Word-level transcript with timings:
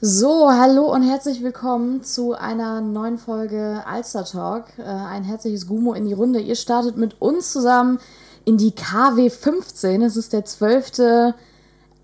So, 0.00 0.48
hallo 0.52 0.94
und 0.94 1.02
herzlich 1.02 1.42
willkommen 1.42 2.04
zu 2.04 2.32
einer 2.32 2.80
neuen 2.80 3.18
Folge 3.18 3.82
Alster 3.84 4.24
Talk. 4.24 4.66
Äh, 4.78 4.82
ein 4.84 5.24
herzliches 5.24 5.66
Gumo 5.66 5.92
in 5.92 6.04
die 6.04 6.12
Runde. 6.12 6.38
Ihr 6.38 6.54
startet 6.54 6.96
mit 6.96 7.20
uns 7.20 7.50
zusammen 7.50 7.98
in 8.44 8.58
die 8.58 8.70
KW 8.70 9.28
15. 9.28 10.02
Es 10.02 10.16
ist 10.16 10.32
der 10.32 10.44
12. 10.44 11.34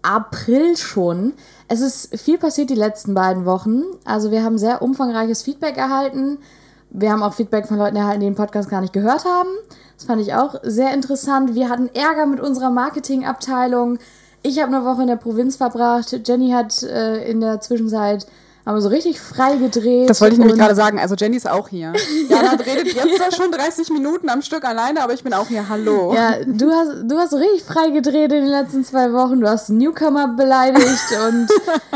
April 0.02 0.76
schon. 0.76 1.34
Es 1.68 1.80
ist 1.80 2.18
viel 2.18 2.36
passiert 2.36 2.70
die 2.70 2.74
letzten 2.74 3.14
beiden 3.14 3.44
Wochen. 3.44 3.84
Also 4.04 4.32
wir 4.32 4.42
haben 4.42 4.58
sehr 4.58 4.82
umfangreiches 4.82 5.42
Feedback 5.42 5.76
erhalten. 5.76 6.38
Wir 6.90 7.12
haben 7.12 7.22
auch 7.22 7.34
Feedback 7.34 7.68
von 7.68 7.78
Leuten 7.78 7.94
erhalten, 7.94 8.22
die 8.22 8.26
den 8.26 8.34
Podcast 8.34 8.68
gar 8.68 8.80
nicht 8.80 8.92
gehört 8.92 9.24
haben. 9.24 9.50
Das 9.96 10.06
fand 10.06 10.20
ich 10.20 10.34
auch 10.34 10.56
sehr 10.64 10.92
interessant. 10.94 11.54
Wir 11.54 11.68
hatten 11.68 11.88
Ärger 11.94 12.26
mit 12.26 12.40
unserer 12.40 12.70
Marketingabteilung. 12.70 14.00
Ich 14.46 14.58
habe 14.60 14.76
eine 14.76 14.84
Woche 14.84 15.00
in 15.00 15.08
der 15.08 15.16
Provinz 15.16 15.56
verbracht. 15.56 16.20
Jenny 16.28 16.50
hat 16.50 16.82
äh, 16.82 17.24
in 17.24 17.40
der 17.40 17.62
Zwischenzeit 17.62 18.26
aber 18.66 18.80
so 18.80 18.88
richtig 18.88 19.20
frei 19.20 19.56
gedreht. 19.56 20.08
Das 20.08 20.20
wollte 20.20 20.34
ich 20.34 20.38
nämlich 20.38 20.58
gerade 20.58 20.74
sagen. 20.74 20.98
Also 20.98 21.14
Jenny 21.14 21.36
ist 21.36 21.48
auch 21.48 21.68
hier. 21.68 21.92
Jana 22.28 22.52
redet 22.52 22.94
jetzt 22.94 23.18
ja. 23.18 23.30
schon 23.30 23.50
30 23.50 23.90
Minuten 23.90 24.30
am 24.30 24.40
Stück 24.40 24.64
alleine, 24.64 25.02
aber 25.02 25.12
ich 25.12 25.22
bin 25.22 25.34
auch 25.34 25.48
hier. 25.48 25.68
Hallo. 25.68 26.14
Ja, 26.14 26.36
du 26.46 26.70
hast, 26.70 27.02
du 27.04 27.18
hast 27.18 27.30
so 27.30 27.36
richtig 27.36 27.62
frei 27.62 27.90
gedreht 27.90 28.32
in 28.32 28.44
den 28.44 28.46
letzten 28.46 28.82
zwei 28.82 29.12
Wochen. 29.12 29.40
Du 29.40 29.48
hast 29.48 29.68
Newcomer 29.68 30.28
beleidigt 30.28 31.04
und 31.28 31.48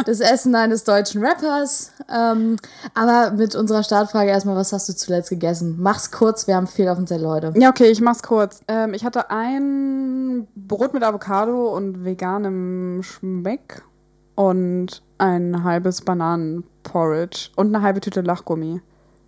das 0.04 0.20
Essen 0.20 0.54
eines 0.54 0.84
deutschen 0.84 1.24
Rappers. 1.24 1.92
Ähm, 2.10 2.56
aber 2.95 3.30
mit 3.30 3.54
unserer 3.54 3.82
Startfrage 3.82 4.30
erstmal, 4.30 4.56
was 4.56 4.73
hast 4.73 4.88
du 4.90 4.95
zuletzt 4.95 5.30
gegessen? 5.30 5.76
Mach's 5.78 6.10
kurz, 6.10 6.46
wir 6.46 6.56
haben 6.56 6.66
viel 6.66 6.88
auf 6.88 6.96
dem 6.96 7.06
Zettel 7.06 7.28
heute. 7.28 7.54
Ja, 7.56 7.70
okay, 7.70 7.87
ich 7.87 8.00
mach's 8.02 8.23
kurz. 8.23 8.60
Ähm, 8.68 8.92
ich 8.92 9.04
hatte 9.04 9.30
ein 9.30 10.46
Brot 10.54 10.92
mit 10.92 11.02
Avocado 11.02 11.74
und 11.74 12.04
veganem 12.04 13.02
Schmeck 13.02 13.82
und 14.34 15.02
ein 15.18 15.64
halbes 15.64 16.00
Bananenporridge 16.00 17.50
und 17.56 17.74
eine 17.74 17.84
halbe 17.84 18.00
Tüte 18.00 18.20
Lachgummi. 18.20 18.80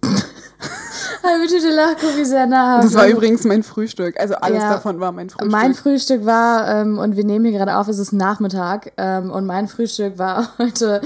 halbe 1.22 1.46
Tüte 1.46 1.70
Lachgummi, 1.70 2.24
sehr 2.24 2.46
nah. 2.46 2.80
Das 2.80 2.94
war 2.94 3.08
übrigens 3.08 3.44
mein 3.44 3.62
Frühstück. 3.62 4.18
Also 4.18 4.34
alles 4.36 4.62
ja, 4.62 4.70
davon 4.70 5.00
war 5.00 5.12
mein 5.12 5.28
Frühstück. 5.28 5.52
Mein 5.52 5.74
Frühstück 5.74 6.24
war, 6.24 6.68
ähm, 6.68 6.98
und 6.98 7.16
wir 7.16 7.24
nehmen 7.24 7.44
hier 7.44 7.58
gerade 7.58 7.76
auf, 7.76 7.88
es 7.88 7.98
ist 7.98 8.12
Nachmittag, 8.12 8.92
ähm, 8.96 9.30
und 9.30 9.46
mein 9.46 9.68
Frühstück 9.68 10.18
war 10.18 10.48
heute, 10.58 11.00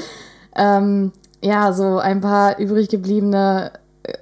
ähm, 0.54 1.12
ja, 1.42 1.72
so 1.72 1.98
ein 1.98 2.20
paar 2.20 2.58
übrig 2.58 2.88
gebliebene, 2.88 3.72
äh, 4.02 4.12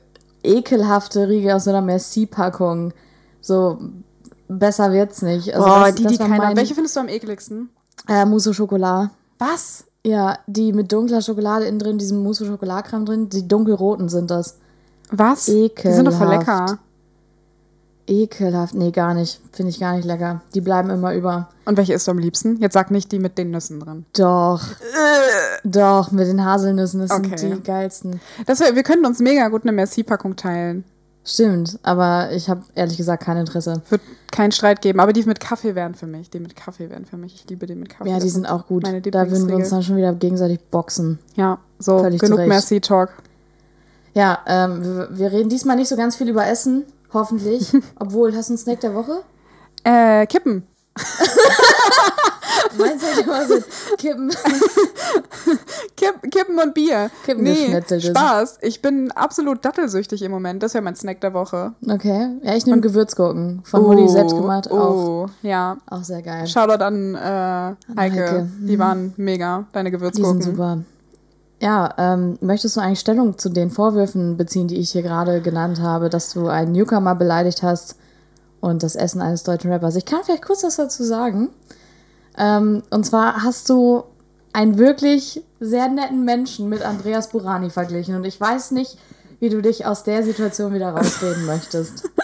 ekelhafte 0.42 1.28
Riegel 1.28 1.52
aus 1.52 1.64
so 1.64 1.70
einer 1.70 1.82
Merci-Packung. 1.82 2.92
So, 3.40 3.78
besser 4.48 4.92
wird's 4.92 5.22
nicht. 5.22 5.54
Also 5.54 5.66
Boah, 5.66 5.86
das, 5.86 5.94
die, 5.96 6.06
die 6.06 6.18
keiner. 6.18 6.56
Welche 6.56 6.74
findest 6.74 6.96
du 6.96 7.00
am 7.00 7.08
ekligsten? 7.08 7.70
Äh, 8.08 8.24
Mousse 8.24 8.54
Schokolade. 8.54 9.10
Was? 9.38 9.84
Ja, 10.04 10.38
die 10.46 10.72
mit 10.72 10.92
dunkler 10.92 11.22
Schokolade 11.22 11.66
innen 11.66 11.78
drin, 11.78 11.98
diesem 11.98 12.22
Mousse 12.22 12.44
Schokoladkram 12.44 13.06
drin, 13.06 13.28
die 13.28 13.46
dunkelroten 13.46 14.08
sind 14.08 14.30
das. 14.30 14.58
Was? 15.10 15.48
Ekelhaft. 15.48 15.84
Die 15.84 15.92
sind 15.92 16.04
doch 16.06 16.18
voll 16.18 16.28
lecker. 16.28 16.78
Ekelhaft. 18.08 18.74
Nee, 18.74 18.90
gar 18.90 19.14
nicht. 19.14 19.40
Finde 19.52 19.70
ich 19.70 19.78
gar 19.78 19.94
nicht 19.94 20.04
lecker. 20.04 20.40
Die 20.54 20.60
bleiben 20.60 20.90
immer 20.90 21.14
über. 21.14 21.48
Und 21.64 21.76
welche 21.76 21.94
isst 21.94 22.08
du 22.08 22.10
am 22.10 22.18
liebsten? 22.18 22.58
Jetzt 22.60 22.72
sag 22.72 22.90
nicht 22.90 23.12
die 23.12 23.20
mit 23.20 23.38
den 23.38 23.52
Nüssen 23.52 23.78
drin. 23.78 24.04
Doch. 24.14 24.60
Doch, 25.62 26.10
mit 26.10 26.26
den 26.26 26.44
Haselnüssen. 26.44 27.00
Das 27.00 27.12
okay. 27.12 27.36
sind 27.36 27.58
die 27.58 27.62
geilsten. 27.62 28.20
Das 28.46 28.58
wär, 28.58 28.74
wir 28.74 28.82
könnten 28.82 29.06
uns 29.06 29.20
mega 29.20 29.48
gut 29.48 29.62
eine 29.62 29.72
Merci-Packung 29.72 30.34
teilen. 30.34 30.84
Stimmt, 31.24 31.78
aber 31.84 32.30
ich 32.32 32.50
habe 32.50 32.62
ehrlich 32.74 32.96
gesagt 32.96 33.22
kein 33.22 33.36
Interesse. 33.36 33.80
Wird 33.90 34.02
keinen 34.32 34.50
Streit 34.50 34.82
geben, 34.82 34.98
aber 34.98 35.12
die 35.12 35.22
mit 35.22 35.38
Kaffee 35.38 35.76
wären 35.76 35.94
für 35.94 36.06
mich. 36.06 36.30
Die 36.30 36.40
mit 36.40 36.56
Kaffee 36.56 36.90
wären 36.90 37.04
für 37.04 37.16
mich. 37.16 37.34
Ich 37.36 37.48
liebe 37.48 37.66
die 37.66 37.76
mit 37.76 37.90
Kaffee. 37.90 38.10
Ja, 38.10 38.18
die 38.18 38.28
sind 38.28 38.46
auch 38.46 38.66
gut. 38.66 38.84
Da 38.84 39.30
würden 39.30 39.48
wir 39.48 39.54
uns 39.54 39.70
dann 39.70 39.84
schon 39.84 39.96
wieder 39.96 40.12
gegenseitig 40.14 40.60
boxen. 40.70 41.20
Ja, 41.36 41.58
so 41.78 42.00
Völlig 42.00 42.20
genug 42.20 42.40
Merci-Talk. 42.46 43.10
Ja, 44.14 44.40
ähm, 44.46 44.84
wir, 44.84 45.08
wir, 45.12 45.32
reden 45.32 45.48
diesmal 45.48 45.76
nicht 45.76 45.88
so 45.88 45.96
ganz 45.96 46.16
viel 46.16 46.28
über 46.28 46.46
Essen, 46.46 46.84
hoffentlich. 47.12 47.72
Obwohl, 47.98 48.34
hast 48.34 48.48
du 48.48 48.54
einen 48.54 48.58
Snack 48.58 48.80
der 48.80 48.94
Woche? 48.94 49.22
Äh, 49.84 50.26
Kippen. 50.26 50.66
Meinst 52.78 53.04
du 53.04 53.20
immer 53.22 53.46
so 53.46 53.54
Kippen? 53.96 54.30
Kipp, 55.96 56.30
Kippen 56.30 56.58
und 56.58 56.74
Bier. 56.74 57.10
Kippen 57.24 57.44
nee, 57.44 57.80
Spaß. 57.82 58.58
Ich 58.62 58.82
bin 58.82 59.10
absolut 59.12 59.64
dattelsüchtig 59.64 60.22
im 60.22 60.30
Moment. 60.30 60.62
Das 60.62 60.74
wäre 60.74 60.82
mein 60.82 60.96
Snack 60.96 61.20
der 61.20 61.34
Woche. 61.34 61.72
Okay. 61.88 62.28
Ja, 62.42 62.54
ich 62.54 62.66
nehme 62.66 62.80
Gewürzgurken. 62.80 63.62
Von 63.64 63.84
oh, 63.84 64.08
selbst 64.08 64.36
gemacht. 64.36 64.68
Oh, 64.70 64.76
auch, 64.76 65.30
ja. 65.42 65.76
Auch 65.88 66.02
sehr 66.02 66.22
geil. 66.22 66.46
Shoutout 66.46 66.82
an, 66.82 67.14
äh, 67.14 67.18
an 67.18 67.76
Heike. 67.96 68.14
Heike. 68.14 68.48
Die 68.60 68.76
mhm. 68.76 68.80
waren 68.80 69.14
mega, 69.16 69.64
deine 69.72 69.90
Gewürzgurken. 69.90 70.38
Die 70.38 70.44
sind 70.44 70.54
super. 70.54 70.78
Ja, 71.62 71.94
ähm, 71.96 72.38
möchtest 72.40 72.76
du 72.76 72.80
eigentlich 72.80 72.98
Stellung 72.98 73.38
zu 73.38 73.48
den 73.48 73.70
Vorwürfen 73.70 74.36
beziehen, 74.36 74.66
die 74.66 74.78
ich 74.78 74.90
hier 74.90 75.02
gerade 75.02 75.40
genannt 75.40 75.80
habe, 75.80 76.10
dass 76.10 76.32
du 76.32 76.48
einen 76.48 76.72
Newcomer 76.72 77.14
beleidigt 77.14 77.62
hast 77.62 77.94
und 78.60 78.82
das 78.82 78.96
Essen 78.96 79.22
eines 79.22 79.44
deutschen 79.44 79.70
Rappers? 79.70 79.94
Ich 79.94 80.04
kann 80.04 80.24
vielleicht 80.24 80.44
kurz 80.44 80.64
was 80.64 80.74
dazu 80.74 81.04
sagen. 81.04 81.50
Ähm, 82.36 82.82
und 82.90 83.04
zwar 83.04 83.42
hast 83.42 83.68
du 83.68 84.04
einen 84.52 84.78
wirklich 84.78 85.42
sehr 85.60 85.88
netten 85.88 86.24
Menschen 86.24 86.68
mit 86.68 86.82
Andreas 86.82 87.30
Burani 87.30 87.70
verglichen. 87.70 88.16
Und 88.16 88.24
ich 88.24 88.40
weiß 88.40 88.72
nicht, 88.72 88.98
wie 89.40 89.48
du 89.48 89.62
dich 89.62 89.86
aus 89.86 90.04
der 90.04 90.22
Situation 90.22 90.74
wieder 90.74 90.90
rausreden 90.90 91.46
möchtest. 91.46 92.08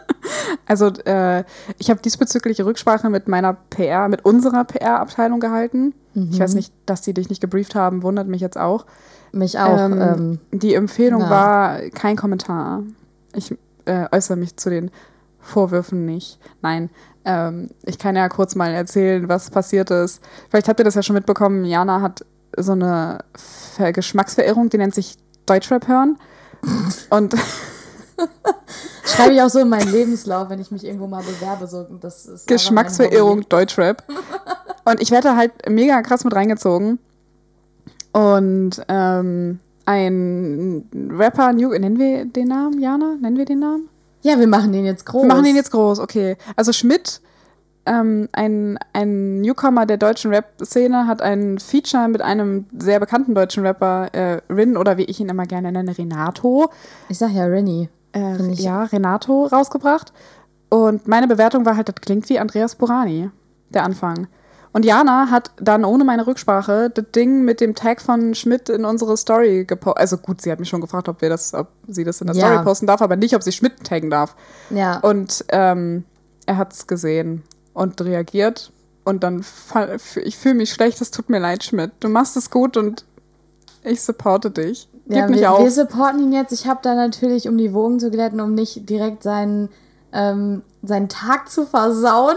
Also 0.67 0.89
äh, 1.05 1.45
ich 1.79 1.89
habe 1.89 2.01
diesbezügliche 2.03 2.67
Rücksprache 2.67 3.09
mit 3.09 3.27
meiner 3.27 3.55
PR, 3.55 4.09
mit 4.09 4.25
unserer 4.25 4.65
PR-Abteilung 4.65 5.41
gehalten. 5.41 5.95
Mhm. 6.13 6.29
Ich 6.31 6.41
weiß 6.41 6.55
nicht, 6.55 6.73
dass 6.85 7.01
die 7.01 7.15
dich 7.15 7.31
nicht 7.31 7.41
gebrieft 7.41 7.75
haben, 7.75 8.03
wundert 8.03 8.29
mich 8.29 8.43
jetzt 8.43 8.59
auch. 8.59 8.85
Mich 9.33 9.59
auch. 9.59 9.79
Ähm, 9.79 10.01
ähm, 10.01 10.41
die 10.53 10.75
Empfehlung 10.75 11.23
ja. 11.23 11.31
war 11.31 11.81
kein 11.91 12.17
Kommentar. 12.17 12.83
Ich 13.35 13.55
äh, 13.87 14.07
äußere 14.13 14.37
mich 14.37 14.57
zu 14.57 14.69
den 14.69 14.91
Vorwürfen 15.41 16.05
nicht. 16.05 16.39
Nein, 16.61 16.91
ähm, 17.29 17.69
ich 17.85 17.99
kann 17.99 18.17
ja 18.17 18.29
kurz 18.29 18.55
mal 18.55 18.73
erzählen, 18.73 19.29
was 19.29 19.51
passiert 19.51 19.91
ist. 19.91 20.21
Vielleicht 20.49 20.67
habt 20.69 20.81
ihr 20.81 20.85
das 20.85 20.95
ja 20.95 21.03
schon 21.03 21.15
mitbekommen. 21.15 21.65
Jana 21.67 22.01
hat 22.01 22.25
so 22.57 22.73
eine 22.73 23.19
Ver 23.37 23.93
Geschmacksverirrung, 23.93 24.71
die 24.71 24.79
nennt 24.79 24.95
sich 24.95 25.17
Deutschrap 25.47 25.87
hören. 25.87 26.19
Und 27.11 27.35
Schreibe 29.05 29.35
ich 29.35 29.43
auch 29.43 29.49
so 29.49 29.61
in 29.61 29.69
meinen 29.69 29.91
Lebenslauf, 29.91 30.51
wenn 30.51 30.61
ich 30.61 30.71
mich 30.71 30.85
irgendwo 30.85 31.07
mal 31.07 31.23
bewerbe. 31.23 31.67
So, 31.67 31.87
das 32.01 32.27
ist 32.27 32.47
Geschmacksverirrung 32.47 33.49
Deutschrap. 33.49 34.03
Und 34.85 35.01
ich 35.01 35.11
werde 35.11 35.37
halt 35.37 35.53
mega 35.69 36.01
krass 36.03 36.25
mit 36.25 36.35
reingezogen. 36.35 36.99
Und 38.13 38.83
ähm, 38.89 39.61
ein 39.85 40.89
Rapper, 41.11 41.53
nennen 41.53 41.99
wir 41.99 42.25
den 42.25 42.49
Namen, 42.49 42.81
Jana? 42.81 43.17
Nennen 43.21 43.37
wir 43.37 43.45
den 43.45 43.61
Namen? 43.61 43.89
Ja, 44.23 44.39
wir 44.39 44.47
machen 44.47 44.73
den 44.73 44.85
jetzt 44.85 45.07
groß. 45.07 45.23
Wir 45.23 45.29
machen 45.29 45.45
den 45.45 45.57
jetzt 45.57 45.71
groß, 45.71 46.01
okay. 46.01 46.37
Also 46.57 46.73
Schmidt, 46.73 47.21
ähm, 47.87 48.29
ein, 48.33 48.79
ein 48.93 49.41
Newcomer 49.41 49.87
der 49.87 49.97
deutschen 49.97 50.33
Rap-Szene, 50.33 51.07
hat 51.07 51.23
ein 51.23 51.59
Feature 51.59 52.09
mit 52.09 52.21
einem 52.21 52.67
sehr 52.77 53.01
bekannten 53.01 53.35
deutschen 53.35 53.65
Rapper, 53.65 54.13
äh, 54.13 54.41
Rin, 54.51 54.77
oder 54.77 54.97
wie 54.99 55.05
ich 55.05 55.21
ihn 55.21 55.29
immer 55.29 55.47
gerne 55.47 55.73
nenne, 55.73 55.97
Renato. 55.97 56.71
Ich 57.09 57.19
sag 57.19 57.33
ja 57.33 57.45
Renny. 57.45 57.89
Äh, 58.13 58.53
ja, 58.55 58.85
Renato 58.85 59.47
rausgebracht. 59.47 60.13
Und 60.69 61.09
meine 61.09 61.29
Bewertung 61.29 61.65
war 61.65 61.77
halt, 61.77 61.89
das 61.89 61.97
klingt 61.97 62.29
wie 62.29 62.39
Andreas 62.39 62.75
Burani, 62.75 63.31
der 63.71 63.85
Anfang. 63.85 64.29
Und 64.79 64.85
Jana 64.85 65.33
hat 65.33 65.51
dann 65.57 65.85
ohne 65.85 66.05
meine 66.05 66.25
Rücksprache 66.25 66.89
das 66.89 67.07
Ding 67.13 67.45
mit 67.45 67.61
dem 67.61 67.75
Tag 67.75 68.01
von 68.01 68.37
Schmidt 68.37 68.69
in 68.69 68.85
unsere 68.85 69.17
Story 69.17 69.65
gepostet. 69.65 70.01
Also 70.01 70.19
gut, 70.19 70.41
sie 70.41 70.53
hat 70.53 70.61
mich 70.61 70.69
schon 70.69 70.81
gefragt, 70.81 71.09
ob 71.09 71.21
wir 71.21 71.29
das, 71.29 71.53
ob 71.53 71.67
sie 71.89 72.05
das 72.05 72.21
in 72.21 72.29
der 72.29 72.37
ja. 72.37 72.47
Story 72.47 72.63
posten 72.63 72.87
darf, 72.87 73.03
aber 73.03 73.17
nicht, 73.17 73.35
ob 73.35 73.43
sie 73.43 73.51
Schmidt 73.51 73.83
taggen 73.83 74.09
darf. 74.09 74.37
Ja. 74.71 75.01
Und 75.01 75.45
ähm, 75.49 76.05
er 76.47 76.59
hat 76.59 76.75
es 76.75 76.87
gesehen 76.87 77.43
und 77.75 78.01
reagiert. 78.01 78.71
Und 79.03 79.25
dann, 79.25 79.45
ich 80.23 80.39
fühle 80.39 80.55
mich 80.55 80.71
schlecht, 80.71 81.01
es 81.01 81.11
tut 81.11 81.29
mir 81.29 81.41
leid, 81.41 81.65
Schmidt. 81.65 81.91
Du 81.99 82.09
machst 82.09 82.37
es 82.37 82.49
gut 82.49 82.77
und 82.77 83.05
ich 83.83 84.01
supporte 84.01 84.53
dich. 84.53 84.89
Gib 85.07 85.17
ja, 85.17 85.27
mich 85.27 85.41
wir, 85.41 85.55
auf. 85.55 85.65
Wir 85.65 85.73
supporten 85.73 86.23
ihn 86.23 86.33
jetzt. 86.33 86.53
Ich 86.53 86.69
habe 86.69 86.79
da 86.85 86.95
natürlich, 86.95 87.49
um 87.49 87.59
die 87.59 87.73
Wogen 87.73 87.99
zu 87.99 88.13
glätten, 88.13 88.41
um 88.41 88.55
nicht 88.55 88.89
direkt 88.89 89.25
seinen 89.25 89.71
ähm, 90.13 90.63
seinen 90.83 91.09
Tag 91.09 91.51
zu 91.51 91.67
versauen. 91.67 92.37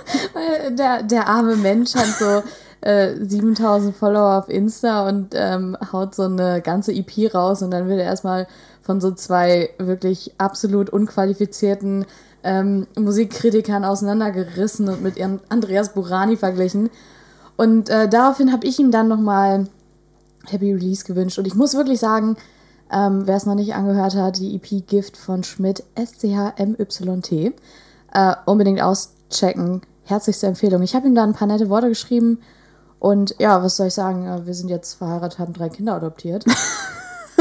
der, 0.70 1.02
der 1.02 1.28
arme 1.28 1.56
Mensch 1.56 1.94
hat 1.94 2.06
so 2.18 2.42
äh, 2.80 3.14
7000 3.20 3.94
Follower 3.94 4.38
auf 4.38 4.48
Insta 4.48 5.08
und 5.08 5.34
ähm, 5.34 5.76
haut 5.92 6.14
so 6.14 6.24
eine 6.24 6.60
ganze 6.62 6.92
EP 6.92 7.34
raus 7.34 7.62
und 7.62 7.70
dann 7.70 7.88
wird 7.88 8.00
er 8.00 8.06
erstmal 8.06 8.46
von 8.82 9.00
so 9.00 9.10
zwei 9.10 9.70
wirklich 9.78 10.34
absolut 10.38 10.90
unqualifizierten 10.90 12.06
ähm, 12.42 12.86
Musikkritikern 12.96 13.84
auseinandergerissen 13.84 14.88
und 14.88 15.02
mit 15.02 15.16
ihrem 15.16 15.40
Andreas 15.48 15.92
Burani 15.92 16.36
verglichen. 16.36 16.90
Und 17.56 17.90
äh, 17.90 18.08
daraufhin 18.08 18.52
habe 18.52 18.66
ich 18.66 18.78
ihm 18.78 18.90
dann 18.90 19.08
nochmal 19.08 19.66
Happy 20.46 20.72
Release 20.72 21.04
gewünscht. 21.04 21.38
Und 21.38 21.46
ich 21.46 21.54
muss 21.54 21.74
wirklich 21.74 21.98
sagen, 21.98 22.36
ähm, 22.92 23.22
Wer 23.26 23.36
es 23.36 23.46
noch 23.46 23.54
nicht 23.54 23.74
angehört 23.74 24.14
hat, 24.14 24.38
die 24.38 24.54
EP 24.56 24.86
Gift 24.86 25.16
von 25.16 25.44
Schmidt, 25.44 25.82
S-C-H-M-Y-T. 25.94 27.52
Äh, 28.12 28.34
unbedingt 28.46 28.80
auschecken. 28.82 29.82
Herzlichste 30.04 30.46
Empfehlung. 30.46 30.82
Ich 30.82 30.94
habe 30.94 31.06
ihm 31.06 31.14
da 31.14 31.22
ein 31.22 31.34
paar 31.34 31.48
nette 31.48 31.68
Worte 31.68 31.88
geschrieben 31.88 32.40
Und 32.98 33.34
ja, 33.38 33.62
was 33.62 33.76
soll 33.76 33.88
ich 33.88 33.94
sagen? 33.94 34.24
Ja, 34.24 34.46
Wir 34.46 34.54
sind 34.54 34.68
jetzt 34.70 34.94
verheiratet, 34.94 35.38
haben 35.38 35.52
drei 35.52 35.68
Kinder 35.68 35.94
adoptiert. 35.94 36.44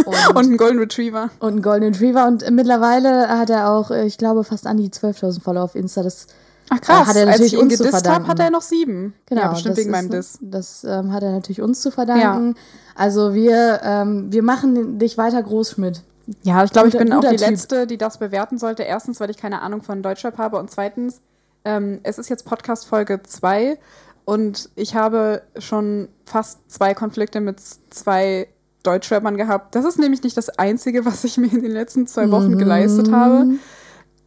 Und 0.06 0.38
einen 0.38 0.58
Golden 0.58 0.78
Retriever. 0.78 1.32
und 1.40 1.54
einen 1.54 1.62
Golden 1.64 1.86
Retriever. 1.86 2.28
Und 2.28 2.48
mittlerweile 2.52 3.30
hat 3.30 3.50
er 3.50 3.72
auch, 3.72 3.90
äh, 3.90 4.06
ich 4.06 4.20
glaube, 4.20 4.44
fast 4.44 4.68
an 4.68 4.78
die 4.78 4.90
12.000 4.90 5.42
Follower 5.42 5.64
auf 5.64 5.74
Insta. 5.74 6.04
Das 6.04 6.28
Ach 6.70 6.82
krass, 6.82 7.08
hat 7.08 7.16
er 7.16 7.22
als 7.24 7.32
natürlich 7.32 7.54
ich 7.54 7.60
ihn 7.60 7.66
uns 7.66 7.78
gedisst 7.78 8.08
habe, 8.10 8.28
hat 8.28 8.40
er 8.40 8.50
noch 8.50 8.62
sieben. 8.62 9.14
Genau, 9.26 9.42
ja, 9.42 9.48
bestimmt 9.50 9.78
wegen 9.78 9.90
ist- 9.90 9.92
meinem 9.96 10.10
Diss. 10.10 10.38
Das 10.42 10.84
ähm, 10.84 11.14
hat 11.14 11.24
er 11.24 11.32
natürlich 11.32 11.62
uns 11.62 11.82
zu 11.82 11.92
verdanken. 11.92 12.56
Also 12.96 13.34
wir, 13.34 13.80
ähm, 13.84 14.32
wir 14.32 14.44
machen 14.44 15.00
dich 15.00 15.18
weiter 15.18 15.42
groß, 15.42 15.72
Schmidt. 15.72 16.02
Ja, 16.44 16.64
ich 16.66 16.72
glaube, 16.72 16.90
ich 16.90 16.98
bin 16.98 17.14
auch 17.14 17.22
die 17.22 17.38
Typ. 17.38 17.48
Letzte, 17.50 17.88
die 17.88 17.98
das 17.98 18.18
bewerten 18.18 18.58
sollte. 18.58 18.84
Erstens, 18.84 19.20
weil 19.22 19.30
ich 19.30 19.38
keine 19.38 19.62
Ahnung 19.62 19.82
von 19.82 20.04
Deutschrap 20.04 20.38
habe 20.38 20.58
und 20.58 20.70
zweitens, 20.70 21.22
ähm, 21.64 22.00
es 22.04 22.18
ist 22.18 22.30
jetzt 22.30 22.44
Podcast 22.46 22.86
Folge 22.86 23.22
2 23.24 23.78
und 24.26 24.70
ich 24.76 24.94
habe 24.96 25.44
schon 25.58 26.10
fast 26.26 26.70
zwei 26.70 26.94
Konflikte 26.94 27.40
mit 27.40 27.62
zwei 27.92 28.50
Deutschrappern 28.84 29.38
gehabt. 29.38 29.74
Das 29.74 29.86
ist 29.86 30.00
nämlich 30.00 30.22
nicht 30.24 30.36
das 30.36 30.50
Einzige, 30.50 31.06
was 31.06 31.24
ich 31.24 31.38
mir 31.38 31.48
in 31.52 31.62
den 31.62 31.72
letzten 31.72 32.08
zwei 32.08 32.30
Wochen 32.30 32.52
Mhm. 32.56 32.58
geleistet 32.58 33.10
habe. 33.12 33.46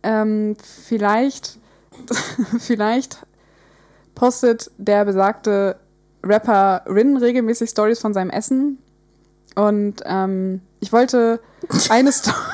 Ähm, 0.02 0.56
vielleicht, 0.62 1.58
vielleicht 2.58 3.18
postet 4.14 4.70
der 4.76 5.04
besagte 5.04 5.76
Rapper 6.22 6.82
Rin 6.86 7.16
regelmäßig 7.16 7.70
Stories 7.70 8.00
von 8.00 8.12
seinem 8.14 8.30
Essen. 8.30 8.78
Und 9.56 10.02
ähm, 10.04 10.60
ich 10.80 10.92
wollte 10.92 11.40
eine 11.88 12.12
Story. 12.12 12.36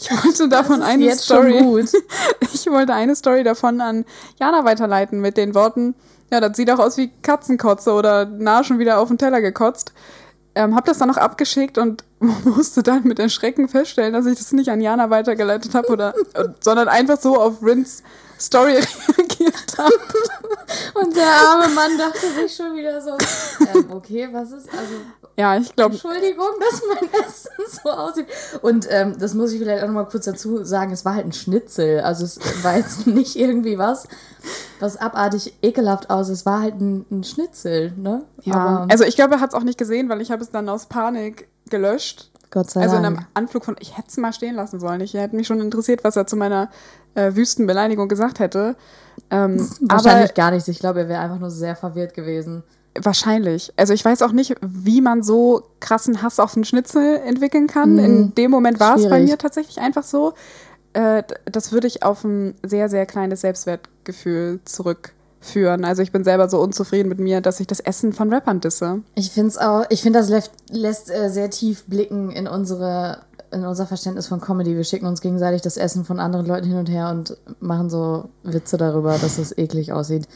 Ich 0.00 0.10
wollte 0.10 0.48
davon 0.48 0.80
eine 0.82 1.14
Story. 1.16 1.58
Ich 2.54 2.66
wollte 2.66 2.94
eine 2.94 3.14
Story 3.14 3.42
davon 3.44 3.80
an 3.80 4.04
Jana 4.38 4.64
weiterleiten 4.64 5.20
mit 5.20 5.36
den 5.36 5.54
Worten, 5.54 5.94
ja, 6.30 6.40
das 6.40 6.56
sieht 6.56 6.70
auch 6.70 6.78
aus 6.78 6.96
wie 6.96 7.10
Katzenkotze 7.22 7.92
oder 7.92 8.24
nah 8.24 8.64
schon 8.64 8.78
wieder 8.78 8.98
auf 8.98 9.08
den 9.08 9.18
Teller 9.18 9.40
gekotzt. 9.40 9.92
Ähm, 10.56 10.74
hab 10.74 10.86
das 10.86 10.96
dann 10.96 11.08
noch 11.08 11.18
abgeschickt 11.18 11.76
und 11.76 12.02
musste 12.18 12.82
dann 12.82 13.04
mit 13.04 13.18
Erschrecken 13.18 13.68
feststellen, 13.68 14.14
dass 14.14 14.24
ich 14.24 14.38
das 14.38 14.52
nicht 14.52 14.70
an 14.70 14.80
Jana 14.80 15.10
weitergeleitet 15.10 15.74
habe 15.74 15.88
oder, 15.88 16.14
sondern 16.60 16.88
einfach 16.88 17.20
so 17.20 17.38
auf 17.38 17.62
Rins 17.62 18.02
Story 18.40 18.72
reagiert 19.18 19.76
habe. 19.76 19.92
Der 21.16 21.26
arme 21.26 21.74
Mann 21.74 21.98
dachte 21.98 22.30
sich 22.32 22.54
schon 22.54 22.76
wieder 22.76 23.00
so, 23.00 23.10
ähm, 23.74 23.90
okay, 23.90 24.28
was 24.32 24.52
ist, 24.52 24.68
also 24.70 24.94
Ja, 25.36 25.56
ich 25.56 25.74
glaube, 25.74 25.94
Entschuldigung, 25.94 26.48
dass 26.60 26.82
mein 26.88 27.22
Essen 27.24 27.50
so 27.82 27.90
aussieht. 27.90 28.26
Und 28.62 28.86
ähm, 28.90 29.16
das 29.18 29.34
muss 29.34 29.52
ich 29.52 29.58
vielleicht 29.58 29.82
auch 29.82 29.88
noch 29.88 29.94
mal 29.94 30.04
kurz 30.04 30.26
dazu 30.26 30.64
sagen, 30.64 30.92
es 30.92 31.04
war 31.04 31.14
halt 31.14 31.26
ein 31.26 31.32
Schnitzel. 31.32 32.00
Also 32.00 32.24
es 32.24 32.38
war 32.62 32.76
jetzt 32.76 33.06
nicht 33.06 33.36
irgendwie 33.36 33.78
was, 33.78 34.06
was 34.80 34.96
abartig 34.96 35.54
ekelhaft 35.62 36.10
aussah. 36.10 36.32
Es 36.32 36.46
war 36.46 36.60
halt 36.60 36.80
ein, 36.80 37.06
ein 37.10 37.24
Schnitzel, 37.24 37.92
ne? 37.96 38.24
ja. 38.42 38.54
Aber 38.54 38.86
Also 38.90 39.04
ich 39.04 39.16
glaube, 39.16 39.34
er 39.34 39.40
hat 39.40 39.50
es 39.50 39.54
auch 39.54 39.64
nicht 39.64 39.78
gesehen, 39.78 40.08
weil 40.08 40.20
ich 40.20 40.30
habe 40.30 40.42
es 40.42 40.50
dann 40.50 40.68
aus 40.68 40.86
Panik 40.86 41.48
gelöscht. 41.68 42.30
Gott 42.50 42.70
sei 42.70 42.82
Also 42.82 42.96
in 42.96 43.02
Dank. 43.02 43.16
einem 43.18 43.26
Anflug 43.34 43.64
von, 43.64 43.76
ich 43.80 43.96
hätte 43.98 44.08
es 44.08 44.16
mal 44.16 44.32
stehen 44.32 44.54
lassen 44.54 44.80
sollen. 44.80 45.00
Ich 45.00 45.14
hätte 45.14 45.34
mich 45.36 45.46
schon 45.46 45.60
interessiert, 45.60 46.04
was 46.04 46.16
er 46.16 46.26
zu 46.26 46.36
meiner 46.36 46.70
äh, 47.14 47.34
Wüstenbeleidigung 47.34 48.08
gesagt 48.08 48.38
hätte. 48.38 48.76
Ähm, 49.30 49.58
Wahrscheinlich 49.80 50.30
aber 50.30 50.34
gar 50.34 50.50
nichts. 50.52 50.68
Ich 50.68 50.78
glaube, 50.78 51.00
er 51.00 51.08
wäre 51.08 51.20
einfach 51.20 51.38
nur 51.38 51.50
sehr 51.50 51.74
verwirrt 51.76 52.14
gewesen. 52.14 52.62
wahrscheinlich. 52.98 53.72
Also 53.76 53.92
ich 53.94 54.04
weiß 54.04 54.22
auch 54.22 54.32
nicht, 54.32 54.54
wie 54.62 55.00
man 55.00 55.22
so 55.22 55.62
krassen 55.80 56.22
Hass 56.22 56.38
auf 56.40 56.54
einen 56.54 56.64
Schnitzel 56.64 57.16
entwickeln 57.24 57.66
kann. 57.66 57.94
Mhm. 57.94 57.98
In 57.98 58.34
dem 58.34 58.50
Moment 58.50 58.80
war 58.80 58.96
es 58.96 59.08
bei 59.08 59.20
mir 59.20 59.38
tatsächlich 59.38 59.80
einfach 59.80 60.04
so. 60.04 60.34
Äh, 60.92 61.22
das 61.46 61.72
würde 61.72 61.86
ich 61.88 62.02
auf 62.04 62.24
ein 62.24 62.54
sehr, 62.64 62.88
sehr 62.88 63.06
kleines 63.06 63.40
Selbstwertgefühl 63.42 64.60
zurückführen. 65.46 65.84
Also 65.84 66.02
ich 66.02 66.12
bin 66.12 66.24
selber 66.24 66.48
so 66.48 66.60
unzufrieden 66.60 67.08
mit 67.08 67.18
mir, 67.18 67.40
dass 67.40 67.60
ich 67.60 67.66
das 67.66 67.80
Essen 67.80 68.12
von 68.12 68.32
Rappern 68.32 68.60
disse. 68.60 69.02
Ich 69.14 69.30
finde 69.30 69.54
auch, 69.60 69.84
ich 69.90 70.02
finde, 70.02 70.18
das 70.18 70.28
lässt, 70.28 70.52
lässt 70.70 71.10
äh, 71.10 71.30
sehr 71.30 71.50
tief 71.50 71.84
blicken 71.86 72.30
in 72.30 72.46
unsere, 72.46 73.20
in 73.52 73.64
unser 73.64 73.86
Verständnis 73.86 74.26
von 74.26 74.40
Comedy. 74.40 74.76
Wir 74.76 74.84
schicken 74.84 75.06
uns 75.06 75.20
gegenseitig 75.20 75.62
das 75.62 75.76
Essen 75.76 76.04
von 76.04 76.20
anderen 76.20 76.46
Leuten 76.46 76.66
hin 76.66 76.78
und 76.78 76.90
her 76.90 77.10
und 77.10 77.36
machen 77.60 77.90
so 77.90 78.28
Witze 78.42 78.76
darüber, 78.76 79.16
dass 79.18 79.38
es 79.38 79.56
eklig 79.56 79.92
aussieht. 79.92 80.28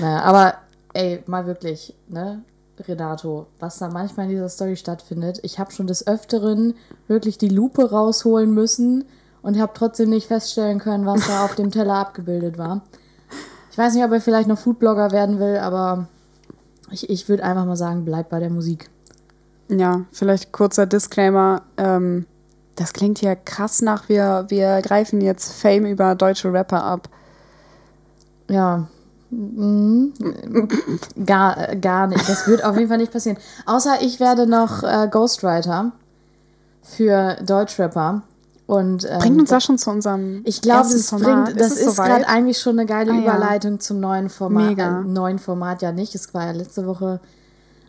Naja, 0.00 0.22
aber 0.22 0.54
ey, 0.94 1.22
mal 1.26 1.46
wirklich, 1.46 1.94
ne? 2.08 2.42
Renato, 2.88 3.46
was 3.60 3.78
da 3.78 3.88
manchmal 3.88 4.26
in 4.26 4.32
dieser 4.32 4.48
Story 4.48 4.74
stattfindet. 4.74 5.38
Ich 5.42 5.60
habe 5.60 5.70
schon 5.70 5.86
des 5.86 6.04
Öfteren 6.04 6.74
wirklich 7.06 7.38
die 7.38 7.50
Lupe 7.50 7.90
rausholen 7.90 8.52
müssen 8.52 9.04
und 9.42 9.60
habe 9.60 9.72
trotzdem 9.72 10.10
nicht 10.10 10.26
feststellen 10.26 10.80
können, 10.80 11.06
was 11.06 11.28
da 11.28 11.44
auf 11.44 11.54
dem 11.54 11.70
Teller 11.70 11.94
abgebildet 11.94 12.58
war. 12.58 12.82
Ich 13.72 13.78
weiß 13.78 13.94
nicht, 13.94 14.04
ob 14.04 14.12
er 14.12 14.20
vielleicht 14.20 14.48
noch 14.48 14.58
Foodblogger 14.58 15.12
werden 15.12 15.40
will, 15.40 15.56
aber 15.56 16.06
ich, 16.90 17.08
ich 17.08 17.28
würde 17.30 17.42
einfach 17.42 17.64
mal 17.64 17.74
sagen, 17.74 18.04
bleib 18.04 18.28
bei 18.28 18.38
der 18.38 18.50
Musik. 18.50 18.90
Ja, 19.70 20.02
vielleicht 20.12 20.52
kurzer 20.52 20.84
Disclaimer. 20.84 21.62
Ähm, 21.78 22.26
das 22.76 22.92
klingt 22.92 23.22
ja 23.22 23.34
krass 23.34 23.80
nach, 23.80 24.10
wir, 24.10 24.44
wir 24.48 24.82
greifen 24.82 25.22
jetzt 25.22 25.54
Fame 25.54 25.86
über 25.86 26.14
deutsche 26.14 26.52
Rapper 26.52 26.84
ab. 26.84 27.08
Ja. 28.50 28.88
Mhm. 29.30 30.12
Gar, 31.24 31.76
gar 31.76 32.08
nicht. 32.08 32.28
Das 32.28 32.46
wird 32.46 32.62
auf 32.62 32.76
jeden 32.76 32.90
Fall 32.90 32.98
nicht 32.98 33.12
passieren. 33.12 33.38
Außer 33.64 34.02
ich 34.02 34.20
werde 34.20 34.46
noch 34.46 34.82
äh, 34.82 35.08
Ghostwriter 35.10 35.92
für 36.82 37.36
Deutschrapper. 37.42 38.22
Und, 38.66 39.04
ähm, 39.10 39.18
Bringt 39.18 39.40
uns 39.40 39.50
das 39.50 39.64
schon 39.64 39.76
zu 39.76 39.90
unserem. 39.90 40.42
Ich 40.44 40.62
glaube, 40.62 40.88
das, 40.90 41.10
Format? 41.10 41.44
bringt, 41.46 41.60
das 41.60 41.76
ist 41.76 41.96
gerade 41.96 42.26
eigentlich 42.28 42.58
schon 42.58 42.78
eine 42.78 42.86
geile 42.86 43.12
Ah, 43.12 43.16
ja. 43.16 43.20
Überleitung 43.22 43.80
zum 43.80 44.00
neuen 44.00 44.28
Format. 44.28 44.70
Mega. 44.70 45.00
Äh, 45.00 45.04
neuen 45.04 45.38
Format 45.38 45.82
ja 45.82 45.92
nicht. 45.92 46.14
Es 46.14 46.32
war 46.32 46.46
ja 46.46 46.52
letzte 46.52 46.86
Woche 46.86 47.20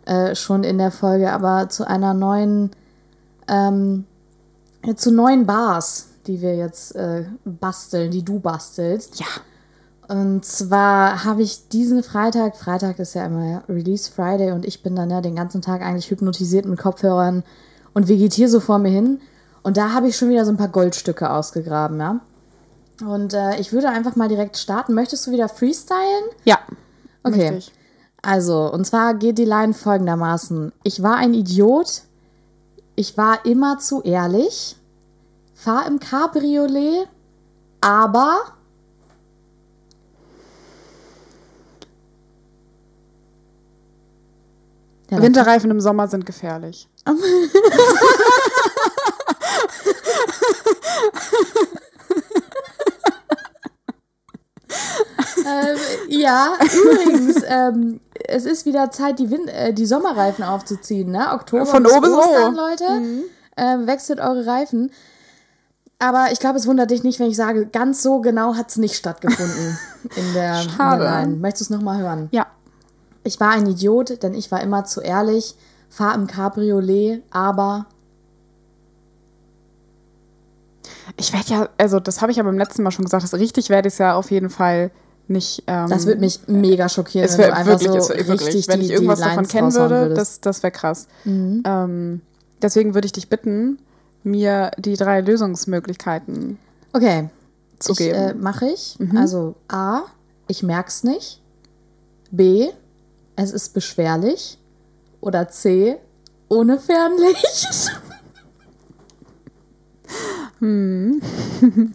äh, 0.06 0.36
schon 0.36 0.64
in 0.64 0.78
der 0.78 0.92
Folge, 0.92 1.32
aber 1.32 1.70
zu 1.70 1.88
einer 1.88 2.14
neuen, 2.14 2.72
ähm, 3.48 4.06
ja, 4.84 4.96
zu 4.96 5.12
neuen 5.12 5.46
Bars, 5.46 6.08
die 6.28 6.42
wir 6.42 6.56
jetzt 6.56 6.96
äh, 6.96 7.26
basteln, 7.46 8.12
die 8.12 8.24
du 8.24 8.40
bastelst. 8.40 9.20
Ja. 9.20 9.28
Und 10.10 10.44
zwar 10.44 11.24
habe 11.24 11.44
ich 11.44 11.70
diesen 11.70 12.04
Freitag, 12.04 12.58
Freitag 12.58 13.00
ist 13.00 13.14
ja 13.14 13.26
immer 13.26 13.64
Release 13.70 14.12
Friday 14.12 14.52
und 14.52 14.66
ich 14.66 14.84
bin 14.84 14.96
dann 14.96 15.10
ja 15.10 15.22
den 15.22 15.36
ganzen 15.36 15.62
Tag 15.62 15.82
eigentlich 15.82 16.12
hypnotisiert 16.12 16.66
mit 16.66 16.80
Kopfhörern 16.80 17.44
und 17.94 18.10
vegetiere 18.10 18.50
so 18.50 18.60
vor 18.60 18.80
mir 18.80 18.90
hin. 18.90 19.22
Und 19.64 19.78
da 19.78 19.94
habe 19.94 20.10
ich 20.10 20.18
schon 20.18 20.30
wieder 20.30 20.46
so 20.46 20.52
ein 20.52 20.58
paar 20.58 20.68
Goldstücke 20.68 21.30
ausgegraben, 21.30 22.00
ja. 22.00 22.20
Und 23.02 23.34
äh, 23.34 23.60
ich 23.60 23.74
würde 23.74 23.90
einfach 23.90 24.16
mal 24.16 24.28
direkt 24.28 24.58
starten. 24.58 24.94
Möchtest 24.94 25.26
du 25.26 25.32
wieder 25.32 25.50
freestylen? 25.50 26.26
Ja. 26.44 26.60
Okay. 27.24 27.60
Also, 28.22 28.72
und 28.72 28.86
zwar 28.86 29.16
geht 29.16 29.38
die 29.38 29.46
Line 29.46 29.74
folgendermaßen. 29.74 30.72
Ich 30.84 31.02
war 31.02 31.16
ein 31.16 31.34
Idiot. 31.34 32.04
Ich 32.96 33.18
war 33.18 33.46
immer 33.46 33.80
zu 33.80 34.02
ehrlich. 34.04 34.78
Fahr 35.54 35.88
im 35.88 36.00
Cabriolet. 36.00 37.08
Aber. 37.82 38.42
Winterreifen 45.10 45.70
im 45.70 45.80
Sommer 45.80 46.08
sind 46.08 46.26
gefährlich. 46.26 46.90
Ähm, 55.46 55.78
ja, 56.08 56.54
übrigens, 56.62 57.44
ähm, 57.48 58.00
es 58.28 58.46
ist 58.46 58.66
wieder 58.66 58.92
Zeit, 58.92 59.20
die, 59.20 59.30
Win 59.30 59.48
äh, 59.48 59.74
die 59.74 59.86
Sommerreifen 59.86 60.44
aufzuziehen, 60.44 61.12
ne? 61.12 61.32
Oktober 61.34 61.66
Von 61.66 61.84
bis 61.84 61.94
O 61.94 62.02
bis 62.02 62.12
O. 62.12 62.20
Ostern, 62.20 62.56
Leute. 62.56 62.84
Ähm, 63.58 63.88
wechselt 63.88 64.20
eure 64.20 64.46
Reifen. 64.46 64.92
Aber 66.00 66.32
ich 66.32 66.40
glaube, 66.40 66.58
es 66.58 66.68
wundert 66.68 66.92
dich 66.92 67.04
nicht, 67.04 67.20
wenn 67.20 67.30
ich 67.30 67.36
sage, 67.36 67.66
ganz 67.66 68.02
so 68.02 68.20
genau 68.20 68.56
hat 68.56 68.70
es 68.70 68.78
nicht 68.78 68.96
stattgefunden 68.96 69.78
in 70.16 70.34
der, 70.34 70.56
Schade. 70.56 71.30
Möchtest 71.30 71.70
du 71.70 71.76
es 71.76 71.80
nochmal 71.80 72.02
hören? 72.02 72.30
Ja. 72.32 72.48
Ich 73.24 73.40
war 73.40 73.52
ein 73.52 73.66
Idiot, 73.68 74.22
denn 74.22 74.34
ich 74.34 74.52
war 74.52 74.62
immer 74.62 74.84
zu 74.84 75.00
ehrlich, 75.00 75.56
fahr 75.90 76.14
im 76.16 76.28
Cabriolet, 76.28 77.24
aber 77.32 77.86
Ich 81.18 81.32
werde 81.34 81.50
ja, 81.50 81.70
also 81.78 82.00
das 82.00 82.22
habe 82.22 82.32
ich 82.32 82.38
ja 82.38 82.44
beim 82.44 82.58
letzten 82.58 82.84
Mal 82.84 82.92
schon 82.92 83.06
gesagt, 83.06 83.24
das 83.24 83.34
richtig 83.34 83.70
werde 83.70 83.88
ich 83.88 83.94
es 83.94 83.98
ja 84.00 84.16
auf 84.16 84.32
jeden 84.32 84.50
Fall 84.50 84.92
nicht. 85.28 85.64
Ähm, 85.68 85.90
das 85.90 86.06
würde 86.06 86.22
mich 86.22 86.42
mega 86.48 86.90
schockieren, 86.90 87.26
es 87.26 87.38
wenn 87.38 87.46
du 87.46 87.48
wäre 87.48 87.56
einfach 87.58 87.80
wirklich, 87.80 88.04
so 88.04 88.14
es 88.14 88.28
wirklich, 88.28 88.48
richtig 88.48 88.68
wenn 88.68 88.80
die, 88.80 88.86
ich 88.88 88.92
irgendwas 88.92 89.20
davon 89.20 89.48
kennen 89.48 89.74
würde, 89.74 90.14
das, 90.14 90.42
das 90.42 90.64
wäre 90.64 90.72
krass. 90.72 91.08
Mhm. 91.24 91.64
Ähm, 91.66 92.22
deswegen 92.62 92.94
würde 92.94 93.06
ich 93.06 93.12
dich 93.12 93.30
bitten, 93.30 93.80
mir 94.24 94.72
die 94.78 94.96
drei 94.96 95.22
Lösungsmöglichkeiten 95.22 96.58
Okay, 96.94 97.30
zu 97.80 97.92
ich, 97.94 97.98
geben. 98.00 98.16
äh, 98.16 98.34
mache 98.34 98.68
ich. 98.68 98.98
Also 99.16 99.56
A, 99.68 100.02
ich 100.48 100.64
merk's 100.64 101.04
nicht. 101.04 101.42
B, 102.32 102.70
es 103.36 103.52
ist 103.52 103.74
beschwerlich. 103.74 104.58
Oder 105.22 105.48
C, 105.50 105.98
ohne 106.50 106.80
Fernlicht. 106.80 107.92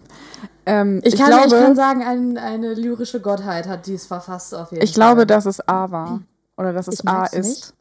ähm, 0.67 1.01
Ich, 1.03 1.15
ich, 1.15 1.21
kann, 1.21 1.29
glaube, 1.31 1.47
ich 1.47 1.53
kann 1.53 1.75
sagen, 1.77 2.03
ein, 2.03 2.39
eine 2.39 2.75
lyrische 2.75 3.21
Gottheit 3.21 3.67
hat 3.67 3.87
dies 3.87 4.07
verfasst 4.07 4.55
auf 4.55 4.71
jeden 4.73 4.85
ich 4.85 4.91
Fall. 4.91 4.95
glaube, 4.95 5.27
dass 5.27 5.47
es 5.47 5.67
A 5.69 5.91
war. 5.91 6.21
Oder 6.57 6.73
dass 6.73 6.89
es 6.89 7.01
Ich 7.01 7.09
A 7.09 7.25
ist. 7.27 7.75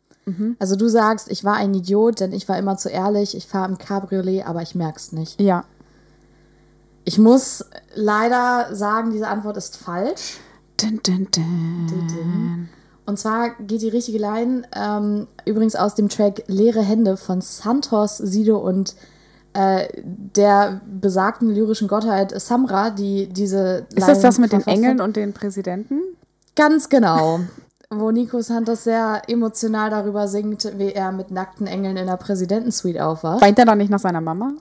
Also 0.59 0.75
du 0.75 0.89
sagst, 0.89 1.31
ich 1.31 1.45
war 1.45 1.55
ein 1.55 1.73
Idiot, 1.73 2.19
denn 2.19 2.33
ich 2.33 2.49
war 2.49 2.57
immer 2.57 2.75
zu 2.75 2.89
ehrlich, 2.89 3.35
ich 3.35 3.47
fahre 3.47 3.69
im 3.69 3.77
Cabriolet, 3.77 4.45
aber 4.45 4.61
ich 4.61 4.75
merk's 4.75 5.13
nicht. 5.13 5.39
Ja. 5.39 5.63
Ich 7.05 7.17
muss 7.17 7.63
leider 7.95 8.75
sagen, 8.75 9.11
diese 9.11 9.29
Antwort 9.29 9.55
ist 9.55 9.77
falsch. 9.77 10.39
Dun, 10.81 10.99
dun, 11.01 11.27
dun. 11.31 12.69
Und 13.05 13.17
zwar 13.17 13.51
geht 13.51 13.81
die 13.81 13.87
richtige 13.87 14.17
Line 14.17 14.63
ähm, 14.75 15.27
übrigens 15.45 15.77
aus 15.77 15.95
dem 15.95 16.09
Track 16.09 16.43
Leere 16.47 16.81
Hände 16.81 17.15
von 17.15 17.39
Santos, 17.39 18.17
Sido 18.17 18.57
und 18.57 18.95
äh, 19.57 19.87
der 20.03 20.81
besagten 20.85 21.49
lyrischen 21.49 21.87
Gottheit 21.87 22.39
Samra, 22.39 22.91
die 22.91 23.27
diese 23.27 23.87
Ist 23.95 24.07
das 24.07 24.21
das 24.21 24.37
mit 24.37 24.51
den. 24.51 24.61
Engeln 24.67 25.01
und 25.01 25.15
den 25.15 25.33
Präsidenten? 25.33 25.99
Ganz 26.55 26.89
genau. 26.89 27.39
Wo 27.89 28.11
Nico 28.11 28.39
Santos 28.41 28.83
sehr 28.83 29.23
emotional 29.27 29.89
darüber 29.89 30.27
singt, 30.27 30.77
wie 30.77 30.91
er 30.91 31.11
mit 31.11 31.31
nackten 31.31 31.65
Engeln 31.65 31.97
in 31.97 32.05
der 32.05 32.17
Präsidentensuite 32.17 33.03
aufwacht. 33.03 33.41
Weint 33.41 33.57
er 33.57 33.65
dann 33.65 33.79
nicht 33.79 33.89
nach 33.89 33.99
seiner 33.99 34.21
Mama? 34.21 34.53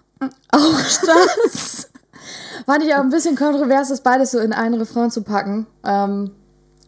Auch 0.52 0.80
das. 0.80 1.90
Fand 2.64 2.84
ich 2.84 2.94
auch 2.94 3.00
ein 3.00 3.10
bisschen 3.10 3.36
kontrovers, 3.36 3.90
das 3.90 4.00
beides 4.00 4.30
so 4.30 4.38
in 4.38 4.54
einen 4.54 4.74
Refrain 4.74 5.10
zu 5.10 5.22
packen. 5.22 5.66
Ähm, 5.84 6.30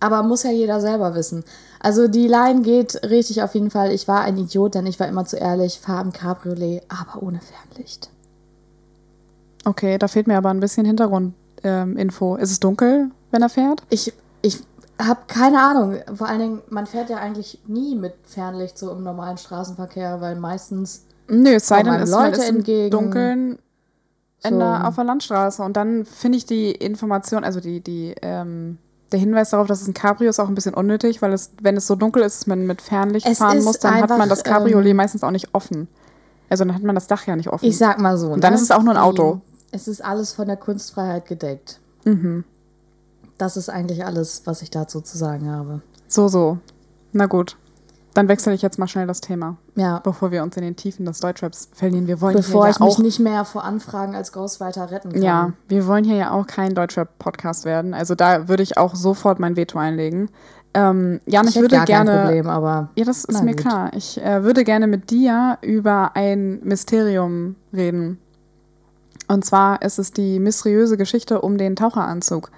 aber 0.00 0.22
muss 0.22 0.44
ja 0.44 0.50
jeder 0.50 0.80
selber 0.80 1.14
wissen. 1.14 1.44
Also 1.80 2.08
die 2.08 2.26
Line 2.28 2.62
geht 2.62 3.00
richtig 3.04 3.42
auf 3.42 3.54
jeden 3.54 3.70
Fall. 3.70 3.92
Ich 3.92 4.08
war 4.08 4.22
ein 4.22 4.36
Idiot, 4.36 4.74
denn 4.74 4.86
ich 4.86 4.98
war 4.98 5.06
immer 5.06 5.24
zu 5.24 5.36
ehrlich, 5.36 5.78
fahr 5.80 6.02
im 6.02 6.12
Cabriolet, 6.12 6.82
aber 6.88 7.22
ohne 7.22 7.40
Fernlicht. 7.40 8.10
Okay, 9.64 9.98
da 9.98 10.08
fehlt 10.08 10.26
mir 10.26 10.36
aber 10.38 10.50
ein 10.50 10.60
bisschen 10.60 10.86
Hintergrundinfo. 10.86 12.36
Ähm, 12.36 12.42
ist 12.42 12.50
es 12.50 12.60
dunkel, 12.60 13.10
wenn 13.30 13.42
er 13.42 13.48
fährt? 13.48 13.82
Ich, 13.90 14.12
ich 14.42 14.60
habe 15.00 15.20
keine 15.28 15.60
Ahnung. 15.62 15.96
Vor 16.14 16.28
allen 16.28 16.40
Dingen, 16.40 16.62
man 16.70 16.86
fährt 16.86 17.10
ja 17.10 17.18
eigentlich 17.18 17.60
nie 17.66 17.94
mit 17.94 18.14
Fernlicht 18.24 18.78
so 18.78 18.90
im 18.90 19.02
normalen 19.02 19.38
Straßenverkehr, 19.38 20.20
weil 20.20 20.36
meistens 20.36 21.04
Nö, 21.28 21.50
es 21.54 21.68
sei 21.68 21.82
denn, 21.82 21.94
es 21.94 22.10
Leute 22.10 22.40
ist 22.40 22.48
entgegen. 22.48 22.90
Dunkeln 22.90 23.58
in 24.42 24.52
So. 24.52 24.58
der, 24.58 24.86
auf 24.88 24.94
der 24.94 25.04
Landstraße. 25.04 25.62
Und 25.62 25.76
dann 25.76 26.04
finde 26.04 26.38
ich 26.38 26.46
die 26.46 26.70
Information, 26.72 27.44
also 27.44 27.60
die, 27.60 27.80
die, 27.80 28.14
ähm, 28.22 28.78
der 29.12 29.18
Hinweis 29.18 29.50
darauf, 29.50 29.66
dass 29.66 29.80
es 29.80 29.88
ein 29.88 29.94
Cabrio 29.94 30.30
ist, 30.30 30.38
auch 30.38 30.48
ein 30.48 30.54
bisschen 30.54 30.74
unnötig, 30.74 31.22
weil 31.22 31.32
es, 31.32 31.50
wenn 31.62 31.76
es 31.76 31.86
so 31.86 31.94
dunkel 31.94 32.22
ist, 32.22 32.40
dass 32.40 32.46
man 32.46 32.66
mit 32.66 32.82
Fernlicht 32.82 33.26
Es 33.26 33.38
fahren 33.38 33.62
muss, 33.62 33.78
dann 33.78 33.94
hat 33.94 34.02
einfach, 34.02 34.18
man 34.18 34.28
das 34.28 34.44
Cabriolet 34.44 34.90
ähm, 34.90 34.96
meistens 34.96 35.24
auch 35.24 35.30
nicht 35.30 35.54
offen. 35.54 35.88
Also 36.50 36.64
dann 36.64 36.74
hat 36.74 36.82
man 36.82 36.94
das 36.94 37.06
Dach 37.06 37.26
ja 37.26 37.36
nicht 37.36 37.48
offen. 37.48 37.64
Ich 37.64 37.78
sag 37.78 37.98
mal 38.00 38.16
so. 38.18 38.28
Und 38.28 38.44
dann 38.44 38.52
ne? 38.52 38.56
ist 38.56 38.62
es 38.62 38.70
auch 38.70 38.82
nur 38.82 38.94
ein 38.94 39.00
Auto. 39.00 39.40
Es 39.70 39.88
ist 39.88 40.02
alles 40.04 40.32
von 40.32 40.46
der 40.46 40.56
Kunstfreiheit 40.56 41.26
gedeckt. 41.26 41.78
Mhm. 42.04 42.44
Das 43.36 43.56
ist 43.56 43.68
eigentlich 43.68 44.04
alles, 44.04 44.42
was 44.46 44.62
ich 44.62 44.70
dazu 44.70 45.00
zu 45.00 45.16
sagen 45.16 45.50
habe. 45.50 45.82
So, 46.06 46.28
so. 46.28 46.58
Na 47.12 47.26
gut. 47.26 47.56
Dann 48.14 48.26
wechsle 48.26 48.52
ich 48.52 48.62
jetzt 48.62 48.78
mal 48.78 48.88
schnell 48.88 49.06
das 49.06 49.20
Thema, 49.20 49.58
Ja, 49.76 50.00
bevor 50.00 50.30
wir 50.32 50.42
uns 50.42 50.56
in 50.56 50.62
den 50.62 50.74
Tiefen 50.76 51.04
des 51.04 51.20
Deutschraps 51.20 51.68
verlieren. 51.72 52.06
Wir 52.06 52.20
wollen 52.20 52.34
bevor 52.34 52.64
hier 52.64 52.70
ich 52.72 52.78
ja 52.78 52.84
mich 52.84 52.94
auch, 52.94 52.98
nicht 52.98 53.20
mehr 53.20 53.44
vor 53.44 53.64
Anfragen 53.64 54.14
als 54.14 54.32
Ghostwriter 54.32 54.90
retten 54.90 55.12
kann. 55.12 55.22
Ja, 55.22 55.52
wir 55.68 55.86
wollen 55.86 56.04
hier 56.04 56.16
ja 56.16 56.30
auch 56.32 56.46
kein 56.46 56.74
Deutschrap-Podcast 56.74 57.64
werden. 57.64 57.94
Also 57.94 58.14
da 58.14 58.48
würde 58.48 58.62
ich 58.62 58.76
auch 58.76 58.94
sofort 58.94 59.38
mein 59.38 59.56
Veto 59.56 59.78
einlegen. 59.78 60.30
Ähm, 60.74 61.20
Jan, 61.26 61.46
ich, 61.46 61.56
ich, 61.56 61.62
würde 61.62 61.80
gerne. 61.84 62.10
kein 62.10 62.22
Problem, 62.22 62.48
aber 62.48 62.90
Ja, 62.96 63.04
das 63.04 63.24
ist 63.24 63.42
mir 63.42 63.52
gut. 63.54 63.60
klar. 63.60 63.90
Ich 63.94 64.20
äh, 64.20 64.42
würde 64.42 64.64
gerne 64.64 64.86
mit 64.86 65.10
dir 65.10 65.58
über 65.62 66.12
ein 66.14 66.60
Mysterium 66.62 67.56
reden. 67.72 68.18
Und 69.28 69.44
zwar 69.44 69.82
ist 69.82 69.98
es 69.98 70.12
die 70.12 70.40
mysteriöse 70.40 70.96
Geschichte 70.96 71.40
um 71.40 71.58
den 71.58 71.76
Taucheranzug. 71.76 72.50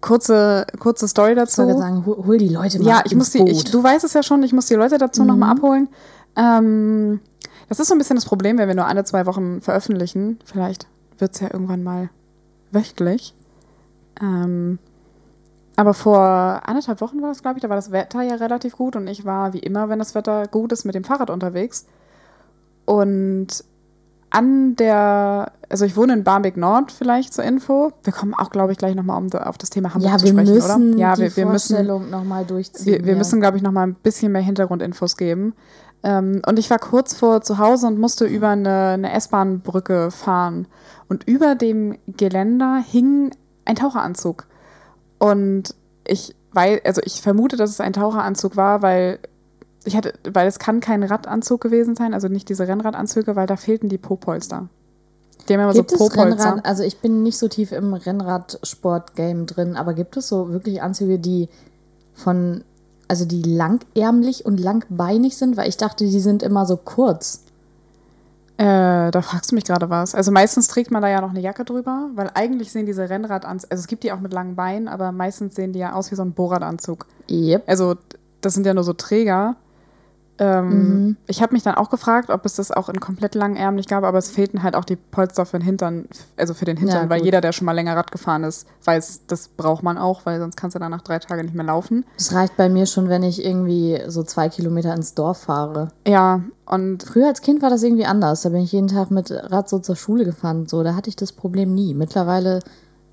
Kurze, 0.00 0.66
kurze 0.78 1.08
Story 1.08 1.32
ich 1.32 1.36
dazu. 1.36 1.62
würde 1.62 1.78
sagen, 1.78 2.04
hol, 2.06 2.24
hol 2.26 2.38
die 2.38 2.48
Leute 2.48 2.78
mal 2.78 2.88
Ja, 2.88 3.02
ich 3.04 3.14
muss 3.14 3.30
die, 3.30 3.42
ich, 3.48 3.64
du 3.64 3.82
weißt 3.82 4.04
es 4.04 4.14
ja 4.14 4.22
schon, 4.22 4.42
ich 4.42 4.52
muss 4.52 4.66
die 4.66 4.74
Leute 4.74 4.98
dazu 4.98 5.22
noch 5.22 5.34
nochmal 5.34 5.52
abholen. 5.52 5.88
Ähm, 6.36 7.20
das 7.68 7.80
ist 7.80 7.88
so 7.88 7.94
ein 7.94 7.98
bisschen 7.98 8.16
das 8.16 8.24
Problem, 8.24 8.58
wenn 8.58 8.68
wir 8.68 8.74
nur 8.74 8.86
alle 8.86 9.04
zwei 9.04 9.26
Wochen 9.26 9.60
veröffentlichen. 9.60 10.38
Vielleicht 10.44 10.86
wird 11.18 11.34
es 11.34 11.40
ja 11.40 11.52
irgendwann 11.52 11.82
mal 11.82 12.10
wöchentlich. 12.72 13.34
Ähm, 14.20 14.78
aber 15.76 15.94
vor 15.94 16.20
anderthalb 16.64 17.00
Wochen 17.00 17.22
war 17.22 17.28
das, 17.28 17.42
glaube 17.42 17.58
ich, 17.58 17.62
da 17.62 17.68
war 17.68 17.76
das 17.76 17.90
Wetter 17.90 18.22
ja 18.22 18.34
relativ 18.34 18.76
gut 18.76 18.96
und 18.96 19.06
ich 19.06 19.24
war 19.24 19.52
wie 19.52 19.60
immer, 19.60 19.88
wenn 19.88 19.98
das 19.98 20.14
Wetter 20.14 20.46
gut 20.46 20.72
ist, 20.72 20.84
mit 20.84 20.94
dem 20.94 21.04
Fahrrad 21.04 21.30
unterwegs. 21.30 21.86
Und 22.84 23.64
an 24.30 24.76
der, 24.76 25.52
also 25.68 25.84
ich 25.84 25.96
wohne 25.96 26.12
in 26.12 26.24
Barmbek 26.24 26.56
Nord, 26.56 26.92
vielleicht 26.92 27.34
zur 27.34 27.44
Info. 27.44 27.92
Wir 28.04 28.12
kommen 28.12 28.34
auch, 28.34 28.50
glaube 28.50 28.72
ich, 28.72 28.78
gleich 28.78 28.94
nochmal 28.94 29.18
um, 29.18 29.32
auf 29.32 29.58
das 29.58 29.70
Thema 29.70 29.92
Hamburg 29.92 30.10
ja, 30.10 30.18
zu 30.18 30.28
sprechen, 30.28 30.54
müssen 30.54 30.90
oder? 30.94 30.98
Ja, 30.98 31.18
wir, 31.18 31.36
wir 31.36 31.46
müssen 31.46 31.86
nochmal 32.10 32.44
durchziehen. 32.44 32.86
wir, 32.86 33.04
wir 33.04 33.12
ja. 33.12 33.18
müssen, 33.18 33.40
glaube 33.40 33.56
ich, 33.56 33.62
noch 33.62 33.72
mal 33.72 33.86
ein 33.86 33.94
bisschen 33.94 34.32
mehr 34.32 34.42
Hintergrundinfos 34.42 35.16
geben. 35.16 35.54
Ähm, 36.02 36.42
und 36.46 36.58
ich 36.58 36.70
war 36.70 36.78
kurz 36.78 37.14
vor 37.14 37.42
zu 37.42 37.58
Hause 37.58 37.86
und 37.86 37.98
musste 37.98 38.24
über 38.24 38.48
eine, 38.48 38.90
eine 38.90 39.12
S-Bahn-Brücke 39.12 40.10
fahren. 40.10 40.66
Und 41.08 41.24
über 41.24 41.56
dem 41.56 41.98
Geländer 42.06 42.82
hing 42.86 43.32
ein 43.64 43.76
Taucheranzug. 43.76 44.46
Und 45.18 45.74
ich 46.06 46.34
weiß, 46.52 46.80
also 46.84 47.00
ich 47.04 47.20
vermute, 47.20 47.56
dass 47.56 47.70
es 47.70 47.80
ein 47.80 47.92
Taucheranzug 47.92 48.56
war, 48.56 48.80
weil 48.82 49.18
ich 49.84 49.96
hatte, 49.96 50.14
weil 50.30 50.46
es 50.46 50.58
kann 50.58 50.80
kein 50.80 51.02
Radanzug 51.02 51.60
gewesen 51.60 51.96
sein, 51.96 52.14
also 52.14 52.28
nicht 52.28 52.48
diese 52.48 52.68
Rennradanzüge, 52.68 53.36
weil 53.36 53.46
da 53.46 53.56
fehlten 53.56 53.88
die 53.88 53.98
Po-Polster. 53.98 54.68
Die 55.48 55.54
haben 55.54 55.60
immer 55.60 55.72
Gibt 55.72 55.90
so 55.90 55.96
es 55.96 56.00
Po-Polster. 56.00 56.44
Rennrad, 56.46 56.66
also 56.66 56.82
ich 56.82 56.98
bin 57.00 57.22
nicht 57.22 57.38
so 57.38 57.48
tief 57.48 57.72
im 57.72 57.94
Rennradsport-Game 57.94 59.46
drin, 59.46 59.76
aber 59.76 59.94
gibt 59.94 60.16
es 60.16 60.28
so 60.28 60.52
wirklich 60.52 60.82
Anzüge, 60.82 61.18
die 61.18 61.48
von, 62.12 62.62
also 63.08 63.24
die 63.24 63.42
langärmlich 63.42 64.44
und 64.44 64.60
langbeinig 64.60 65.36
sind? 65.36 65.56
Weil 65.56 65.68
ich 65.68 65.76
dachte, 65.76 66.04
die 66.04 66.20
sind 66.20 66.42
immer 66.42 66.66
so 66.66 66.76
kurz. 66.76 67.44
Äh, 68.58 69.10
da 69.10 69.22
fragst 69.22 69.52
du 69.52 69.54
mich 69.54 69.64
gerade 69.64 69.88
was. 69.88 70.14
Also 70.14 70.30
meistens 70.30 70.68
trägt 70.68 70.90
man 70.90 71.00
da 71.00 71.08
ja 71.08 71.22
noch 71.22 71.30
eine 71.30 71.40
Jacke 71.40 71.64
drüber, 71.64 72.10
weil 72.14 72.30
eigentlich 72.34 72.70
sehen 72.70 72.84
diese 72.84 73.08
Rennradanzüge, 73.08 73.72
also 73.72 73.80
es 73.80 73.86
gibt 73.86 74.04
die 74.04 74.12
auch 74.12 74.20
mit 74.20 74.34
langen 74.34 74.54
Beinen, 74.54 74.86
aber 74.86 75.12
meistens 75.12 75.54
sehen 75.54 75.72
die 75.72 75.78
ja 75.78 75.94
aus 75.94 76.10
wie 76.10 76.14
so 76.16 76.22
ein 76.22 76.32
Bohrradanzug. 76.32 77.06
Yep. 77.30 77.62
Also 77.66 77.94
das 78.42 78.52
sind 78.52 78.66
ja 78.66 78.74
nur 78.74 78.84
so 78.84 78.92
Träger. 78.92 79.56
Ähm, 80.40 81.16
Ich 81.26 81.42
habe 81.42 81.52
mich 81.52 81.62
dann 81.62 81.74
auch 81.74 81.90
gefragt, 81.90 82.30
ob 82.30 82.46
es 82.46 82.54
das 82.54 82.72
auch 82.72 82.88
in 82.88 82.98
komplett 82.98 83.34
langärmlich 83.34 83.86
gab, 83.86 84.04
aber 84.04 84.18
es 84.18 84.30
fehlten 84.30 84.62
halt 84.62 84.74
auch 84.74 84.84
die 84.86 84.96
Polster 84.96 85.44
für 85.44 85.58
den 85.58 85.64
Hintern, 85.66 86.06
also 86.38 86.54
für 86.54 86.64
den 86.64 86.78
Hintern, 86.78 87.04
Ja, 87.04 87.10
weil 87.10 87.22
jeder, 87.22 87.40
der 87.42 87.52
schon 87.52 87.66
mal 87.66 87.72
länger 87.72 87.94
Rad 87.94 88.10
gefahren 88.10 88.42
ist, 88.44 88.66
weiß, 88.84 89.26
das 89.26 89.48
braucht 89.48 89.82
man 89.82 89.98
auch, 89.98 90.24
weil 90.24 90.40
sonst 90.40 90.56
kannst 90.56 90.74
du 90.74 90.78
dann 90.78 90.90
nach 90.90 91.02
drei 91.02 91.18
Tagen 91.18 91.42
nicht 91.42 91.54
mehr 91.54 91.66
laufen. 91.66 92.06
Das 92.16 92.32
reicht 92.34 92.56
bei 92.56 92.68
mir 92.70 92.86
schon, 92.86 93.08
wenn 93.10 93.22
ich 93.22 93.44
irgendwie 93.44 94.00
so 94.08 94.22
zwei 94.22 94.48
Kilometer 94.48 94.94
ins 94.94 95.14
Dorf 95.14 95.42
fahre. 95.42 95.92
Ja, 96.06 96.40
und 96.64 97.02
Früher 97.02 97.26
als 97.26 97.42
Kind 97.42 97.60
war 97.62 97.68
das 97.68 97.82
irgendwie 97.82 98.06
anders. 98.06 98.42
Da 98.42 98.48
bin 98.48 98.62
ich 98.62 98.72
jeden 98.72 98.88
Tag 98.88 99.10
mit 99.10 99.30
Rad 99.30 99.68
so 99.68 99.78
zur 99.78 99.96
Schule 99.96 100.24
gefahren. 100.24 100.66
So, 100.68 100.82
da 100.82 100.94
hatte 100.94 101.10
ich 101.10 101.16
das 101.16 101.32
Problem 101.32 101.74
nie. 101.74 101.92
Mittlerweile 101.94 102.60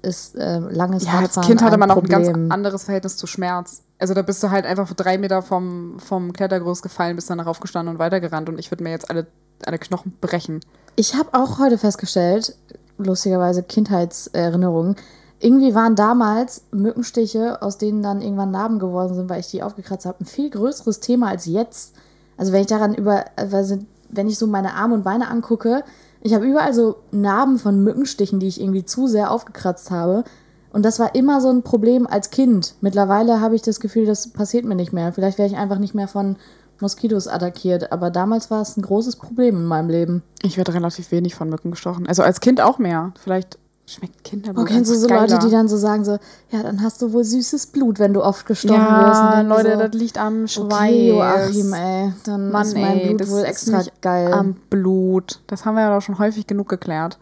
ist 0.08 0.36
äh, 0.36 0.60
langes 0.60 1.06
Ja, 1.06 1.12
als 1.12 1.22
Radfahren 1.22 1.48
Kind 1.48 1.62
hatte 1.62 1.78
man 1.78 1.92
auch 1.92 1.98
ein 1.98 2.10
ganz 2.10 2.30
anderes 2.52 2.86
Verhältnis 2.86 3.18
zu 3.18 3.28
Schmerz. 3.28 3.84
Also 4.00 4.14
da 4.14 4.22
bist 4.22 4.42
du 4.42 4.50
halt 4.50 4.66
einfach 4.66 4.92
drei 4.94 5.18
Meter 5.18 5.42
vom, 5.42 6.00
vom 6.00 6.34
Klettergerüst 6.34 6.82
gefallen, 6.82 7.16
bist 7.16 7.30
dann 7.30 7.40
aufgestanden 7.40 7.96
und 7.96 8.00
weitergerannt 8.00 8.50
und 8.50 8.60
ich 8.60 8.72
würde 8.72 8.84
mir 8.84 8.92
jetzt 8.92 9.10
alle, 9.10 9.28
alle 9.66 9.78
Knochen 9.78 10.14
brechen. 10.22 10.62
Ich 10.96 11.16
habe 11.16 11.30
auch 11.34 11.60
heute 11.60 11.78
festgestellt, 11.78 12.56
lustigerweise 12.98 13.64
Kindheitserinnerungen, 13.64 14.96
irgendwie 15.40 15.76
waren 15.76 15.96
damals 15.96 16.64
Mückenstiche, 16.72 17.62
aus 17.62 17.78
denen 17.78 18.02
dann 18.02 18.22
irgendwann 18.22 18.52
Narben 18.52 18.80
geworden 18.80 19.14
sind, 19.14 19.30
weil 19.30 19.40
ich 19.40 19.52
die 19.52 19.62
aufgekratzt 19.62 20.06
habe, 20.06 20.22
ein 20.22 20.26
viel 20.26 20.50
größeres 20.50 21.00
Thema 21.00 21.30
als 21.30 21.46
jetzt. 21.46 21.94
Also 22.38 22.52
wenn 22.52 22.62
ich 22.62 22.68
daran 22.68 22.96
über, 22.96 23.26
also 23.36 23.78
wenn 24.10 24.28
ich 24.28 24.38
so 24.38 24.48
meine 24.48 24.74
Arme 24.74 24.96
und 24.96 25.04
Beine 25.04 25.28
angucke, 25.30 25.84
ich 26.22 26.34
habe 26.34 26.46
überall 26.46 26.74
so 26.74 26.98
Narben 27.12 27.60
von 27.60 27.84
Mückenstichen, 27.84 28.40
die 28.40 28.48
ich 28.48 28.62
irgendwie 28.62 28.86
zu 28.86 29.08
sehr 29.08 29.32
aufgekratzt 29.32 29.92
habe. 29.92 30.24
Und 30.72 30.84
das 30.84 31.00
war 31.00 31.16
immer 31.16 31.42
so 31.42 31.50
ein 31.50 31.64
Problem 31.64 32.06
als 32.08 32.30
Kind. 32.30 32.76
Mittlerweile 32.82 33.42
habe 33.42 33.56
ich 33.56 33.62
das 33.62 33.80
Gefühl, 33.80 34.06
das 34.06 34.30
passiert 34.30 34.66
mir 34.66 34.76
nicht 34.76 34.94
mehr. 34.94 35.14
Vielleicht 35.14 35.38
werde 35.38 35.54
ich 35.54 35.60
einfach 35.60 35.80
nicht 35.80 35.96
mehr 35.96 36.08
von 36.08 36.36
Moskitos 36.80 37.28
attackiert. 37.28 37.92
Aber 37.92 38.10
damals 38.12 38.52
war 38.52 38.62
es 38.62 38.78
ein 38.78 38.82
großes 38.82 39.16
Problem 39.16 39.56
in 39.56 39.66
meinem 39.66 39.90
Leben. 39.90 40.24
Ich 40.44 40.58
werde 40.58 40.74
relativ 40.74 41.12
wenig 41.12 41.36
von 41.36 41.50
Mücken 41.50 41.72
gestochen. 41.72 42.08
Also 42.08 42.24
als 42.24 42.42
Kind 42.42 42.62
auch 42.62 42.78
mehr. 42.78 43.14
Vielleicht 43.24 43.58
schmeckt 43.90 44.24
Kinderblut 44.26 44.68
kennst 44.68 44.92
du 44.92 44.96
so 44.96 45.08
Leute, 45.08 45.40
die 45.40 45.50
dann 45.50 45.68
so 45.70 45.78
sagen 45.78 46.04
so, 46.04 46.20
ja, 46.52 46.62
dann 46.62 46.84
hast 46.84 47.02
du 47.02 47.14
wohl 47.14 47.24
süßes 47.24 47.68
Blut, 47.68 48.00
wenn 48.00 48.14
du 48.14 48.22
oft 48.24 48.46
gestochen 48.46 48.76
wirst. 48.80 49.22
Ja, 49.22 49.28
Und 49.28 49.34
dann 49.34 49.48
Leute, 49.48 49.74
so, 49.78 49.88
das 49.88 49.94
liegt 49.94 50.18
am 50.18 50.48
Schweiß. 50.48 50.70
okay, 50.72 51.10
Joachim, 51.10 51.74
ey, 51.74 52.14
dann 52.26 52.52
Mann, 52.52 52.68
ist 52.68 52.74
mein 52.76 52.98
ey, 53.00 53.08
Blut 53.08 53.22
das 53.22 53.32
wohl 53.32 53.40
ist 53.40 53.46
extra 53.48 53.78
nicht 53.78 54.02
geil. 54.02 54.34
Am 54.34 54.56
Blut. 54.70 55.40
Das 55.48 55.66
haben 55.66 55.76
wir 55.76 55.82
ja 55.84 55.96
doch 55.96 56.02
schon 56.02 56.20
häufig 56.20 56.46
genug 56.48 56.68
geklärt. 56.68 57.18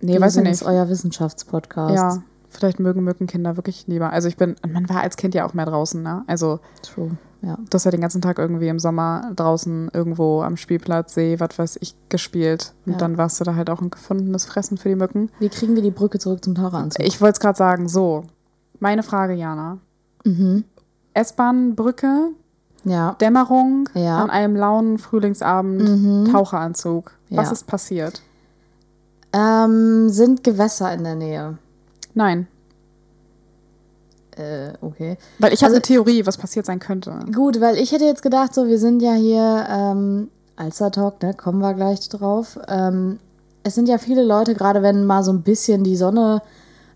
Nee, 0.00 0.14
Wir 0.14 0.20
weiß 0.20 0.36
ich 0.36 0.42
nicht. 0.42 0.62
euer 0.64 0.88
Wissenschaftspodcast. 0.88 1.94
Ja, 1.94 2.22
vielleicht 2.48 2.80
mögen 2.80 3.04
Mückenkinder 3.04 3.56
wirklich 3.56 3.86
lieber. 3.86 4.10
Also 4.10 4.28
ich 4.28 4.36
bin, 4.36 4.56
man 4.66 4.88
war 4.88 5.02
als 5.02 5.16
Kind 5.16 5.34
ja 5.34 5.46
auch 5.46 5.54
mehr 5.54 5.66
draußen, 5.66 6.02
ne? 6.02 6.24
Also 6.26 6.60
True, 6.82 7.10
ja. 7.42 7.56
du 7.56 7.74
hast 7.74 7.84
ja 7.84 7.90
den 7.90 8.00
ganzen 8.00 8.22
Tag 8.22 8.38
irgendwie 8.38 8.68
im 8.68 8.78
Sommer 8.78 9.30
draußen 9.36 9.90
irgendwo 9.92 10.42
am 10.42 10.56
Spielplatz, 10.56 11.14
See, 11.14 11.38
was 11.40 11.58
weiß 11.58 11.78
ich, 11.80 11.94
gespielt. 12.08 12.72
Und 12.86 12.92
Ja. 12.92 12.98
dann 12.98 13.18
warst 13.18 13.40
du 13.40 13.44
da 13.44 13.54
halt 13.54 13.68
auch 13.70 13.80
ein 13.80 13.90
gefundenes 13.90 14.44
Fressen 14.46 14.78
für 14.78 14.88
die 14.88 14.94
Mücken. 14.96 15.30
Wie 15.40 15.48
kriegen 15.48 15.74
wir 15.74 15.82
die 15.82 15.90
Brücke 15.90 16.18
zurück 16.18 16.42
zum 16.44 16.54
Taucheranzug? 16.54 17.04
Ich 17.04 17.20
wollte 17.20 17.34
es 17.34 17.40
gerade 17.40 17.58
sagen, 17.58 17.88
so. 17.88 18.24
Meine 18.80 19.02
Frage, 19.02 19.34
Jana. 19.34 19.78
Mhm. 20.24 20.64
S-Bahn-Brücke, 21.14 22.28
Ja. 22.84 23.12
Dämmerung, 23.20 23.88
Ja. 23.94 24.18
an 24.22 24.30
einem 24.30 24.56
lauen 24.56 24.98
Frühlingsabend, 24.98 25.82
Mhm. 25.82 26.32
Taucheranzug. 26.32 27.12
Was 27.30 27.52
ist 27.52 27.66
passiert? 27.66 28.22
Ähm, 29.32 30.08
sind 30.10 30.44
Gewässer 30.44 30.92
in 30.92 31.04
der 31.04 31.14
Nähe? 31.14 31.58
Nein. 32.14 32.46
Äh, 34.36 34.72
okay. 34.80 35.18
Weil 35.38 35.52
ich 35.52 35.60
habe 35.62 35.74
Also- 35.74 35.76
eine 35.76 35.82
Theorie, 35.82 36.24
was 36.26 36.38
passiert 36.38 36.66
sein 36.66 36.78
könnte. 36.78 37.12
Gut, 37.34 37.60
weil 37.60 37.76
ich 37.76 37.92
hätte 37.92 38.04
jetzt 38.04 38.22
gedacht, 38.22 38.54
so, 38.54 38.66
wir 38.66 38.78
sind 38.78 39.02
ja 39.02 39.12
hier, 39.12 39.66
ähm, 39.68 40.30
Alster 40.56 40.90
Talk, 40.90 41.22
ne, 41.22 41.34
kommen 41.34 41.60
wir 41.60 41.74
gleich 41.74 42.08
drauf. 42.08 42.58
Ähm, 42.68 43.18
es 43.62 43.74
sind 43.74 43.88
ja 43.88 43.98
viele 43.98 44.22
Leute, 44.24 44.54
gerade 44.54 44.82
wenn 44.82 45.04
mal 45.04 45.22
so 45.22 45.32
ein 45.32 45.42
bisschen 45.42 45.84
die 45.84 45.96
Sonne 45.96 46.42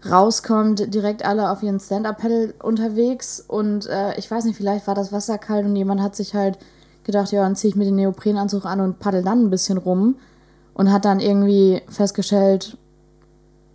rauskommt, 0.09 0.95
direkt 0.95 1.25
alle 1.25 1.51
auf 1.51 1.63
ihren 1.63 1.81
Stand-Up-Pedal 1.81 2.55
unterwegs. 2.63 3.45
Und 3.47 3.87
äh, 3.87 4.17
ich 4.19 4.31
weiß 4.31 4.45
nicht, 4.45 4.57
vielleicht 4.57 4.87
war 4.87 4.95
das 4.95 5.13
Wasser 5.13 5.39
kalt 5.39 5.65
und 5.67 5.77
jemand 5.77 6.01
hat 6.01 6.15
sich 6.17 6.35
halt 6.35 6.59
gedacht, 7.05 7.33
ja, 7.33 7.43
dann 7.43 7.57
ziehe 7.57 7.71
ich 7.71 7.77
mir 7.77 7.85
den 7.85 7.97
Neoprenanzug 7.97 8.65
an 8.65 8.81
und 8.81 8.99
paddel 8.99 9.23
dann 9.23 9.45
ein 9.45 9.51
bisschen 9.51 9.79
rum. 9.79 10.17
Und 10.75 10.93
hat 10.93 11.07
dann 11.07 11.21
irgendwie 11.21 11.81
festgestellt, 11.89 12.77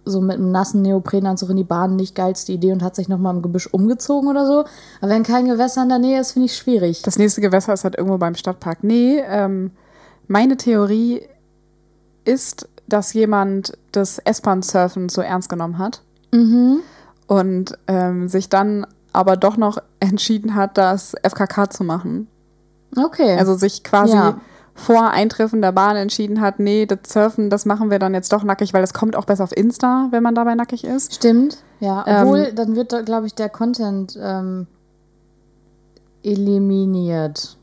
so 0.06 0.20
mit 0.22 0.38
einem 0.38 0.52
nassen 0.52 0.82
Neoprenanzug 0.82 1.50
in 1.52 1.58
die 1.58 1.64
Bahn 1.64 1.96
nicht 1.96 2.16
geilste 2.16 2.52
Idee 2.52 2.72
und 2.72 2.82
hat 2.84 2.96
sich 2.96 3.08
nochmal 3.08 3.36
im 3.36 3.42
Gebüsch 3.42 3.68
umgezogen 3.72 4.30
oder 4.30 4.46
so. 4.48 4.66
Aber 5.00 5.12
wenn 5.12 5.24
kein 5.24 5.46
Gewässer 5.48 5.84
in 5.84 5.90
der 5.90 6.00
Nähe 6.00 6.20
ist, 6.20 6.32
finde 6.32 6.48
ich 6.48 6.56
schwierig. 6.56 7.02
Das 7.04 7.18
nächste 7.20 7.42
Gewässer 7.42 7.74
ist 7.74 7.84
halt 7.84 7.96
irgendwo 7.98 8.18
beim 8.18 8.36
Stadtpark. 8.36 8.84
Nee, 8.84 9.22
ähm, 9.28 9.72
meine 10.28 10.58
Theorie 10.58 11.22
ist, 12.26 12.68
dass 12.88 13.14
jemand 13.14 13.78
das 13.92 14.20
S-Bahn-Surfen 14.20 15.10
so 15.10 15.22
ernst 15.22 15.50
genommen 15.50 15.78
hat 15.78 16.02
Mhm. 16.34 16.80
und 17.28 17.78
ähm, 17.88 18.28
sich 18.30 18.50
dann 18.50 18.86
aber 19.14 19.36
doch 19.38 19.58
noch 19.58 19.78
entschieden 20.00 20.56
hat, 20.56 20.78
das 20.78 21.14
FKK 21.24 21.70
zu 21.70 21.84
machen. 21.84 22.28
Okay. 22.98 23.38
Also 23.38 23.56
sich 23.56 23.84
quasi 23.84 24.14
Ja. 24.14 24.40
Vor 24.74 25.10
Eintreffen 25.12 25.62
der 25.62 25.72
Bahn 25.74 25.96
entschieden 25.96 26.42
hat, 26.42 26.60
nee, 26.60 26.86
das 26.86 27.00
Surfen, 27.08 27.50
das 27.50 27.66
machen 27.66 27.92
wir 27.92 28.00
dann 28.00 28.14
jetzt 28.14 28.32
doch 28.34 28.44
nackig, 28.44 28.74
weil 28.74 28.82
das 28.82 28.94
kommt 28.94 29.16
auch 29.16 29.26
besser 29.26 29.44
auf 29.44 29.56
Insta, 29.56 30.08
wenn 30.12 30.24
man 30.24 30.34
dabei 30.36 30.56
nackig 30.56 30.84
ist. 30.84 31.14
Stimmt, 31.16 31.58
ja. 31.80 32.04
Ähm, 32.08 32.22
Obwohl, 32.28 32.54
dann 32.54 32.76
wird, 32.76 33.06
glaube 33.06 33.28
ich, 33.28 33.36
der 33.36 33.50
Content 33.50 34.18
ähm, 34.22 34.68
eliminiert, 36.24 37.58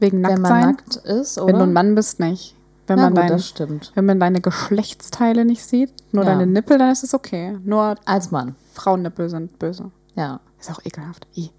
Wegen 0.00 0.22
wenn 0.22 0.40
man 0.40 0.42
Nacktsein. 0.42 0.66
nackt 0.66 0.96
ist, 0.96 1.38
oder? 1.38 1.48
Wenn 1.52 1.58
du 1.58 1.62
ein 1.64 1.72
Mann 1.72 1.94
bist, 1.94 2.20
nicht. 2.20 2.56
Wenn 2.86 2.96
Na 2.96 3.02
man, 3.04 3.14
gut, 3.14 3.22
dein, 3.22 3.28
das 3.28 3.46
stimmt. 3.48 3.92
wenn 3.94 4.06
man 4.06 4.18
deine 4.20 4.40
Geschlechtsteile 4.40 5.44
nicht 5.44 5.64
sieht, 5.64 5.92
nur 6.12 6.24
Ja. 6.24 6.30
deine 6.30 6.46
Nippel, 6.46 6.78
dann 6.78 6.90
ist 6.90 7.04
es 7.04 7.14
okay. 7.14 7.56
Nur 7.64 7.94
Als 8.04 8.30
Mann, 8.30 8.56
Frauennippel 8.74 9.28
sind 9.28 9.58
böse. 9.58 9.90
ja. 10.14 10.40
Ist 10.60 10.70
auch 10.70 10.80
ekelhaft. 10.84 11.26
I. 11.36 11.50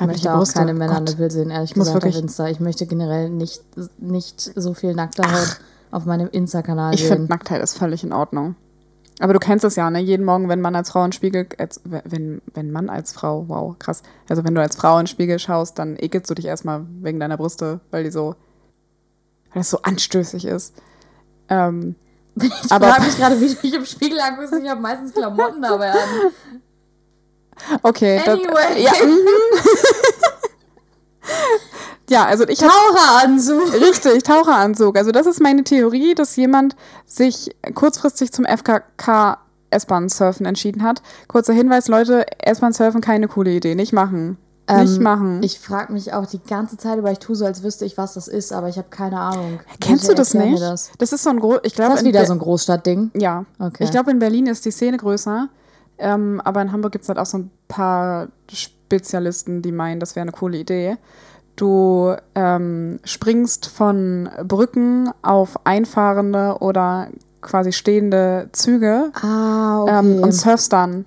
Ich 0.00 0.06
möchte 0.06 0.34
auch 0.34 0.46
keine 0.52 0.74
Männernippel 0.74 1.30
sehen, 1.30 1.50
ehrlich 1.50 1.70
Ich 1.72 1.76
muss 1.76 1.88
gesagt, 1.88 2.04
auf 2.06 2.14
Insta. 2.16 2.48
Ich 2.48 2.60
möchte 2.60 2.86
generell 2.86 3.30
nicht, 3.30 3.62
nicht 3.98 4.40
so 4.54 4.74
viel 4.74 4.94
nackte 4.94 5.22
Haut 5.22 5.60
auf 5.90 6.04
meinem 6.04 6.28
Insta-Kanal 6.30 6.94
Ich 6.94 7.02
finde, 7.02 7.22
sehen. 7.22 7.28
Nacktheit 7.28 7.62
ist 7.62 7.76
völlig 7.76 8.04
in 8.04 8.12
Ordnung. 8.12 8.54
Aber 9.20 9.32
du 9.32 9.40
kennst 9.40 9.64
es 9.64 9.74
ja, 9.74 9.90
ne? 9.90 9.98
Jeden 9.98 10.24
Morgen, 10.24 10.48
wenn 10.48 10.60
man 10.60 10.76
als 10.76 10.90
Frau 10.90 11.04
in 11.04 11.10
Spiegel, 11.10 11.48
als, 11.58 11.80
wenn, 11.84 12.40
wenn 12.54 12.70
Mann 12.70 12.88
als 12.88 13.12
Frau, 13.12 13.44
wow, 13.48 13.76
krass. 13.78 14.02
Also 14.28 14.44
wenn 14.44 14.54
du 14.54 14.60
als 14.60 14.76
Frau 14.76 14.94
in 14.98 15.02
den 15.04 15.06
Spiegel 15.08 15.38
schaust, 15.40 15.78
dann 15.78 15.96
ekelst 15.98 16.30
du 16.30 16.34
dich 16.34 16.44
erstmal 16.44 16.86
wegen 17.00 17.18
deiner 17.18 17.36
Brüste, 17.36 17.80
weil 17.90 18.04
die 18.04 18.10
so, 18.12 18.36
weil 19.52 19.60
das 19.60 19.70
so 19.70 19.82
anstößig 19.82 20.44
ist. 20.44 20.74
Ähm, 21.48 21.96
Ich 22.40 22.70
aber- 22.70 22.86
frage 22.86 23.02
mich 23.06 23.16
gerade, 23.16 23.40
wie 23.40 23.48
du 23.48 23.54
dich 23.56 23.74
im 23.74 23.84
Spiegel 23.84 24.20
anguckst. 24.20 24.52
Ich 24.54 24.68
habe 24.70 24.80
meistens 24.80 25.12
Klamotten 25.12 25.60
dabei 25.62 25.90
an. 25.90 25.98
Okay. 27.82 28.20
Anyway. 28.26 28.46
Das, 28.46 28.82
ja, 28.82 28.92
mhm. 29.06 29.18
ja, 32.10 32.24
also 32.26 32.46
ich 32.48 32.62
habe 32.62 32.72
Taucheranzug. 32.72 33.72
Richtig, 33.74 34.22
Taucheranzug. 34.22 34.96
Also 34.96 35.10
das 35.12 35.26
ist 35.26 35.40
meine 35.40 35.64
Theorie, 35.64 36.14
dass 36.14 36.36
jemand 36.36 36.76
sich 37.06 37.54
kurzfristig 37.74 38.32
zum 38.32 38.44
FKK 38.44 39.38
S-Bahn-Surfen 39.70 40.46
entschieden 40.46 40.82
hat. 40.82 41.02
Kurzer 41.28 41.52
Hinweis, 41.52 41.88
Leute, 41.88 42.24
S-Bahn-Surfen 42.42 43.00
keine 43.00 43.28
coole 43.28 43.50
Idee. 43.50 43.74
Nicht 43.74 43.92
machen. 43.92 44.38
Nicht 44.70 44.96
Ähm, 44.96 45.02
machen. 45.02 45.42
Ich 45.42 45.58
frage 45.58 45.92
mich 45.94 46.12
auch 46.12 46.26
die 46.26 46.42
ganze 46.42 46.76
Zeit 46.76 46.98
über, 46.98 47.10
ich 47.10 47.18
tue 47.18 47.34
so, 47.34 47.46
als 47.46 47.62
wüsste 47.62 47.86
ich, 47.86 47.96
was 47.96 48.14
das 48.14 48.28
ist, 48.28 48.52
aber 48.52 48.68
ich 48.68 48.76
habe 48.76 48.88
keine 48.90 49.18
Ahnung. 49.18 49.60
Kennst 49.80 50.02
Bitte 50.02 50.14
du 50.14 50.18
das 50.18 50.34
nicht? 50.34 50.60
Das. 50.60 50.90
Das 50.98 51.12
ist 51.12 51.22
so 51.22 51.30
ein 51.30 51.40
groß. 51.40 51.60
Ich 51.62 51.74
glaube, 51.74 51.94
das 51.94 52.04
wieder 52.04 52.24
so 52.26 52.34
ein 52.34 52.38
Großstadtding? 52.38 53.12
Ja. 53.14 53.46
Okay. 53.58 53.84
Ich 53.84 53.90
glaube, 53.90 54.10
in 54.10 54.18
Berlin 54.18 54.46
ist 54.46 54.64
die 54.66 54.70
Szene 54.70 54.98
größer. 54.98 55.48
Ähm, 55.98 56.40
aber 56.44 56.62
in 56.62 56.70
Hamburg 56.72 56.92
gibt 56.92 57.02
es 57.04 57.08
halt 57.08 57.18
auch 57.18 57.26
so 57.26 57.38
ein 57.38 57.50
paar 57.68 58.28
Spezialisten, 58.52 59.62
die 59.62 59.72
meinen, 59.72 60.00
das 60.00 60.14
wäre 60.16 60.22
eine 60.22 60.32
coole 60.32 60.58
Idee. 60.58 60.96
Du 61.56 62.14
ähm, 62.36 63.00
springst 63.04 63.66
von 63.66 64.28
Brücken 64.44 65.10
auf 65.22 65.58
einfahrende 65.66 66.58
oder 66.60 67.08
quasi 67.40 67.72
stehende 67.72 68.48
Züge 68.52 69.10
Ah, 69.22 69.82
okay. 69.82 69.98
ähm, 69.98 70.22
und 70.22 70.32
surfst 70.32 70.72
dann 70.72 71.04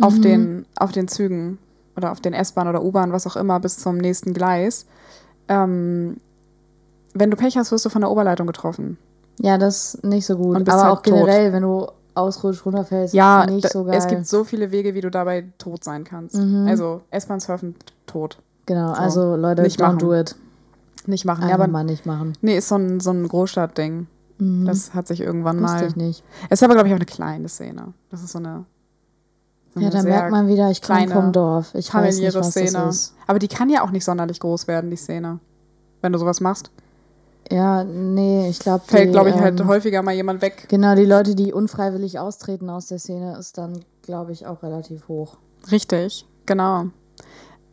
auf, 0.00 0.16
Mhm. 0.18 0.22
den, 0.22 0.66
auf 0.78 0.92
den 0.92 1.08
Zügen 1.08 1.58
oder 1.96 2.12
auf 2.12 2.20
den 2.20 2.32
S-Bahn 2.32 2.68
oder 2.68 2.82
U-Bahn, 2.82 3.12
was 3.12 3.26
auch 3.26 3.36
immer, 3.36 3.58
bis 3.60 3.78
zum 3.78 3.96
nächsten 3.98 4.32
Gleis. 4.34 4.86
Ähm, 5.48 6.16
wenn 7.14 7.30
du 7.30 7.36
Pech 7.36 7.56
hast, 7.56 7.72
wirst 7.72 7.84
du 7.84 7.90
von 7.90 8.00
der 8.02 8.10
Oberleitung 8.10 8.46
getroffen. 8.46 8.98
ja, 9.38 9.58
das 9.58 9.94
ist 9.96 10.04
nicht 10.04 10.26
so 10.26 10.36
gut. 10.36 10.56
Aber 10.56 10.72
halt 10.72 10.92
auch 10.98 11.02
generell, 11.02 11.52
wenn 11.52 11.62
du 11.62 11.88
ausrutscht, 12.14 12.64
runterfällst, 12.66 13.14
Ja, 13.14 13.46
nicht 13.46 13.68
so 13.70 13.84
geil. 13.84 13.94
es 13.96 14.06
gibt 14.06 14.26
so 14.26 14.44
viele 14.44 14.70
Wege, 14.70 14.94
wie 14.94 15.00
du 15.00 15.10
dabei 15.10 15.44
tot 15.58 15.82
sein 15.84 16.04
kannst. 16.04 16.36
Mhm. 16.36 16.66
Also 16.68 17.02
S-Bahn 17.10 17.40
surfen, 17.40 17.74
tot. 18.06 18.38
genau, 18.66 18.94
so. 18.94 19.00
also 19.00 19.36
Leute, 19.36 19.62
Nicht 19.62 19.80
don't 19.80 19.84
machen. 19.94 19.98
do 19.98 20.14
it. 20.14 20.36
Nicht 21.06 21.24
machen. 21.24 21.42
Ja, 21.42 21.48
Einfach 21.48 21.64
aber 21.64 21.72
mal 21.72 21.84
nicht 21.84 22.06
machen. 22.06 22.34
nee, 22.42 22.56
ist 22.56 22.68
so 22.68 22.76
ein, 22.76 23.00
so 23.00 23.10
ein 23.10 23.26
Großstadtding. 23.26 24.06
Mhm. 24.38 24.64
Das 24.66 24.94
hat 24.94 25.06
sich 25.08 25.20
irgendwann 25.20 25.60
Wusste 25.62 25.78
mal. 25.78 25.86
ich 25.88 25.96
nicht. 25.96 26.24
Es 26.48 26.60
ist 26.60 26.64
aber, 26.64 26.74
glaube 26.74 26.88
ich, 26.88 26.94
auch 26.94 26.98
eine 26.98 27.06
kleine 27.06 27.48
Szene. 27.48 27.92
Das 28.10 28.22
ist 28.22 28.32
so 28.32 28.38
eine. 28.38 28.64
Ja, 29.74 29.88
da 29.88 30.02
merkt 30.02 30.30
man 30.30 30.48
wieder, 30.48 30.70
ich 30.70 30.82
komme 30.82 31.08
vom 31.08 31.32
Dorf. 31.32 31.74
Ich 31.74 31.92
weiß 31.92 32.18
nicht, 32.18 32.34
was 32.34 32.50
Szene. 32.50 32.72
das 32.72 32.94
ist. 32.94 33.14
Aber 33.26 33.38
die 33.38 33.48
kann 33.48 33.70
ja 33.70 33.82
auch 33.82 33.90
nicht 33.90 34.04
sonderlich 34.04 34.38
groß 34.38 34.68
werden, 34.68 34.90
die 34.90 34.96
Szene. 34.96 35.38
Wenn 36.02 36.12
du 36.12 36.18
sowas 36.18 36.40
machst. 36.40 36.70
Ja, 37.50 37.84
nee, 37.84 38.48
ich 38.48 38.58
glaube, 38.60 38.84
Fällt, 38.86 39.12
glaube 39.12 39.30
ich, 39.30 39.36
halt 39.36 39.60
ähm, 39.60 39.66
häufiger 39.66 40.02
mal 40.02 40.14
jemand 40.14 40.42
weg. 40.42 40.66
Genau, 40.68 40.94
die 40.94 41.04
Leute, 41.04 41.34
die 41.34 41.52
unfreiwillig 41.52 42.18
austreten 42.18 42.70
aus 42.70 42.86
der 42.86 42.98
Szene, 42.98 43.36
ist 43.38 43.58
dann, 43.58 43.80
glaube 44.02 44.32
ich, 44.32 44.46
auch 44.46 44.62
relativ 44.62 45.08
hoch. 45.08 45.36
Richtig, 45.70 46.26
genau. 46.46 46.86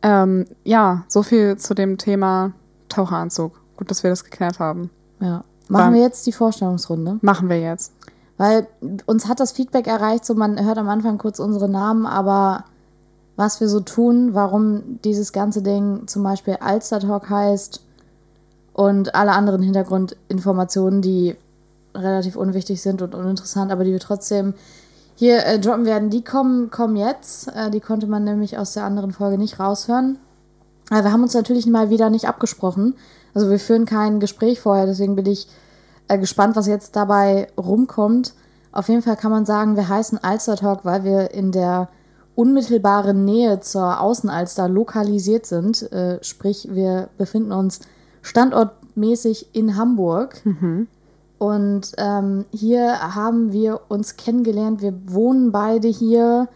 Ähm, 0.02 0.46
ja, 0.64 1.04
so 1.08 1.22
viel 1.22 1.56
zu 1.56 1.74
dem 1.74 1.98
Thema 1.98 2.52
Taucheranzug. 2.88 3.52
Gut, 3.76 3.90
dass 3.90 4.02
wir 4.02 4.10
das 4.10 4.24
geklärt 4.24 4.58
haben. 4.58 4.90
Ja. 5.20 5.44
Machen 5.68 5.84
Beim- 5.86 5.94
wir 5.94 6.02
jetzt 6.02 6.26
die 6.26 6.32
Vorstellungsrunde? 6.32 7.18
Machen 7.22 7.48
wir 7.48 7.60
jetzt. 7.60 7.92
Weil 8.36 8.66
uns 9.06 9.28
hat 9.28 9.38
das 9.38 9.52
Feedback 9.52 9.86
erreicht, 9.86 10.24
so 10.24 10.34
man 10.34 10.62
hört 10.64 10.78
am 10.78 10.88
Anfang 10.88 11.18
kurz 11.18 11.38
unsere 11.38 11.68
Namen, 11.68 12.06
aber 12.06 12.64
was 13.36 13.60
wir 13.60 13.68
so 13.68 13.80
tun, 13.80 14.30
warum 14.32 14.98
dieses 15.04 15.32
ganze 15.32 15.62
Ding 15.62 16.06
zum 16.06 16.22
Beispiel 16.22 16.56
Alster 16.60 17.00
Talk 17.00 17.28
heißt 17.30 17.82
und 18.80 19.14
alle 19.14 19.32
anderen 19.32 19.60
Hintergrundinformationen, 19.60 21.02
die 21.02 21.36
relativ 21.94 22.34
unwichtig 22.34 22.80
sind 22.80 23.02
und 23.02 23.14
uninteressant, 23.14 23.70
aber 23.70 23.84
die 23.84 23.92
wir 23.92 24.00
trotzdem 24.00 24.54
hier 25.16 25.44
äh, 25.44 25.58
droppen 25.58 25.84
werden, 25.84 26.08
die 26.08 26.24
kommen, 26.24 26.70
kommen 26.70 26.96
jetzt. 26.96 27.48
Äh, 27.48 27.70
die 27.70 27.80
konnte 27.80 28.06
man 28.06 28.24
nämlich 28.24 28.56
aus 28.56 28.72
der 28.72 28.84
anderen 28.84 29.12
Folge 29.12 29.36
nicht 29.36 29.60
raushören. 29.60 30.18
Aber 30.88 31.04
wir 31.04 31.12
haben 31.12 31.22
uns 31.22 31.34
natürlich 31.34 31.66
mal 31.66 31.90
wieder 31.90 32.08
nicht 32.08 32.26
abgesprochen. 32.26 32.94
Also 33.34 33.50
wir 33.50 33.58
führen 33.58 33.84
kein 33.84 34.18
Gespräch 34.18 34.62
vorher, 34.62 34.86
deswegen 34.86 35.14
bin 35.14 35.26
ich 35.26 35.46
äh, 36.08 36.16
gespannt, 36.16 36.56
was 36.56 36.66
jetzt 36.66 36.96
dabei 36.96 37.48
rumkommt. 37.58 38.32
Auf 38.72 38.88
jeden 38.88 39.02
Fall 39.02 39.16
kann 39.16 39.30
man 39.30 39.44
sagen, 39.44 39.76
wir 39.76 39.90
heißen 39.90 40.24
Alster 40.24 40.56
Talk, 40.56 40.86
weil 40.86 41.04
wir 41.04 41.32
in 41.32 41.52
der 41.52 41.90
unmittelbaren 42.34 43.26
Nähe 43.26 43.60
zur 43.60 44.00
Außenalster 44.00 44.70
lokalisiert 44.70 45.44
sind. 45.44 45.92
Äh, 45.92 46.24
sprich, 46.24 46.68
wir 46.70 47.10
befinden 47.18 47.52
uns 47.52 47.80
standortmäßig 48.22 49.54
in 49.54 49.76
Hamburg. 49.76 50.42
Und 51.38 51.92
ähm, 51.96 52.44
hier 52.52 53.14
haben 53.14 53.52
wir 53.52 53.80
uns 53.88 54.16
kennengelernt. 54.16 54.82
Wir 54.82 54.94
wohnen 55.06 55.52
beide 55.52 55.88
hier. 55.88 56.48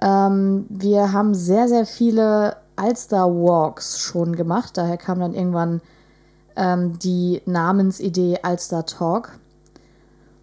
Ähm, 0.00 0.64
wir 0.70 1.12
haben 1.12 1.34
sehr, 1.34 1.68
sehr 1.68 1.84
viele 1.84 2.56
Alster-Walks 2.76 3.98
schon 3.98 4.34
gemacht. 4.34 4.78
Daher 4.78 4.96
kam 4.96 5.20
dann 5.20 5.34
irgendwann 5.34 5.82
ähm, 6.56 6.98
die 6.98 7.42
Namensidee 7.44 8.38
Alster 8.42 8.86
Talk. 8.86 9.38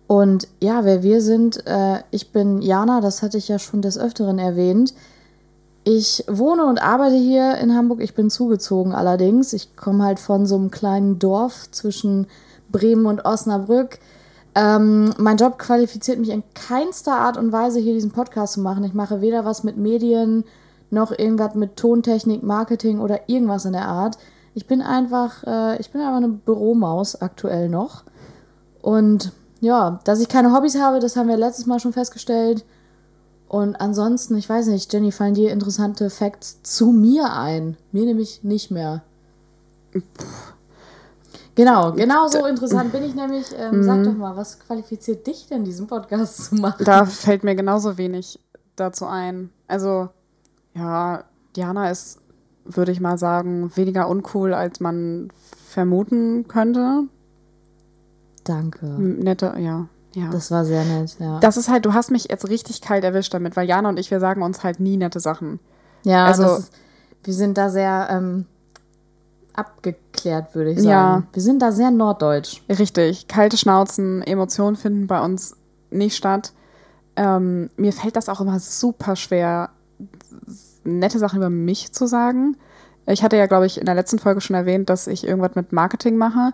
Und 0.07 0.47
ja, 0.61 0.85
wer 0.85 1.01
wir 1.01 1.21
sind, 1.21 1.65
äh, 1.65 2.03
ich 2.11 2.31
bin 2.31 2.61
Jana, 2.61 3.01
das 3.01 3.23
hatte 3.23 3.37
ich 3.37 3.47
ja 3.47 3.57
schon 3.57 3.81
des 3.81 3.97
Öfteren 3.97 4.37
erwähnt. 4.37 4.93
Ich 5.87 6.23
wohne 6.27 6.65
und 6.65 6.81
arbeite 6.81 7.15
hier 7.15 7.59
in 7.59 7.75
Hamburg. 7.75 8.01
Ich 8.01 8.15
bin 8.15 8.31
zugezogen 8.31 8.93
allerdings. 8.93 9.53
Ich 9.53 9.75
komme 9.75 10.03
halt 10.03 10.19
von 10.19 10.47
so 10.47 10.55
einem 10.55 10.71
kleinen 10.71 11.19
Dorf 11.19 11.69
zwischen 11.69 12.25
Bremen 12.71 13.05
und 13.05 13.23
Osnabrück. 13.23 13.99
Ähm, 14.55 15.13
mein 15.19 15.37
Job 15.37 15.59
qualifiziert 15.59 16.17
mich 16.17 16.29
in 16.29 16.43
keinster 16.55 17.19
Art 17.19 17.37
und 17.37 17.51
Weise, 17.51 17.79
hier 17.79 17.93
diesen 17.93 18.11
Podcast 18.11 18.53
zu 18.53 18.61
machen. 18.61 18.83
Ich 18.83 18.95
mache 18.95 19.21
weder 19.21 19.45
was 19.45 19.63
mit 19.63 19.77
Medien, 19.77 20.43
noch 20.89 21.11
irgendwas 21.11 21.53
mit 21.53 21.75
Tontechnik, 21.75 22.41
Marketing 22.41 22.99
oder 22.99 23.29
irgendwas 23.29 23.65
in 23.65 23.73
der 23.73 23.87
Art. 23.87 24.17
Ich 24.55 24.65
bin 24.65 24.81
einfach, 24.81 25.43
äh, 25.43 25.79
ich 25.79 25.91
bin 25.91 26.01
einfach 26.01 26.17
eine 26.17 26.29
Büromaus 26.29 27.21
aktuell 27.21 27.69
noch. 27.69 28.05
Und 28.81 29.33
ja, 29.61 29.99
dass 30.03 30.19
ich 30.19 30.29
keine 30.29 30.51
Hobbys 30.51 30.81
habe, 30.81 30.99
das 30.99 31.15
haben 31.15 31.29
wir 31.29 31.37
letztes 31.37 31.67
Mal 31.67 31.79
schon 31.79 31.93
festgestellt. 31.93 32.65
Und 33.55 33.79
ansonsten, 33.79 34.35
ich 34.35 34.49
weiß 34.49 34.67
nicht, 34.67 34.91
Jenny, 34.91 35.13
fallen 35.13 35.33
dir 35.33 35.53
interessante 35.53 36.09
Facts 36.09 36.61
zu 36.61 36.91
mir 36.91 37.31
ein? 37.31 37.77
Mir 37.93 38.03
nämlich 38.03 38.43
nicht 38.43 38.69
mehr. 38.69 39.01
Genau, 41.55 41.93
genau 41.93 42.27
so 42.27 42.45
interessant 42.47 42.91
bin 42.91 43.05
ich 43.05 43.15
nämlich. 43.15 43.45
Ähm, 43.57 43.81
sag 43.81 44.03
doch 44.03 44.13
mal, 44.13 44.35
was 44.35 44.59
qualifiziert 44.59 45.25
dich 45.25 45.47
denn, 45.47 45.63
diesen 45.63 45.87
Podcast 45.87 46.49
zu 46.49 46.55
machen? 46.55 46.83
Da 46.83 47.05
fällt 47.05 47.45
mir 47.45 47.55
genauso 47.55 47.97
wenig 47.97 48.41
dazu 48.75 49.05
ein. 49.05 49.51
Also, 49.69 50.09
ja, 50.73 51.23
Diana 51.55 51.89
ist, 51.91 52.19
würde 52.65 52.91
ich 52.91 52.99
mal 52.99 53.17
sagen, 53.17 53.71
weniger 53.77 54.09
uncool, 54.09 54.53
als 54.53 54.81
man 54.81 55.29
vermuten 55.69 56.45
könnte. 56.49 57.03
Danke. 58.43 58.85
Nette, 58.85 59.55
ja. 59.59 59.87
Ja. 60.15 60.29
Das 60.29 60.49
war 60.49 60.63
sehr 60.63 60.85
nett, 60.85 61.17
ja. 61.19 61.39
Das 61.41 61.57
ist 61.57 61.69
halt, 61.69 61.85
du 61.85 61.93
hast 61.93 62.09
mich 62.09 62.27
jetzt 62.29 62.47
richtig 62.47 62.79
kalt 62.81 63.03
erwischt 63.03 63.33
damit, 63.33 63.57
weil 63.57 63.67
Jana 63.67 63.89
und 63.89 63.99
ich, 63.99 64.09
wir 64.11 64.21
sagen 64.21 64.41
uns 64.41 64.63
halt 64.63 64.79
nie 64.79 64.95
nette 64.97 65.19
Sachen. 65.19 65.59
ja, 66.03 66.25
also- 66.25 66.57
ist, 66.57 66.71
wir 67.23 67.33
sind 67.33 67.57
da 67.57 67.69
sehr 67.69 68.07
ähm, 68.11 68.45
abgeklärt, 69.53 70.55
würde 70.55 70.71
ich 70.71 70.77
sagen. 70.77 70.89
Ja. 70.89 71.23
Wir 71.33 71.41
sind 71.41 71.61
da 71.61 71.71
sehr 71.71 71.91
norddeutsch. 71.91 72.61
Richtig. 72.69 73.27
Kalte 73.27 73.57
Schnauzen, 73.57 74.21
Emotionen 74.21 74.75
finden 74.75 75.07
bei 75.07 75.19
uns 75.21 75.57
nicht 75.91 76.15
statt. 76.15 76.53
Ähm, 77.15 77.69
mir 77.75 77.91
fällt 77.91 78.15
das 78.15 78.29
auch 78.29 78.41
immer 78.41 78.59
super 78.59 79.15
schwer, 79.15 79.69
nette 80.83 81.19
Sachen 81.19 81.37
über 81.37 81.49
mich 81.49 81.91
zu 81.93 82.07
sagen. 82.07 82.57
Ich 83.07 83.23
hatte 83.23 83.37
ja, 83.37 83.47
glaube 83.47 83.65
ich, 83.65 83.79
in 83.79 83.85
der 83.85 83.95
letzten 83.95 84.19
Folge 84.19 84.41
schon 84.41 84.55
erwähnt, 84.55 84.89
dass 84.89 85.07
ich 85.07 85.25
irgendwas 85.25 85.55
mit 85.55 85.71
Marketing 85.71 86.17
mache. 86.17 86.53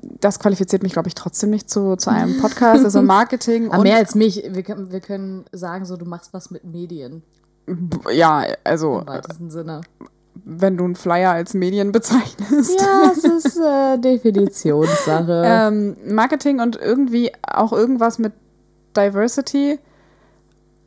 Das 0.00 0.38
qualifiziert 0.38 0.82
mich, 0.82 0.92
glaube 0.92 1.08
ich, 1.08 1.14
trotzdem 1.14 1.50
nicht 1.50 1.68
zu, 1.68 1.96
zu 1.96 2.10
einem 2.10 2.40
Podcast. 2.40 2.84
Also 2.84 3.02
Marketing 3.02 3.70
Aber 3.70 3.82
mehr 3.82 3.96
als 3.96 4.14
mich, 4.14 4.42
wir 4.48 4.62
können, 4.62 4.92
wir 4.92 5.00
können 5.00 5.44
sagen, 5.52 5.84
so, 5.84 5.96
du 5.96 6.04
machst 6.04 6.32
was 6.32 6.50
mit 6.50 6.64
Medien. 6.64 7.22
ja, 8.12 8.44
also 8.64 9.00
Im 9.00 9.06
weitesten 9.08 9.50
Sinne. 9.50 9.80
wenn 10.44 10.76
du 10.76 10.84
einen 10.84 10.94
Flyer 10.94 11.32
als 11.32 11.52
Medien 11.54 11.90
bezeichnest. 11.92 12.80
Ja, 12.80 13.12
es 13.12 13.24
ist 13.24 13.58
äh, 13.58 13.98
Definitionssache. 14.00 15.42
Ähm, 15.44 15.96
Marketing 16.06 16.60
und 16.60 16.76
irgendwie 16.76 17.32
auch 17.42 17.72
irgendwas 17.72 18.18
mit 18.18 18.32
Diversity 18.96 19.78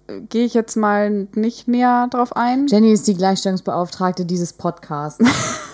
äh, 0.07 0.21
gehe 0.29 0.45
ich 0.45 0.53
jetzt 0.53 0.77
mal 0.77 1.27
nicht 1.35 1.67
näher 1.67 2.07
drauf 2.09 2.35
ein. 2.35 2.67
Jenny 2.67 2.91
ist 2.93 3.07
die 3.07 3.15
Gleichstellungsbeauftragte 3.15 4.25
dieses 4.25 4.53
Podcasts. 4.53 5.23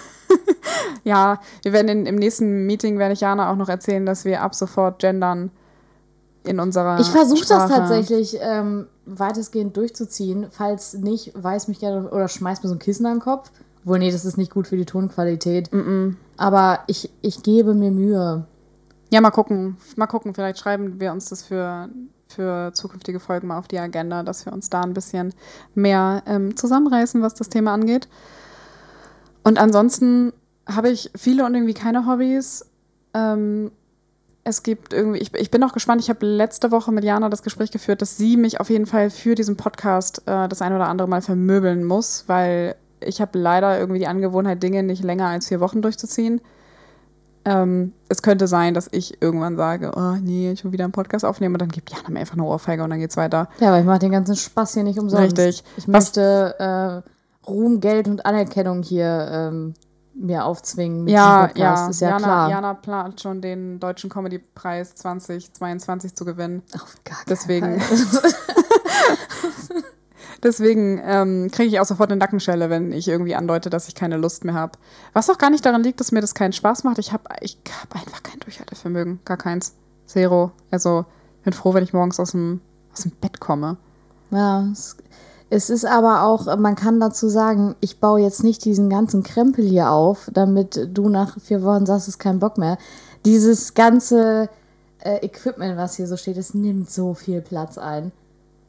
Ja, 1.04 1.40
wir 1.63 1.74
werden 1.74 1.88
in, 1.88 2.06
im 2.06 2.16
nächsten 2.16 2.66
Meeting, 2.66 3.00
werde 3.00 3.13
ich 3.13 3.22
Jana 3.22 3.52
auch 3.52 3.56
noch 3.56 3.70
erzählen, 3.70 4.06
dass 4.06 4.26
wir 4.26 4.42
ab 4.42 4.56
sofort 4.56 5.00
gendern 5.00 5.52
in 6.46 6.60
unserer 6.60 7.00
Ich 7.00 7.10
versuche 7.10 7.46
das 7.48 7.70
tatsächlich 7.70 8.38
ähm, 8.42 8.88
weitestgehend 9.06 9.76
durchzuziehen. 9.78 10.48
Falls 10.50 10.94
nicht, 10.94 11.32
weiß 11.36 11.68
mich 11.68 11.80
gerne 11.80 12.10
oder 12.10 12.28
schmeiß 12.28 12.63
mir 12.63 12.70
so 12.70 12.76
ein 12.76 12.80
Kissen 12.80 13.06
an 13.06 13.16
den 13.16 13.22
Kopf. 13.22 13.52
Wohl, 13.84 14.00
nee, 14.00 14.12
das 14.12 14.26
ist 14.26 14.38
nicht 14.38 14.52
gut 14.52 14.68
für 14.68 14.78
die 14.78 14.86
Tonqualität. 14.86 15.70
Aber 16.36 16.80
ich, 16.88 17.10
ich 17.22 17.44
gebe 17.44 17.74
mir 17.74 17.92
Mühe. 17.92 18.46
Ja, 19.10 19.22
mal 19.22 19.32
gucken. 19.32 19.78
Mal 19.96 20.08
gucken, 20.08 20.34
vielleicht 20.34 20.60
schreiben 20.60 21.00
wir 21.00 21.13
uns 21.13 21.30
das 21.30 21.44
für, 21.44 21.90
für 22.28 22.72
zukünftige 22.74 23.20
Folgen 23.20 23.48
mal 23.48 23.58
auf 23.58 23.68
die 23.68 23.80
Agenda, 23.80 24.24
dass 24.24 24.46
wir 24.46 24.52
uns 24.52 24.70
da 24.70 24.82
ein 24.82 24.94
bisschen 24.94 25.34
mehr 25.74 26.24
ähm, 26.26 26.58
zusammenreißen, 26.58 27.22
was 27.22 27.34
das 27.34 27.48
Thema 27.48 27.74
angeht. 27.74 28.10
Und 29.44 29.58
ansonsten 29.58 30.34
habe 30.67 30.89
ich 30.89 31.12
viele 31.15 31.45
und 31.45 31.53
irgendwie 31.53 31.73
keine 31.73 32.06
Hobbys. 32.06 32.65
Ähm, 33.13 33.71
es 34.43 34.63
gibt 34.63 34.93
irgendwie, 34.93 35.19
ich, 35.19 35.34
ich 35.34 35.51
bin 35.51 35.62
auch 35.63 35.73
gespannt, 35.73 36.01
ich 36.01 36.10
habe 36.10 36.25
letzte 36.25 36.71
Woche 36.71 36.91
mit 36.93 37.03
Jana 37.03 37.27
das 37.30 37.43
Gespräch 37.43 37.69
geführt, 37.69 38.01
dass 38.01 38.15
sie 38.15 38.38
mich 38.38 38.62
auf 38.62 38.69
jeden 38.69 38.86
Fall 38.86 39.10
für 39.10 39.36
diesen 39.36 39.58
Podcast 39.58 40.21
äh, 40.25 40.47
das 40.47 40.62
ein 40.62 40.73
oder 40.73 40.88
andere 40.88 41.08
Mal 41.08 41.21
vermöbeln 41.21 41.84
muss, 41.84 42.23
weil 42.27 42.75
ich 43.01 43.19
habe 43.19 43.38
leider 43.38 43.77
irgendwie 43.77 43.99
die 43.99 44.08
Angewohnheit, 44.08 44.63
Dinge 44.63 44.84
nicht 44.84 45.03
länger 45.03 45.27
als 45.27 45.47
vier 45.47 45.60
Wochen 45.60 45.82
durchzuziehen. 45.82 46.39
Ähm, 47.43 47.93
es 48.08 48.21
könnte 48.21 48.47
sein, 48.47 48.73
dass 48.73 48.88
ich 48.91 49.21
irgendwann 49.21 49.58
sage, 49.58 49.91
oh 49.95 50.15
nee, 50.21 50.51
ich 50.51 50.63
will 50.63 50.71
wieder 50.71 50.86
einen 50.86 50.93
Podcast 50.93 51.25
aufnehmen 51.25 51.56
und 51.56 51.62
dann 51.62 51.69
gibt 51.69 51.91
Jana 51.91 52.10
mir 52.10 52.19
einfach 52.19 52.36
eine 52.36 52.43
Ohrfeige 52.43 52.84
und 52.84 52.89
dann 52.89 52.99
geht's 52.99 53.17
weiter. 53.17 53.49
Ja, 53.60 53.67
aber 53.69 53.80
ich 53.80 53.86
mache 53.86 53.99
den 53.99 54.12
ganzen 54.12 54.36
Spaß 54.36 54.75
hier 54.75 54.84
nicht 54.84 54.99
umsonst. 54.99 55.38
Richtig. 55.38 55.63
Ich 55.75 55.88
möchte 55.88 56.56
äh, 57.06 57.47
Ruhm, 57.47 57.82
Geld 57.82 58.08
und 58.08 58.25
Anerkennung 58.25 58.82
hier 58.82 59.30
ähm, 59.32 59.73
mir 60.19 60.45
aufzwingen 60.45 61.03
mit 61.03 61.13
Ja, 61.13 61.47
diesem 61.47 61.47
Podcast. 61.63 61.84
ja, 61.84 61.89
Ist 61.89 61.99
ja 62.01 62.10
Jana, 62.10 62.23
klar. 62.23 62.49
Jana 62.49 62.73
plant 62.73 63.21
schon 63.21 63.41
den 63.41 63.80
Deutschen 63.80 64.10
Comedy-Preis 64.10 64.95
2022 64.95 66.15
zu 66.15 66.25
gewinnen. 66.25 66.63
Auf 66.73 66.95
gar 67.03 67.17
keinen 67.17 67.25
Deswegen- 67.30 67.80
Fall. 67.80 68.32
Deswegen 70.43 71.01
ähm, 71.03 71.49
kriege 71.51 71.67
ich 71.69 71.80
auch 71.80 71.86
sofort 71.86 72.12
eine 72.12 72.19
Nackenschelle, 72.19 72.69
wenn 72.69 72.91
ich 72.91 73.08
irgendwie 73.08 73.36
andeute, 73.36 73.69
dass 73.71 73.88
ich 73.88 73.95
keine 73.95 74.17
Lust 74.17 74.43
mehr 74.43 74.53
habe. 74.53 74.73
Was 75.13 75.30
auch 75.30 75.38
gar 75.39 75.49
nicht 75.49 75.65
daran 75.65 75.82
liegt, 75.84 75.99
dass 75.99 76.12
mir 76.12 76.21
das 76.21 76.36
keinen 76.36 76.53
Spaß 76.53 76.84
macht. 76.84 76.99
Ich 76.99 77.12
habe 77.12 77.23
ich 77.41 77.58
hab 77.82 77.95
einfach 77.95 78.21
kein 78.21 78.39
Durchhaltevermögen. 78.41 79.19
Gar 79.25 79.38
keins. 79.38 79.73
Zero. 80.06 80.51
Also 80.69 81.06
bin 81.43 81.53
froh, 81.53 81.73
wenn 81.73 81.84
ich 81.84 81.91
morgens 81.93 82.19
aus 82.19 82.32
dem, 82.32 82.62
aus 82.93 83.01
dem 83.01 83.12
Bett 83.13 83.39
komme. 83.39 83.77
Ja, 84.30 84.67
es, 84.71 84.97
es 85.49 85.69
ist 85.69 85.86
aber 85.86 86.23
auch, 86.23 86.57
man 86.57 86.75
kann 86.75 86.99
dazu 86.99 87.29
sagen, 87.29 87.75
ich 87.79 87.99
baue 87.99 88.19
jetzt 88.19 88.43
nicht 88.43 88.65
diesen 88.65 88.89
ganzen 88.89 89.23
Krempel 89.23 89.65
hier 89.65 89.91
auf, 89.91 90.29
damit 90.33 90.89
du 90.93 91.07
nach 91.07 91.39
vier 91.39 91.63
Wochen 91.63 91.86
sagst, 91.86 92.07
es 92.07 92.15
ist 92.15 92.19
kein 92.19 92.39
Bock 92.39 92.57
mehr. 92.57 92.77
Dieses 93.25 93.73
ganze 93.73 94.49
äh, 94.99 95.25
Equipment, 95.25 95.77
was 95.77 95.95
hier 95.95 96.07
so 96.07 96.17
steht, 96.17 96.38
es 96.38 96.53
nimmt 96.53 96.91
so 96.91 97.13
viel 97.13 97.41
Platz 97.41 97.77
ein. 97.77 98.12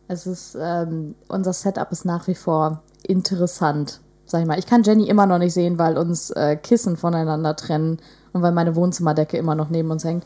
Es 0.06 0.26
ist, 0.26 0.56
ähm, 0.60 1.16
unser 1.28 1.52
Setup 1.52 1.90
ist 1.90 2.04
nach 2.04 2.28
wie 2.28 2.34
vor 2.34 2.80
interessant, 3.02 4.00
sag 4.24 4.40
ich 4.42 4.46
mal. 4.46 4.58
Ich 4.58 4.66
kann 4.66 4.84
Jenny 4.84 5.08
immer 5.08 5.26
noch 5.26 5.38
nicht 5.38 5.54
sehen, 5.54 5.78
weil 5.78 5.98
uns 5.98 6.30
äh, 6.30 6.56
Kissen 6.56 6.96
voneinander 6.96 7.56
trennen 7.56 7.98
und 8.32 8.42
weil 8.42 8.52
meine 8.52 8.76
Wohnzimmerdecke 8.76 9.36
immer 9.36 9.56
noch 9.56 9.68
neben 9.68 9.90
uns 9.90 10.04
hängt. 10.04 10.24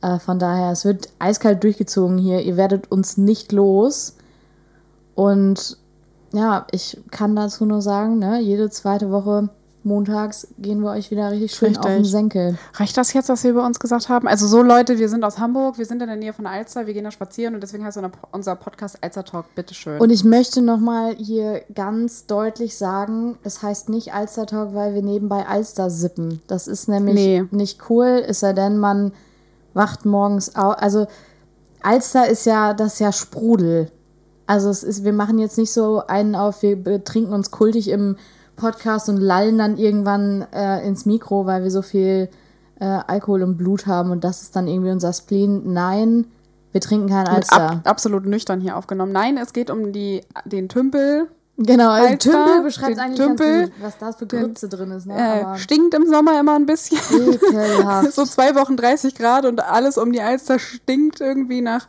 Äh, 0.00 0.18
von 0.18 0.38
daher, 0.38 0.72
es 0.72 0.84
wird 0.84 1.10
eiskalt 1.18 1.62
durchgezogen 1.62 2.16
hier. 2.16 2.40
Ihr 2.42 2.56
werdet 2.56 2.90
uns 2.90 3.18
nicht 3.18 3.52
los. 3.52 4.16
Und 5.14 5.76
ja, 6.32 6.66
ich 6.72 7.00
kann 7.10 7.36
dazu 7.36 7.64
nur 7.64 7.82
sagen, 7.82 8.18
ne, 8.18 8.40
jede 8.40 8.68
zweite 8.70 9.10
Woche 9.10 9.48
montags 9.86 10.48
gehen 10.58 10.80
wir 10.80 10.92
euch 10.92 11.10
wieder 11.10 11.30
richtig 11.30 11.54
schön 11.54 11.76
auf 11.76 11.84
den 11.84 11.92
Richtig. 11.96 12.10
Senkel. 12.10 12.58
Reicht 12.72 12.96
das 12.96 13.12
jetzt, 13.12 13.28
was 13.28 13.44
wir 13.44 13.50
über 13.50 13.66
uns 13.66 13.78
gesagt 13.78 14.08
haben? 14.08 14.26
Also 14.26 14.46
so 14.46 14.62
Leute, 14.62 14.98
wir 14.98 15.10
sind 15.10 15.22
aus 15.24 15.38
Hamburg, 15.38 15.76
wir 15.76 15.84
sind 15.84 16.00
in 16.00 16.08
der 16.08 16.16
Nähe 16.16 16.32
von 16.32 16.46
Alster, 16.46 16.86
wir 16.86 16.94
gehen 16.94 17.04
da 17.04 17.10
spazieren 17.10 17.54
und 17.54 17.60
deswegen 17.60 17.84
heißt 17.84 18.00
unser- 18.32 18.56
Podcast 18.56 18.96
Alster 19.02 19.24
Talk, 19.24 19.54
bitteschön. 19.54 20.00
Und 20.00 20.08
ich 20.08 20.24
möchte 20.24 20.62
nochmal 20.62 21.14
hier 21.16 21.62
ganz 21.74 22.24
deutlich 22.24 22.78
sagen, 22.78 23.36
es 23.44 23.62
heißt 23.62 23.90
nicht 23.90 24.14
Alster 24.14 24.46
Talk, 24.46 24.74
weil 24.74 24.94
wir 24.94 25.02
nebenbei 25.02 25.46
Alster 25.46 25.90
sippen. 25.90 26.40
Das 26.46 26.66
ist 26.66 26.88
nämlich 26.88 27.14
Nee. 27.16 27.44
nicht 27.50 27.78
cool, 27.90 28.24
es 28.26 28.40
sei 28.40 28.54
denn, 28.54 28.78
man 28.78 29.12
wacht 29.74 30.06
morgens 30.06 30.56
auf. 30.56 30.78
Also 30.78 31.06
Alster 31.82 32.26
ist 32.26 32.46
ja, 32.46 32.72
das 32.72 32.94
ist 32.94 33.00
ja 33.00 33.12
Sprudel. 33.12 33.90
Also 34.46 34.68
es 34.68 34.82
ist, 34.82 35.04
wir 35.04 35.12
machen 35.12 35.38
jetzt 35.38 35.58
nicht 35.58 35.72
so 35.72 36.02
einen 36.06 36.34
auf, 36.34 36.62
wir 36.62 36.76
betrinken 36.76 37.32
uns 37.32 37.50
kultig 37.50 37.88
im 37.88 38.16
Podcast 38.56 39.08
und 39.08 39.16
lallen 39.16 39.58
dann 39.58 39.76
irgendwann 39.76 40.46
äh, 40.52 40.86
ins 40.86 41.06
Mikro, 41.06 41.46
weil 41.46 41.62
wir 41.62 41.70
so 41.70 41.82
viel 41.82 42.28
äh, 42.78 42.84
Alkohol 42.84 43.42
im 43.42 43.56
Blut 43.56 43.86
haben 43.86 44.10
und 44.10 44.24
das 44.24 44.42
ist 44.42 44.54
dann 44.56 44.68
irgendwie 44.68 44.90
unser 44.90 45.12
Spleen. 45.12 45.72
Nein, 45.72 46.26
wir 46.72 46.80
trinken 46.80 47.08
kein 47.08 47.24
Mit 47.24 47.32
Alster. 47.32 47.70
ab, 47.70 47.80
absolut 47.84 48.26
nüchtern 48.26 48.60
hier 48.60 48.76
aufgenommen. 48.76 49.12
Nein, 49.12 49.38
es 49.38 49.52
geht 49.52 49.70
um 49.70 49.92
die, 49.92 50.22
den 50.44 50.68
Tümpel. 50.68 51.28
Genau, 51.56 51.90
also 51.90 52.08
Alster, 52.08 52.30
Tümpel 52.32 52.62
beschreibt 52.62 52.98
eigentlich 52.98 53.26
Tümpel, 53.26 53.62
gut, 53.64 53.72
was 53.80 53.98
da 53.98 54.12
für 54.12 54.26
Grütze 54.26 54.68
drin 54.68 54.90
ist. 54.90 55.06
Ne? 55.06 55.16
Äh, 55.16 55.58
stinkt 55.58 55.94
im 55.94 56.06
Sommer 56.08 56.38
immer 56.40 56.56
ein 56.56 56.66
bisschen. 56.66 56.98
ekelhaft. 57.32 58.12
so 58.14 58.24
zwei 58.24 58.54
Wochen 58.56 58.76
30 58.76 59.14
Grad 59.14 59.46
und 59.46 59.62
alles 59.62 59.96
um 59.96 60.12
die 60.12 60.20
Alster 60.20 60.58
stinkt 60.58 61.20
irgendwie 61.20 61.60
nach 61.60 61.86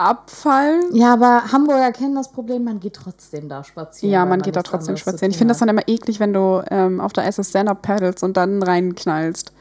Abfall. 0.00 0.80
ja, 0.92 1.12
aber 1.12 1.52
Hamburger 1.52 1.92
kennen 1.92 2.14
das 2.14 2.32
Problem, 2.32 2.64
man 2.64 2.80
geht 2.80 2.94
trotzdem 2.94 3.48
da 3.48 3.62
spazieren. 3.62 4.12
Ja, 4.12 4.22
weil 4.22 4.30
man 4.30 4.42
geht 4.42 4.56
da 4.56 4.62
trotzdem 4.62 4.96
spazieren. 4.96 5.30
Ich 5.30 5.38
finde 5.38 5.52
das 5.52 5.58
dann 5.58 5.68
immer 5.68 5.86
eklig, 5.86 6.18
wenn 6.20 6.32
du 6.32 6.62
ähm, 6.70 7.00
auf 7.00 7.12
der 7.12 7.24
Eis 7.24 7.38
Stand-Up 7.42 7.82
paddelst 7.82 8.22
und 8.24 8.36
dann 8.36 8.62
reinknallst. 8.62 9.52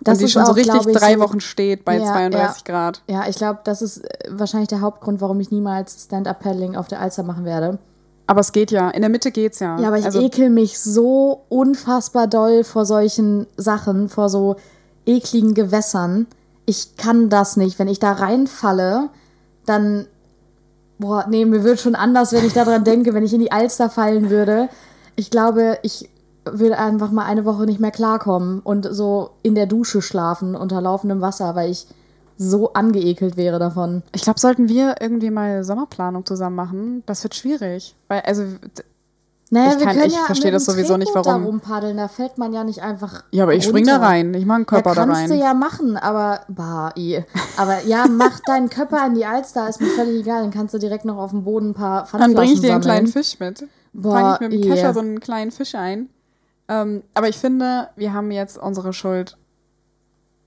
Das 0.00 0.12
und 0.14 0.20
die 0.20 0.24
ist 0.26 0.32
schon 0.32 0.44
so 0.44 0.52
auch, 0.52 0.56
richtig 0.56 0.74
glaub 0.74 0.86
ich, 0.88 0.96
drei 0.96 1.14
so- 1.14 1.20
Wochen 1.20 1.40
steht 1.40 1.84
bei 1.84 1.98
Ja, 1.98 2.12
32 2.12 2.62
ja. 2.66 2.72
Grad. 2.72 3.02
Ja, 3.08 3.28
ich 3.28 3.36
glaube, 3.36 3.60
das 3.64 3.80
ist 3.82 3.98
äh, 4.04 4.08
wahrscheinlich 4.30 4.68
der 4.68 4.80
Hauptgrund, 4.80 5.20
warum 5.20 5.40
ich 5.40 5.50
niemals 5.50 6.04
Stand-Up-Paddling 6.04 6.76
auf 6.76 6.88
der 6.88 7.00
Alster 7.00 7.22
machen 7.22 7.44
werde. 7.44 7.78
Aber 8.28 8.40
es 8.40 8.52
geht 8.52 8.70
ja. 8.72 8.90
In 8.90 9.02
der 9.02 9.08
Mitte 9.10 9.30
geht's 9.30 9.60
ja. 9.60 9.78
Ja, 9.78 9.88
aber 9.88 9.98
ich 9.98 10.04
also, 10.04 10.20
ekel 10.20 10.50
mich 10.50 10.80
so 10.80 11.42
unfassbar 11.48 12.26
doll 12.26 12.64
vor 12.64 12.84
solchen 12.84 13.46
Sachen, 13.56 14.08
vor 14.08 14.28
so 14.28 14.56
ekligen 15.06 15.54
Gewässern. 15.54 16.26
Ich 16.66 16.96
kann 16.96 17.28
das 17.28 17.56
nicht. 17.56 17.78
Wenn 17.78 17.86
ich 17.88 18.00
da 18.00 18.12
reinfalle, 18.12 19.10
dann 19.66 20.06
boah, 20.98 21.26
nee, 21.28 21.44
mir 21.44 21.64
wird 21.64 21.80
schon 21.80 21.94
anders, 21.94 22.32
wenn 22.32 22.46
ich 22.46 22.52
daran 22.52 22.84
denke, 22.84 23.14
wenn 23.14 23.24
ich 23.24 23.34
in 23.34 23.40
die 23.40 23.52
Alster 23.52 23.90
fallen 23.90 24.30
würde. 24.30 24.68
Ich 25.14 25.30
glaube, 25.30 25.78
ich 25.82 26.08
würde 26.44 26.78
einfach 26.78 27.10
mal 27.10 27.24
eine 27.24 27.44
Woche 27.44 27.64
nicht 27.64 27.80
mehr 27.80 27.90
klarkommen 27.90 28.60
und 28.60 28.86
so 28.90 29.30
in 29.42 29.54
der 29.54 29.66
Dusche 29.66 30.00
schlafen 30.00 30.54
unter 30.54 30.80
laufendem 30.80 31.20
Wasser, 31.20 31.54
weil 31.54 31.70
ich 31.70 31.86
so 32.38 32.72
angeekelt 32.74 33.36
wäre 33.36 33.58
davon. 33.58 34.02
Ich 34.14 34.22
glaube, 34.22 34.38
sollten 34.38 34.68
wir 34.68 34.96
irgendwie 35.00 35.30
mal 35.30 35.64
Sommerplanung 35.64 36.24
zusammen 36.24 36.56
machen, 36.56 37.02
das 37.06 37.22
wird 37.22 37.34
schwierig. 37.34 37.96
Weil, 38.08 38.20
also, 38.20 38.44
Naja, 39.50 39.76
Ich 39.78 39.84
kann- 39.84 39.96
ich 40.00 40.12
ja 40.12 40.24
verstehe 40.26 40.50
das 40.50 40.64
sowieso 40.64 40.96
nicht, 40.96 41.06
Tretboot 41.12 41.26
warum. 41.26 41.42
Da 41.42 41.46
rumpaddeln, 41.48 41.96
da 41.96 42.08
fällt 42.08 42.36
man 42.36 42.52
ja 42.52 42.64
nicht 42.64 42.82
einfach. 42.82 43.22
ja, 43.30 43.44
aber 43.44 43.54
ich 43.54 43.62
spring 43.64 43.86
da 43.86 43.92
runter. 43.94 44.06
rein. 44.08 44.34
Ich 44.34 44.44
mache 44.44 44.56
einen 44.56 44.66
Körper 44.66 44.94
da 44.94 45.04
kannst 45.04 45.20
rein. 45.20 45.28
du 45.30 45.36
ja 45.36 45.54
machen, 45.54 45.96
aber 45.96 46.40
bah, 46.48 46.90
i. 46.96 47.22
aber 47.56 47.84
ja, 47.84 48.06
mach 48.10 48.40
deinen 48.40 48.68
Körper 48.70 49.06
in 49.06 49.14
die 49.14 49.24
Alster, 49.24 49.68
ist 49.68 49.80
mir 49.80 49.86
völlig 49.90 50.22
egal. 50.22 50.42
Dann 50.42 50.50
kannst 50.50 50.74
du 50.74 50.78
direkt 50.78 51.04
noch 51.04 51.16
auf 51.16 51.30
dem 51.30 51.44
Boden 51.44 51.70
ein 51.70 51.74
paar 51.74 52.00
Dann 52.00 52.06
Pfandflaschen 52.08 52.34
bringe 52.34 52.52
ich 52.54 52.60
dir 52.60 52.72
einen 52.72 52.80
kleinen 52.82 53.06
Fisch 53.06 53.38
mit. 53.38 53.68
Boah, 53.92 54.12
Fange 54.12 54.34
ich 54.34 54.40
mit 54.40 54.64
dem. 54.64 54.70
Kescher 54.72 54.92
so 54.94 55.00
einen 55.00 55.20
kleinen 55.20 55.50
Fisch 55.52 55.74
ein. 55.76 56.08
Ähm, 56.68 57.04
aber 57.14 57.28
ich 57.28 57.38
finde, 57.38 57.88
wir 57.94 58.12
haben 58.12 58.32
jetzt 58.32 58.58
unsere 58.58 58.92
Schuld 58.92 59.36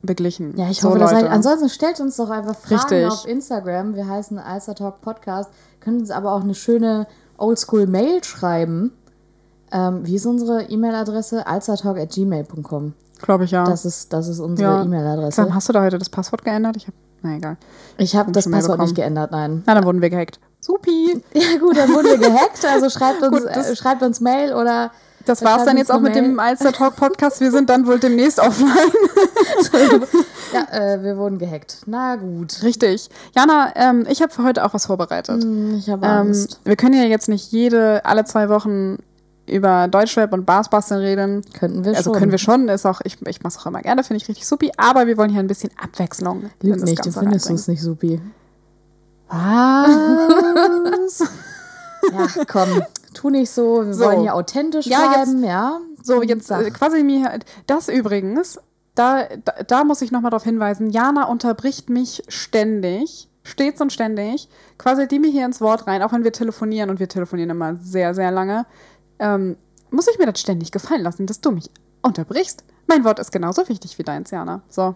beglichen. 0.02 0.58
Ja, 0.58 0.70
ich 0.70 0.82
So, 0.82 0.90
hoffe, 0.90 1.00
das 1.00 1.12
Leute. 1.12 1.24
reicht. 1.26 1.36
Ansonsten 1.36 1.70
stellt 1.70 2.00
uns 2.00 2.18
doch 2.18 2.30
einfach 2.30 2.56
Fragen 2.56 2.76
Richtig. 2.76 3.08
auf 3.08 3.26
Instagram. 3.26 3.96
Wir 3.96 4.08
heißen 4.08 4.38
Alster 4.40 4.76
Talk 4.76 5.00
Podcast. 5.02 5.50
Könnt 5.80 6.00
uns 6.02 6.12
aber 6.12 6.34
auch 6.34 6.42
eine 6.44 6.56
schöne 6.56 7.08
Oldschool-Mail 7.40 8.24
schreiben. 8.24 8.92
Ähm, 9.72 10.06
wie 10.06 10.16
ist 10.16 10.26
unsere 10.26 10.64
E-Mail-Adresse? 10.64 11.46
alstertalk.gmail.com. 11.46 12.94
Glaube 13.22 13.44
ich 13.44 13.52
ja. 13.52 13.66
Das 13.66 13.86
ist, 13.86 14.12
das 14.14 14.28
ist 14.28 14.40
unsere 14.40 14.70
ja. 14.72 14.84
E-Mail-Adresse. 14.84 15.36
Sam, 15.36 15.54
hast 15.54 15.70
du 15.70 15.74
da 15.74 15.82
heute 15.84 15.98
das 15.98 16.10
Passwort 16.10 16.44
geändert? 16.44 16.78
Ich 16.78 16.88
habe, 16.88 16.98
na 17.22 17.36
egal. 17.36 17.58
Ich 17.98 18.16
habe 18.16 18.32
das 18.32 18.50
Passwort 18.50 18.80
nicht 18.80 18.96
geändert, 18.96 19.32
nein. 19.32 19.64
Na, 19.66 19.76
dann 19.76 19.86
wurden 19.86 20.02
wir 20.02 20.10
gehackt. 20.10 20.40
Supi. 20.60 21.22
Ja 21.34 21.58
gut, 21.60 21.78
dann 21.78 21.90
wurden 21.94 22.08
wir 22.08 22.18
gehackt. 22.18 22.66
Also 22.66 22.90
schreibt 22.90 23.22
uns, 23.24 23.42
Gut, 23.42 23.46
äh, 23.46 23.76
schreibt 23.76 24.02
uns 24.04 24.20
Mail 24.20 24.54
oder 24.54 24.92
Das 25.30 25.44
war's 25.44 25.54
schreibt 25.56 25.68
dann 25.68 25.78
jetzt 25.78 25.92
auch 25.92 26.00
mit 26.00 26.16
dem. 26.16 26.40
Alster 26.40 26.72
Talk 26.74 26.96
Podcast. 26.96 27.40
Wir 27.40 27.52
sind 27.52 27.70
dann 27.70 27.86
wohl 27.88 28.00
demnächst 28.00 28.40
offline. 28.40 28.70
ja, 30.54 30.68
äh, 30.72 31.04
wir 31.04 31.18
wurden 31.18 31.38
gehackt. 31.38 31.78
Na 31.86 32.16
gut. 32.16 32.62
Richtig. 32.64 33.10
Jana, 33.36 33.72
ähm, 33.76 34.06
ich 34.10 34.22
habe 34.22 34.34
für 34.34 34.44
heute 34.44 34.66
auch 34.66 34.74
was 34.74 34.86
vorbereitet. 34.88 35.44
Hm, 35.44 35.76
Ich 35.78 35.90
habe 35.90 36.06
Ähm, 36.06 36.12
Angst. 36.12 36.60
wir 36.64 36.76
können 36.76 36.96
ja 36.96 37.04
jetzt 37.04 37.30
nicht 37.30 37.52
jede, 37.52 38.04
alle 38.06 38.26
zwei 38.26 38.50
Wochen 38.50 38.98
über 39.48 39.88
Deutschrap 39.88 40.32
und 40.34 40.46
Barsbasteln 40.46 41.02
reden. 41.02 41.42
Könnten 41.54 41.84
wir 41.84 41.96
Also 41.96 42.12
schon. 42.12 42.20
können 42.20 42.32
wir 42.32 42.38
schon, 42.38 42.68
ist 42.70 42.86
auch, 42.86 43.02
ich, 43.04 43.18
ich 43.28 43.42
mache 43.42 43.54
es 43.56 43.58
auch 43.58 43.66
immer 43.66 43.82
gerne, 43.82 44.04
finde 44.04 44.22
ich 44.22 44.28
richtig 44.30 44.48
supi, 44.48 44.72
aber 44.78 45.08
wir 45.08 45.18
wollen 45.18 45.32
hier 45.32 45.40
ein 45.40 45.48
bisschen 45.48 45.72
Abwechslung. 45.82 46.50
Lüg 46.62 46.84
nicht, 46.84 47.04
du 47.06 47.12
findest 47.12 47.50
uns 47.50 47.68
nicht 47.68 47.82
supi. 47.82 48.22
Was? 49.30 51.24
Ja, 52.14 52.28
komm, 52.48 52.82
tu 53.14 53.30
nicht 53.30 53.50
so. 53.52 53.86
Wir 53.86 53.94
So. 53.94 54.06
wollen 54.06 54.22
hier 54.22 54.36
authentisch 54.36 54.86
Ja, 54.88 55.08
bleiben, 55.12 55.44
ja. 55.44 55.80
So, 56.04 56.22
jetzt 56.24 56.50
äh, 56.52 56.70
quasi 56.72 57.04
mir, 57.04 57.40
das 57.68 57.90
übrigens, 57.90 58.60
da, 58.96 59.24
da, 59.46 59.64
da 59.68 59.84
muss 59.84 60.02
ich 60.02 60.12
nochmal 60.12 60.32
darauf 60.32 60.44
hinweisen, 60.44 60.90
Jana 60.90 61.26
unterbricht 61.26 61.90
mich 61.90 62.24
ständig, 62.28 63.30
stets 63.44 63.82
und 63.82 63.92
ständig, 63.94 64.50
quasi 64.78 65.08
die 65.08 65.20
mir 65.20 65.30
hier 65.32 65.46
ins 65.46 65.62
Wort 65.62 65.88
rein, 65.88 66.02
auch 66.04 66.12
wenn 66.14 66.24
wir 66.24 66.32
telefonieren 66.34 66.90
und 66.90 67.00
wir 67.00 67.08
telefonieren 67.10 67.50
immer 67.52 67.76
sehr, 67.78 68.14
sehr 68.14 68.32
lange, 68.32 68.66
ähm, 69.20 69.58
muss 69.92 70.08
ich 70.08 70.18
mir 70.20 70.26
das 70.26 70.40
ständig 70.40 70.72
gefallen 70.72 71.02
lassen, 71.02 71.26
dass 71.26 71.42
du 71.42 71.52
mich 71.52 71.70
unterbrichst. 72.02 72.64
Mein 72.88 73.04
Wort 73.04 73.20
ist 73.20 73.32
genauso 73.32 73.68
wichtig 73.70 73.98
wie 73.98 74.04
deins, 74.04 74.32
Jana. 74.32 74.62
So, 74.70 74.96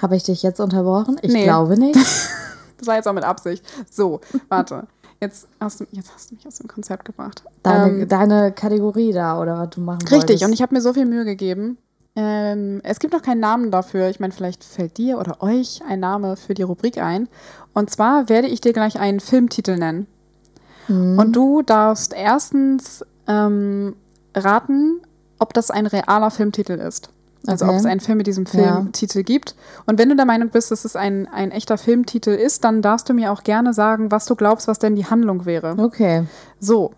Habe 0.00 0.16
ich 0.16 0.22
dich 0.24 0.42
jetzt 0.42 0.60
unterbrochen? 0.60 1.18
Ich 1.22 1.32
Nee. 1.32 1.44
glaube 1.44 1.78
nicht. 1.78 1.94
das 2.78 2.86
war 2.86 2.96
jetzt 2.96 3.06
auch 3.06 3.12
mit 3.12 3.24
Absicht. 3.24 3.64
So, 3.90 4.20
warte. 4.48 4.86
Jetzt 5.20 5.48
hast 5.60 5.80
du, 5.80 5.86
jetzt 5.92 6.12
hast 6.14 6.30
du 6.30 6.34
mich 6.34 6.46
aus 6.46 6.58
dem 6.58 6.68
Konzept 6.68 7.04
gebracht. 7.04 7.44
Deine, 7.62 8.02
Ähm, 8.02 8.08
deine 8.08 8.52
Kategorie 8.52 9.12
da 9.12 9.40
oder 9.40 9.58
was 9.58 9.70
du 9.70 9.80
machen 9.80 10.00
Richtig, 10.02 10.12
wolltest. 10.20 10.44
und 10.44 10.52
ich 10.52 10.62
habe 10.62 10.74
mir 10.74 10.80
so 10.80 10.92
viel 10.92 11.06
Mühe 11.06 11.24
gegeben. 11.24 11.78
Ähm, 12.16 12.80
es 12.84 13.00
gibt 13.00 13.12
noch 13.12 13.22
keinen 13.22 13.40
Namen 13.40 13.70
dafür. 13.70 14.08
Ich 14.08 14.20
meine, 14.20 14.32
vielleicht 14.32 14.62
fällt 14.62 14.98
dir 14.98 15.18
oder 15.18 15.42
euch 15.42 15.80
ein 15.88 16.00
Name 16.00 16.36
für 16.36 16.54
die 16.54 16.62
Rubrik 16.62 16.98
ein. 16.98 17.28
Und 17.72 17.90
zwar 17.90 18.28
werde 18.28 18.46
ich 18.48 18.60
dir 18.60 18.72
gleich 18.72 19.00
einen 19.00 19.18
Filmtitel 19.20 19.76
nennen. 19.76 20.06
Mhm. 20.88 21.18
Und 21.18 21.32
du 21.34 21.62
darfst 21.62 22.12
erstens 22.12 23.04
ähm, 23.26 23.96
raten, 24.36 25.00
ob 25.38 25.54
das 25.54 25.70
ein 25.70 25.86
realer 25.86 26.30
Filmtitel 26.30 26.72
ist. 26.74 27.08
Also 27.46 27.64
Okay. 27.66 27.74
ob 27.74 27.80
es 27.80 27.86
einen 27.86 28.00
Film 28.00 28.18
mit 28.18 28.26
diesem 28.26 28.44
Ja. 28.44 28.50
Filmtitel 28.76 29.22
gibt. 29.22 29.54
Und 29.86 29.98
wenn 29.98 30.08
du 30.08 30.16
der 30.16 30.24
Meinung 30.24 30.48
bist, 30.50 30.70
dass 30.70 30.84
es 30.84 30.96
ein, 30.96 31.28
ein 31.30 31.50
echter 31.50 31.76
Filmtitel 31.78 32.30
ist, 32.30 32.64
dann 32.64 32.80
darfst 32.82 33.08
du 33.08 33.14
mir 33.14 33.32
auch 33.32 33.42
gerne 33.44 33.74
sagen, 33.74 34.10
was 34.10 34.24
du 34.24 34.34
glaubst, 34.34 34.66
was 34.68 34.78
denn 34.78 34.96
die 34.96 35.06
Handlung 35.06 35.44
wäre. 35.44 35.74
Okay. 35.78 36.24
So, 36.60 36.92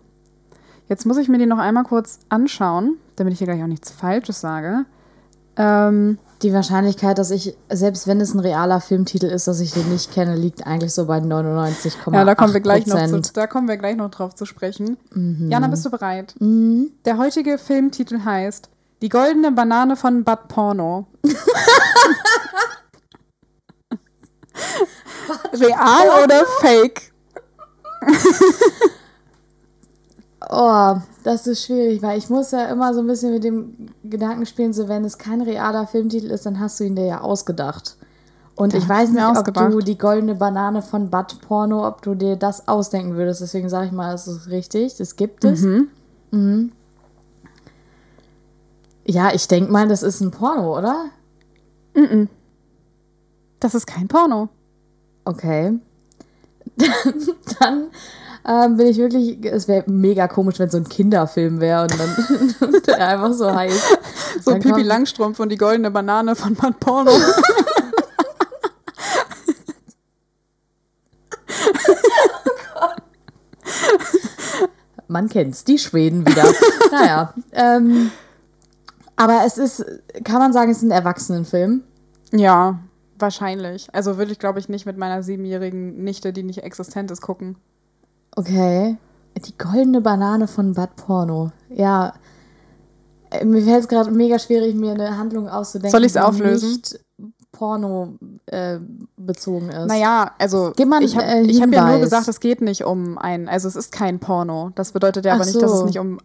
jetzt 0.87 1.05
muss 1.05 1.17
ich 1.17 1.27
mir 1.27 1.37
den 1.37 1.49
noch 1.49 1.57
einmal 1.57 1.83
kurz 1.83 2.19
anschauen, 2.29 2.95
damit 3.17 3.33
ich 3.33 3.39
hier 3.39 3.47
gleich 3.47 3.61
auch 3.61 3.67
nichts 3.67 3.91
Falsches 3.91 4.39
sage. 4.39 4.85
Ähm, 5.57 6.17
Die 6.43 6.53
Wahrscheinlichkeit, 6.53 7.17
dass 7.17 7.31
ich, 7.31 7.57
selbst 7.69 8.05
wenn 8.07 8.21
es 8.21 8.33
ein 8.35 8.39
realer 8.39 8.79
Filmtitel 8.79 9.25
ist, 9.25 9.47
dass 9.47 9.59
ich 9.59 9.71
den 9.71 9.89
nicht 9.91 10.13
kenne, 10.13 10.35
liegt 10.35 10.67
eigentlich 10.67 10.93
so 10.93 11.07
bei 11.07 11.17
99,8 11.17 12.13
ja, 12.13 12.23
da 12.23 12.35
kommen 12.35 12.53
wir 12.53 12.61
gleich 12.61 12.85
noch 12.85 13.03
zu, 13.07 13.33
da 13.33 13.47
kommen 13.47 13.67
wir 13.67 13.77
gleich 13.77 13.95
noch 13.97 14.11
drauf 14.11 14.35
zu 14.35 14.45
sprechen. 14.45 14.97
Mhm. 15.13 15.49
Jana, 15.49 15.67
bist 15.67 15.83
du 15.83 15.89
bereit? 15.89 16.35
Der 16.39 17.17
heutige 17.17 17.57
Filmtitel 17.57 18.23
heißt 18.23 18.69
Die 19.01 19.09
goldene 19.09 19.51
Banane 19.51 19.95
von 19.95 20.23
Bad 20.23 20.47
Porno. 20.47 21.07
Real 25.53 26.23
oder 26.23 26.45
Fake? 26.61 27.11
Oh, 30.49 30.95
das 31.23 31.45
ist 31.47 31.65
schwierig, 31.65 32.01
weil 32.01 32.17
ich 32.17 32.29
muss 32.29 32.51
ja 32.51 32.67
immer 32.67 32.93
so 32.93 33.01
ein 33.01 33.07
bisschen 33.07 33.33
mit 33.33 33.43
dem 33.43 33.89
Gedanken 34.03 34.45
spielen, 34.45 34.71
so 34.71 34.87
wenn 34.87 35.03
es 35.03 35.17
kein 35.17 35.41
realer 35.41 35.87
Filmtitel 35.87 36.31
ist, 36.31 36.45
dann 36.45 36.59
hast 36.59 36.79
du 36.79 36.85
ihn 36.85 36.95
dir 36.95 37.05
ja 37.05 37.21
ausgedacht. 37.21 37.97
Und 38.55 38.73
Der 38.73 38.79
ich 38.79 38.87
weiß 38.87 39.11
mir 39.11 39.29
nicht, 39.29 39.39
ob 39.39 39.53
du 39.53 39.79
die 39.79 39.97
goldene 39.97 40.35
Banane 40.35 40.81
von 40.81 41.09
Bad 41.09 41.41
Porno, 41.41 41.85
ob 41.85 42.01
du 42.01 42.15
dir 42.15 42.37
das 42.37 42.67
ausdenken 42.67 43.15
würdest. 43.15 43.41
Deswegen 43.41 43.69
sage 43.69 43.87
ich 43.87 43.91
mal, 43.91 44.13
es 44.15 44.27
ist 44.27 44.47
richtig, 44.47 44.95
das 44.95 45.15
gibt 45.15 45.43
es. 45.43 45.61
Mhm. 46.31 46.71
Ja, 49.09 49.33
ich 49.33 49.47
denke 49.47 49.71
mal, 49.71 49.87
das 49.87 50.03
ist 50.03 50.19
ein 50.19 50.31
Porno, 50.31 50.77
oder? 50.77 51.05
Das 53.59 53.73
ist 53.73 53.87
kein 53.87 54.09
Porno. 54.09 54.49
Okay. 55.23 55.79
dann 57.59 57.87
ähm, 58.45 58.75
bin 58.75 58.87
ich 58.87 58.97
wirklich, 58.97 59.43
es 59.45 59.69
wäre 59.69 59.89
mega 59.89 60.27
komisch, 60.27 60.59
wenn 60.59 60.69
so 60.69 60.77
ein 60.77 60.87
Kinderfilm 60.87 61.61
wäre 61.61 61.83
und 61.83 61.97
dann 61.97 62.81
der 62.87 63.07
einfach 63.07 63.33
so 63.33 63.53
heißt. 63.53 63.97
So 64.43 64.51
Dann 64.51 64.59
Pipi 64.59 64.83
Langstrumpf 64.83 65.39
und 65.39 65.49
die 65.49 65.57
goldene 65.57 65.89
Banane 65.89 66.35
von 66.35 66.53
Bad 66.53 66.79
Porno. 66.79 67.11
Man 75.07 75.27
kennt's, 75.29 75.63
die 75.63 75.79
Schweden 75.79 76.27
wieder. 76.27 76.43
naja. 76.91 77.33
Ähm, 77.53 78.11
aber 79.17 79.41
es 79.45 79.57
ist, 79.57 79.85
kann 80.23 80.39
man 80.39 80.53
sagen, 80.53 80.71
es 80.71 80.77
ist 80.77 80.83
ein 80.83 80.91
Erwachsenenfilm. 80.91 81.83
Ja, 82.31 82.79
wahrscheinlich. 83.19 83.87
Also 83.93 84.17
würde 84.17 84.31
ich, 84.31 84.39
glaube 84.39 84.59
ich, 84.59 84.69
nicht 84.69 84.85
mit 84.85 84.97
meiner 84.97 85.23
siebenjährigen 85.23 86.03
Nichte, 86.03 86.31
die 86.33 86.43
nicht 86.43 86.63
existent 86.63 87.11
ist, 87.11 87.21
gucken. 87.21 87.57
Okay. 88.35 88.97
Die 89.45 89.57
goldene 89.57 90.01
Banane 90.01 90.47
von 90.47 90.73
Bad 90.73 90.95
Porno. 90.95 91.51
Ja. 91.69 92.13
Äh, 93.29 93.45
Mir 93.45 93.61
fällt 93.63 93.81
es 93.81 93.87
gerade 93.87 94.09
mega 94.11 94.39
schwierig, 94.39 94.75
mir 94.75 94.91
eine 94.93 95.17
Handlung 95.17 95.47
auszudenken, 95.49 95.91
Soll 95.91 96.05
ich's 96.05 96.13
die 96.13 96.19
auflösen? 96.19 96.69
nicht 96.71 96.99
Porno 97.57 98.13
äh, 98.45 98.77
bezogen 99.17 99.69
ist. 99.69 99.87
Naja, 99.87 100.31
also 100.37 100.71
mal 100.85 101.03
ich 101.03 101.15
habe 101.15 101.25
äh, 101.25 101.51
hab 101.59 101.73
ja 101.73 101.89
nur 101.89 101.97
gesagt, 101.99 102.27
es 102.27 102.39
geht 102.39 102.61
nicht 102.61 102.83
um 102.83 103.17
ein, 103.17 103.49
also 103.49 103.67
es 103.67 103.75
ist 103.75 103.91
kein 103.91 104.19
Porno. 104.19 104.69
Das 104.75 104.91
bedeutet 104.91 105.25
ja 105.25 105.31
Ach 105.31 105.37
aber 105.37 105.45
nicht, 105.45 105.59
dass 105.59 105.71
es 105.71 105.79
so. 105.79 105.85
nicht 105.85 105.97
um, 105.97 106.19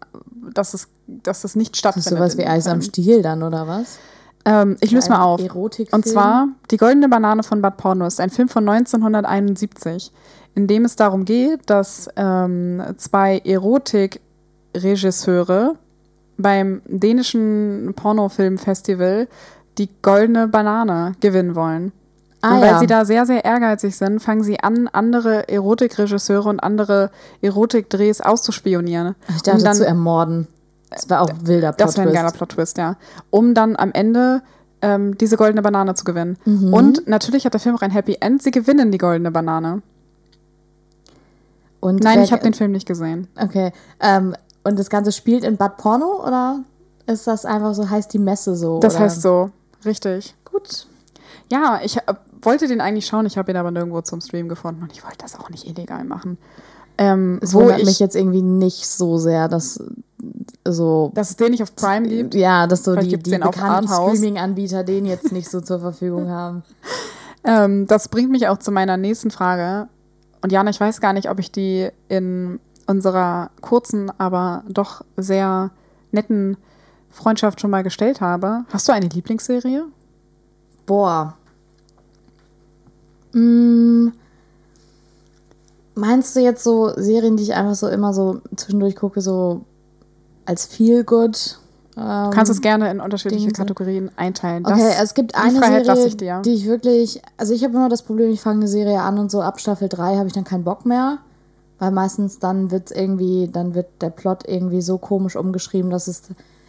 dass 0.52 0.74
es, 0.74 0.88
dass 1.06 1.44
es 1.44 1.56
nicht 1.56 1.72
Das 1.72 1.78
stattfindet. 1.78 2.12
ist 2.12 2.18
sowas 2.18 2.36
wie 2.36 2.44
Eis 2.44 2.66
am. 2.66 2.82
Stiel 2.82 3.22
dann, 3.22 3.42
oder 3.42 3.66
was? 3.66 3.96
Ähm, 4.44 4.76
ich 4.80 4.90
löse 4.90 5.08
mal 5.08 5.22
auf. 5.22 5.40
Und 5.40 6.06
zwar 6.06 6.48
Die 6.70 6.76
goldene 6.76 7.08
Banane 7.08 7.42
von 7.42 7.62
Bad 7.62 7.78
Porno 7.78 8.06
ist 8.06 8.20
ein 8.20 8.28
Film 8.28 8.50
von 8.50 8.68
1971, 8.68 10.12
in 10.54 10.66
dem 10.66 10.84
es 10.84 10.96
darum 10.96 11.24
geht, 11.24 11.70
dass 11.70 12.10
ähm, 12.16 12.82
zwei 12.98 13.38
Erotikregisseure 13.38 15.76
beim 16.36 16.82
dänischen 16.86 17.94
Pornofilmfestival 17.96 19.28
die 19.78 19.88
goldene 20.02 20.48
Banane 20.48 21.12
gewinnen 21.20 21.54
wollen. 21.54 21.92
Ah, 22.42 22.56
und 22.56 22.60
weil 22.60 22.70
ja. 22.72 22.78
sie 22.80 22.86
da 22.88 23.04
sehr, 23.04 23.24
sehr 23.24 23.44
ehrgeizig 23.44 23.96
sind, 23.96 24.20
fangen 24.20 24.42
sie 24.42 24.58
an, 24.60 24.88
andere 24.92 25.48
Erotikregisseure 25.48 26.48
und 26.48 26.60
andere 26.60 27.10
Erotikdrehs 27.40 28.20
auszuspionionieren. 28.20 29.14
Ich 29.28 29.42
dachte 29.42 29.58
um 29.58 29.64
dann, 29.64 29.76
zu 29.76 29.86
ermorden. 29.86 30.48
Das 30.90 31.08
war 31.08 31.22
auch 31.22 31.30
ein 31.30 31.46
wilder 31.46 31.72
Plot 31.72 31.88
das 31.88 31.96
wäre 31.96 32.08
ein 32.08 32.14
geiler 32.14 32.32
Plot-Twist, 32.32 32.78
ja. 32.78 32.96
Um 33.30 33.54
dann 33.54 33.76
am 33.76 33.92
Ende 33.92 34.42
ähm, 34.82 35.16
diese 35.16 35.36
goldene 35.36 35.62
Banane 35.62 35.94
zu 35.94 36.04
gewinnen. 36.04 36.36
Mhm. 36.44 36.74
Und 36.74 37.08
natürlich 37.08 37.46
hat 37.46 37.54
der 37.54 37.60
Film 37.60 37.76
auch 37.76 37.82
ein 37.82 37.92
Happy 37.92 38.16
End. 38.20 38.42
Sie 38.42 38.50
gewinnen 38.50 38.90
die 38.90 38.98
goldene 38.98 39.30
Banane. 39.30 39.82
Und 41.80 42.02
Nein, 42.02 42.22
ich 42.22 42.32
habe 42.32 42.42
den 42.42 42.54
Film 42.54 42.72
nicht 42.72 42.86
gesehen. 42.86 43.28
Okay. 43.40 43.72
Ähm, 44.00 44.34
und 44.64 44.78
das 44.78 44.90
Ganze 44.90 45.12
spielt 45.12 45.44
in 45.44 45.56
Bad 45.56 45.76
Porno 45.76 46.24
oder 46.26 46.60
ist 47.06 47.26
das 47.26 47.44
einfach 47.44 47.74
so, 47.74 47.88
heißt 47.88 48.12
die 48.12 48.18
Messe 48.18 48.54
so? 48.54 48.80
Das 48.80 48.94
oder? 48.94 49.04
heißt 49.04 49.22
so, 49.22 49.50
richtig. 49.84 50.34
Gut. 50.44 50.86
Ja, 51.50 51.80
ich 51.82 51.96
äh, 51.98 52.14
wollte 52.42 52.68
den 52.68 52.80
eigentlich 52.80 53.06
schauen, 53.06 53.26
ich 53.26 53.38
habe 53.38 53.50
ihn 53.52 53.56
aber 53.56 53.70
nirgendwo 53.70 54.00
zum 54.00 54.20
Stream 54.20 54.48
gefunden 54.48 54.82
und 54.82 54.92
ich 54.92 55.04
wollte 55.04 55.18
das 55.18 55.38
auch 55.38 55.50
nicht 55.50 55.66
illegal 55.66 56.04
machen. 56.04 56.38
Ähm, 56.98 57.38
Es 57.42 57.54
wo 57.54 57.60
wundert 57.60 57.80
ich, 57.80 57.86
mich 57.86 57.98
jetzt 58.00 58.16
irgendwie 58.16 58.42
nicht 58.42 58.86
so 58.86 59.18
sehr, 59.18 59.48
dass 59.48 59.82
so. 60.66 61.10
dass 61.14 61.30
es 61.30 61.36
den 61.36 61.50
nicht 61.50 61.62
auf 61.62 61.74
Prime 61.74 62.06
gibt. 62.06 62.34
Ja, 62.34 62.66
dass 62.66 62.84
so 62.84 62.92
Vielleicht 62.92 63.12
die, 63.12 63.18
die 63.18 63.38
bekannten. 63.38 63.88
Streaming-Anbieter 63.92 64.84
den 64.84 65.06
jetzt 65.06 65.32
nicht 65.32 65.50
so 65.50 65.60
zur 65.60 65.80
Verfügung 65.80 66.30
haben. 66.30 66.62
Ähm, 67.44 67.86
das 67.86 68.08
bringt 68.08 68.30
mich 68.30 68.48
auch 68.48 68.58
zu 68.58 68.70
meiner 68.70 68.96
nächsten 68.96 69.30
Frage. 69.30 69.88
Und 70.42 70.52
Jana, 70.52 70.70
ich 70.70 70.80
weiß 70.80 71.00
gar 71.00 71.12
nicht, 71.12 71.30
ob 71.30 71.38
ich 71.38 71.50
die 71.50 71.88
in 72.08 72.60
unserer 72.86 73.50
kurzen, 73.60 74.10
aber 74.18 74.64
doch 74.68 75.04
sehr 75.16 75.70
netten 76.10 76.56
Freundschaft 77.12 77.60
schon 77.60 77.70
mal 77.70 77.82
gestellt 77.82 78.20
habe. 78.20 78.64
Hast 78.72 78.88
du 78.88 78.92
eine 78.92 79.06
Lieblingsserie? 79.06 79.84
Boah. 80.86 81.36
Mm, 83.32 84.08
meinst 85.94 86.34
du 86.36 86.40
jetzt 86.40 86.64
so 86.64 86.92
Serien, 86.96 87.36
die 87.36 87.44
ich 87.44 87.54
einfach 87.54 87.74
so 87.74 87.88
immer 87.88 88.12
so 88.12 88.40
zwischendurch 88.56 88.96
gucke, 88.96 89.20
so 89.20 89.62
als 90.44 90.66
Feel 90.66 91.04
Good? 91.04 91.58
Ähm, 91.96 92.02
Du 92.24 92.30
kannst 92.30 92.50
es 92.50 92.60
gerne 92.60 92.90
in 92.90 93.00
unterschiedliche 93.00 93.46
Dinge. 93.48 93.52
Kategorien 93.52 94.10
einteilen. 94.16 94.64
Das- 94.64 94.72
Okay, 94.72 94.92
es 95.02 95.14
gibt 95.14 95.34
eine 95.34 95.58
Freiheit 95.58 95.84
Serie, 95.86 96.06
ich 96.06 96.16
dir. 96.16 96.42
die 96.44 96.54
ich 96.54 96.66
wirklich, 96.66 97.20
also 97.36 97.52
ich 97.54 97.62
habe 97.64 97.74
immer 97.74 97.88
das 97.88 98.02
Problem, 98.02 98.30
ich 98.30 98.40
fange 98.40 98.60
eine 98.60 98.68
Serie 98.68 99.00
an 99.02 99.18
und 99.18 99.30
so 99.30 99.42
ab 99.42 99.60
Staffel 99.60 99.88
3 99.88 100.16
habe 100.16 100.26
ich 100.26 100.32
dann 100.32 100.44
keinen 100.44 100.64
Bock 100.64 100.86
mehr, 100.86 101.18
weil 101.78 101.90
meistens 101.90 102.38
dann 102.38 102.70
wird 102.70 102.90
irgendwie, 102.90 103.48
dann 103.52 103.74
wird 103.74 103.88
der 104.00 104.10
Plot 104.10 104.44
irgendwie 104.48 104.80
so 104.80 104.96
komisch 104.98 105.36
umgeschrieben, 105.36 105.90
dass 105.90 106.06
es 106.08 106.22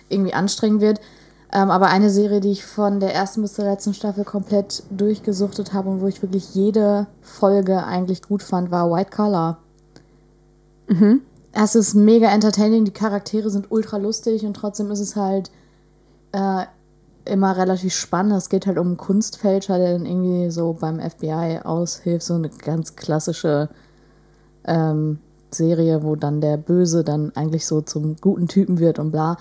irgendwie 0.09 0.33
anstrengend 0.33 0.81
wird. 0.81 0.99
Ähm, 1.51 1.69
aber 1.69 1.87
eine 1.87 2.09
Serie, 2.09 2.41
die 2.41 2.51
ich 2.51 2.65
von 2.65 2.99
der 2.99 3.13
ersten 3.13 3.41
bis 3.41 3.53
zur 3.53 3.65
letzten 3.65 3.93
Staffel 3.93 4.23
komplett 4.23 4.83
durchgesuchtet 4.89 5.73
habe 5.73 5.89
und 5.89 6.01
wo 6.01 6.07
ich 6.07 6.21
wirklich 6.21 6.55
jede 6.55 7.07
Folge 7.21 7.83
eigentlich 7.83 8.23
gut 8.23 8.41
fand, 8.41 8.71
war 8.71 8.91
White 8.91 9.11
Collar. 9.15 9.59
Es 11.51 11.75
ist 11.75 11.93
mega 11.93 12.29
entertaining, 12.29 12.85
die 12.85 12.91
Charaktere 12.91 13.51
sind 13.51 13.71
ultra 13.71 13.97
lustig 13.97 14.43
und 14.45 14.55
trotzdem 14.55 14.89
ist 14.89 14.99
es 14.99 15.15
halt 15.15 15.51
äh, 16.31 16.65
immer 17.25 17.55
relativ 17.55 17.93
spannend. 17.93 18.33
Es 18.33 18.49
geht 18.49 18.65
halt 18.65 18.79
um 18.79 18.87
einen 18.87 18.97
Kunstfälscher, 18.97 19.77
der 19.77 19.93
dann 19.93 20.05
irgendwie 20.05 20.49
so 20.49 20.73
beim 20.73 20.99
FBI 20.99 21.59
aushilft. 21.63 22.25
So 22.25 22.33
eine 22.33 22.49
ganz 22.49 22.95
klassische 22.95 23.69
ähm, 24.65 25.19
Serie, 25.51 26.03
wo 26.03 26.15
dann 26.15 26.41
der 26.41 26.57
Böse 26.57 27.03
dann 27.03 27.31
eigentlich 27.35 27.65
so 27.65 27.81
zum 27.81 28.15
guten 28.17 28.47
Typen 28.47 28.79
wird 28.79 28.99
und 28.99 29.11
bla. 29.11 29.37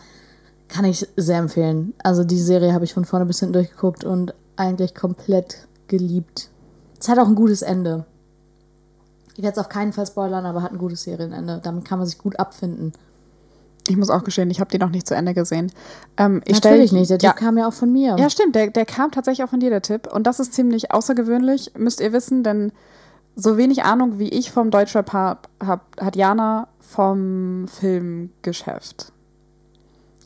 Kann 0.72 0.86
ich 0.86 1.06
sehr 1.16 1.38
empfehlen. 1.38 1.92
Also 2.02 2.24
die 2.24 2.38
Serie 2.38 2.72
habe 2.72 2.86
ich 2.86 2.94
von 2.94 3.04
vorne 3.04 3.26
bis 3.26 3.40
hinten 3.40 3.52
durchgeguckt 3.52 4.04
und 4.04 4.34
eigentlich 4.56 4.94
komplett 4.94 5.66
geliebt. 5.86 6.48
Es 6.98 7.10
hat 7.10 7.18
auch 7.18 7.26
ein 7.28 7.34
gutes 7.34 7.60
Ende. 7.60 8.06
Ich 9.36 9.42
werde 9.42 9.52
es 9.52 9.58
auf 9.58 9.68
keinen 9.68 9.92
Fall 9.92 10.06
spoilern, 10.06 10.46
aber 10.46 10.62
hat 10.62 10.72
ein 10.72 10.78
gutes 10.78 11.02
Serienende. 11.02 11.60
Damit 11.62 11.84
kann 11.84 11.98
man 11.98 12.06
sich 12.06 12.16
gut 12.16 12.38
abfinden. 12.40 12.92
Ich 13.86 13.96
muss 13.98 14.08
auch 14.08 14.24
gestehen, 14.24 14.50
ich 14.50 14.60
habe 14.60 14.70
die 14.70 14.78
noch 14.78 14.88
nicht 14.88 15.06
zu 15.06 15.14
Ende 15.14 15.34
gesehen. 15.34 15.70
Ähm, 16.16 16.40
ich 16.46 16.56
stell- 16.56 16.72
Natürlich 16.72 16.92
nicht, 16.92 17.10
der 17.10 17.18
ja, 17.18 17.32
Tipp 17.32 17.40
kam 17.40 17.58
ja 17.58 17.68
auch 17.68 17.72
von 17.74 17.92
mir. 17.92 18.16
Ja, 18.18 18.30
stimmt. 18.30 18.54
Der, 18.54 18.68
der 18.68 18.86
kam 18.86 19.10
tatsächlich 19.10 19.44
auch 19.44 19.50
von 19.50 19.60
dir, 19.60 19.70
der 19.70 19.82
Tipp. 19.82 20.06
Und 20.10 20.26
das 20.26 20.40
ist 20.40 20.54
ziemlich 20.54 20.92
außergewöhnlich, 20.92 21.72
müsst 21.76 22.00
ihr 22.00 22.12
wissen, 22.14 22.44
denn 22.44 22.72
so 23.36 23.56
wenig 23.58 23.82
Ahnung 23.84 24.18
wie 24.18 24.28
ich 24.28 24.52
vom 24.52 24.70
Deutschrap 24.70 25.12
habe, 25.12 25.40
hab, 25.66 26.00
hat 26.00 26.16
Jana 26.16 26.68
vom 26.80 27.66
Filmgeschäft. 27.68 29.12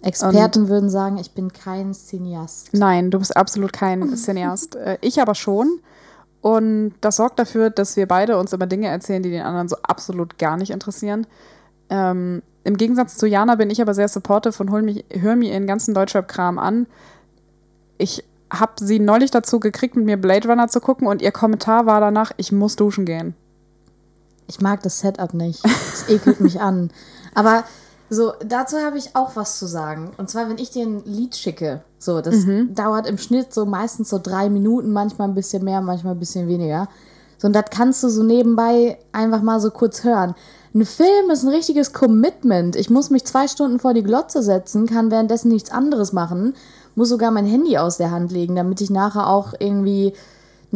Experten 0.07 0.69
würden 0.69 0.89
sagen, 0.89 1.19
ich 1.19 1.33
bin 1.33 1.53
kein 1.53 1.93
Cineast. 1.93 2.71
Nein, 2.73 3.11
du 3.11 3.19
bist 3.19 3.37
absolut 3.37 3.73
kein 3.73 4.17
Cineast. 4.17 4.77
Äh, 4.77 4.99
ich 5.01 5.21
aber 5.21 5.35
schon. 5.35 5.81
Und 6.41 6.95
das 7.01 7.17
sorgt 7.17 7.39
dafür, 7.39 7.71
dass 7.71 7.97
wir 7.97 8.07
beide 8.07 8.39
uns 8.39 8.53
immer 8.53 8.67
Dinge 8.67 8.87
erzählen, 8.87 9.23
die 9.23 9.31
den 9.31 9.43
anderen 9.43 9.69
so 9.69 9.77
absolut 9.83 10.39
gar 10.39 10.57
nicht 10.57 10.71
interessieren. 10.71 11.27
Ähm, 11.91 12.43
Im 12.63 12.77
Gegensatz 12.77 13.17
zu 13.17 13.27
Jana 13.27 13.57
bin 13.57 13.71
ich 13.71 13.81
aber 13.81 13.95
sehr 13.95 14.09
supportive 14.09 14.63
und 14.63 14.71
hol 14.71 14.83
mich, 14.83 15.05
hör 15.11 15.35
mir 15.35 15.53
ihren 15.53 15.67
ganzen 15.67 15.93
Deutschrap-Kram 15.93 16.59
an. 16.59 16.87
Ich 17.99 18.23
habe 18.51 18.73
sie 18.77 19.01
neulich 19.01 19.33
dazu 19.33 19.59
gekriegt, 19.59 19.97
mit 19.97 20.05
mir 20.05 20.17
Blade 20.17 20.49
Runner 20.49 20.69
zu 20.69 20.81
gucken 20.81 21.09
und 21.09 21.21
ihr 21.21 21.33
Kommentar 21.33 21.87
war 21.87 22.01
danach, 22.01 22.31
ich 22.37 22.53
muss 22.53 22.77
duschen 22.77 23.07
gehen. 23.07 23.35
Ich 24.47 24.61
mag 24.61 24.83
das 24.83 25.01
Setup 25.01 25.35
nicht. 25.35 25.65
Es 25.65 26.09
ekelt 26.09 26.41
mich 26.41 26.61
an. 26.61 26.91
Aber 27.35 27.65
so, 28.09 28.33
dazu 28.45 28.79
habe 28.79 28.99
ich 28.99 29.17
auch 29.17 29.35
was 29.35 29.59
zu 29.59 29.67
sagen. 29.67 30.13
Und 30.17 30.31
zwar, 30.31 30.49
wenn 30.49 30.59
ich 30.59 30.71
dir 30.71 30.87
ein 30.87 31.05
Lied 31.05 31.37
schicke, 31.37 31.83
so, 31.99 32.21
das 32.21 32.37
dauert 32.75 33.07
im 33.07 33.19
Schnitt 33.19 33.53
so 33.53 33.67
meistens 33.67 34.11
so 34.11 34.21
drei 34.23 34.49
Minuten, 34.49 34.93
manchmal 34.93 35.29
ein 35.29 35.35
bisschen 35.35 35.65
mehr, 35.65 35.81
manchmal 35.81 36.15
ein 36.15 36.21
bisschen 36.21 36.49
weniger. 36.49 36.89
So, 37.39 37.49
und 37.49 37.53
das 37.53 37.65
kannst 37.71 38.03
du 38.03 38.09
so 38.09 38.23
nebenbei 38.23 38.99
einfach 39.13 39.43
mal 39.43 39.61
so 39.61 39.71
kurz 39.71 40.05
hören. 40.05 40.35
Ein 40.75 40.85
Film 40.85 41.31
ist 41.31 41.43
ein 41.43 41.49
richtiges 41.49 41.93
Commitment. 41.93 42.77
Ich 42.77 42.91
muss 42.91 43.11
mich 43.11 43.25
zwei 43.25 43.49
Stunden 43.49 43.79
vor 43.79 43.95
die 43.95 44.03
Glotze 44.03 44.43
setzen, 44.43 44.87
kann 44.87 45.11
währenddessen 45.11 45.49
nichts 45.49 45.71
anderes 45.71 46.13
machen, 46.13 46.55
muss 46.95 47.09
sogar 47.09 47.31
mein 47.31 47.47
Handy 47.47 47.79
aus 47.79 47.97
der 47.97 48.11
Hand 48.11 48.31
legen, 48.31 48.57
damit 48.57 48.81
ich 48.81 48.91
nachher 48.91 49.27
auch 49.27 49.55
irgendwie 49.59 50.13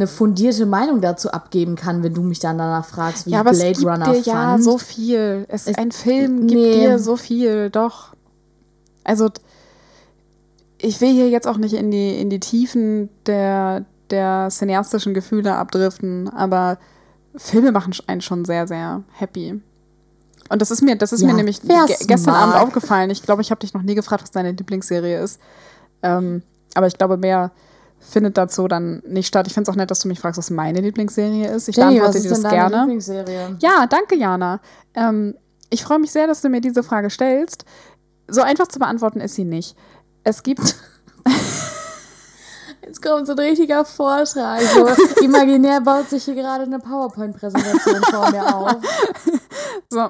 eine 0.01 0.07
fundierte 0.09 0.67
Meinung 0.67 1.01
dazu 1.01 1.31
abgeben 1.31 1.77
kann, 1.77 2.03
wenn 2.03 2.15
du 2.15 2.23
mich 2.23 2.39
dann 2.41 2.59
danach 2.59 2.87
fragst, 2.87 3.27
wie 3.27 3.31
Ja, 3.31 3.41
aber 3.41 3.51
Blade 3.51 3.71
es 3.73 3.79
gibt 3.79 3.91
Runner 3.91 4.07
dir 4.07 4.15
fand. 4.15 4.27
ja 4.27 4.59
so 4.59 4.79
viel. 4.79 5.45
Es, 5.49 5.67
Es- 5.67 5.77
ein 5.79 5.93
Film 5.93 6.47
gibt 6.47 6.61
nee. 6.61 6.73
dir 6.81 6.99
so 6.99 7.17
viel, 7.17 7.71
doch. 7.71 8.15
Also 9.05 9.29
ich 10.79 11.01
will 11.01 11.13
hier 11.13 11.29
jetzt 11.29 11.47
auch 11.47 11.59
nicht 11.59 11.75
in 11.75 11.91
die, 11.91 12.19
in 12.21 12.31
die 12.31 12.41
Tiefen 12.41 13.11
der, 13.27 13.85
der 14.11 14.49
cineastischen 14.51 15.15
Gefühle 15.15 15.55
abdriften, 15.57 16.29
aber 16.31 16.79
Filme 17.37 17.71
machen 17.73 17.93
einen 18.07 18.21
schon 18.23 18.45
sehr, 18.45 18.67
sehr 18.67 19.03
happy. 19.13 19.61
Und 20.49 20.63
das 20.63 20.71
ist 20.71 20.83
mir, 20.83 20.97
das 20.97 21.13
ist 21.13 21.21
Ja, 21.21 21.29
mir 21.29 21.35
nämlich 21.35 21.61
ge 21.63 21.71
gestern 22.07 22.33
mag. 22.35 22.43
Abend 22.43 22.57
aufgefallen. 22.57 23.11
Ich 23.11 23.23
glaube, 23.23 23.43
ich 23.43 23.51
habe 23.51 23.61
dich 23.61 23.73
noch 23.75 23.83
nie 23.83 23.95
gefragt, 23.95 24.23
was 24.23 24.31
deine 24.33 24.51
Lieblingsserie 24.53 25.21
ist. 25.23 25.39
Ähm, 26.03 26.43
aber 26.75 26.87
ich 26.89 26.97
glaube, 26.99 27.17
mehr 27.19 27.53
findet 28.01 28.37
dazu 28.37 28.67
dann 28.67 29.03
nicht 29.07 29.29
statt. 29.29 29.47
Ich 29.47 29.55
finde 29.55 29.71
es 29.71 29.75
auch 29.75 29.77
nett, 29.77 29.91
dass 29.91 30.01
du 30.01 30.09
mich 30.09 30.19
fragst, 30.19 30.39
was 30.39 30.51
meine 30.51 30.81
Lieblingsserie 30.81 31.49
ist. 31.49 31.69
Ich 31.69 31.77
Jenny, 31.77 31.99
beantworte 31.99 32.23
dir 32.23 32.31
das 32.31 32.43
gerne. 32.43 32.79
Lieblingsserie? 32.79 33.57
Ja, 33.61 33.87
danke, 33.87 34.17
Jana. 34.17 34.61
Ähm, 34.95 35.37
ich 35.69 35.85
freue 35.85 35.99
mich 35.99 36.11
sehr, 36.11 36.27
dass 36.27 36.41
du 36.41 36.49
mir 36.49 36.61
diese 36.61 36.83
Frage 36.83 37.11
stellst. 37.11 37.65
So 38.27 38.43
einfach 38.43 38.69
zu 38.69 38.79
beantworten 38.79 39.21
ist 39.21 39.35
sie 39.35 39.45
nicht. 39.45 39.77
Es 40.25 40.43
gibt. 40.43 40.77
Jetzt 42.83 43.03
kommt 43.03 43.27
so 43.27 43.35
ein 43.35 43.39
richtiger 43.39 43.85
Vortrag. 43.85 44.63
So, 44.63 44.89
imaginär 45.23 45.81
baut 45.81 46.09
sich 46.09 46.25
hier 46.25 46.35
gerade 46.35 46.65
eine 46.65 46.79
PowerPoint-Präsentation 46.79 48.03
vor 48.11 48.31
mir 48.31 48.55
auf. 48.55 48.77
So, 49.93 50.09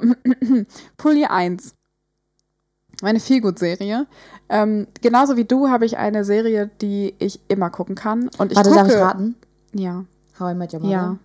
Pulli 0.99 1.25
1. 1.25 1.75
Meine 3.01 3.19
Feelgood-Serie. 3.19 4.07
Ähm, 4.53 4.89
genauso 5.01 5.37
wie 5.37 5.45
du 5.45 5.69
habe 5.69 5.87
ich 5.87 5.97
eine 5.97 6.25
Serie, 6.25 6.71
die 6.81 7.15
ich 7.21 7.41
immer 7.49 7.71
gucken 7.71 7.95
kann. 7.95 8.29
Und 8.39 8.51
ich 8.51 8.57
Warte, 8.57 8.71
gucke, 8.71 8.83
darf 8.83 8.93
ich 8.93 9.01
raten? 9.01 9.37
Ja. 9.73 10.05
How 10.39 10.53
I 10.53 10.55
Met 10.55 10.75
Your 10.75 10.81
Mother? 10.81 10.93
Ja. 10.93 11.17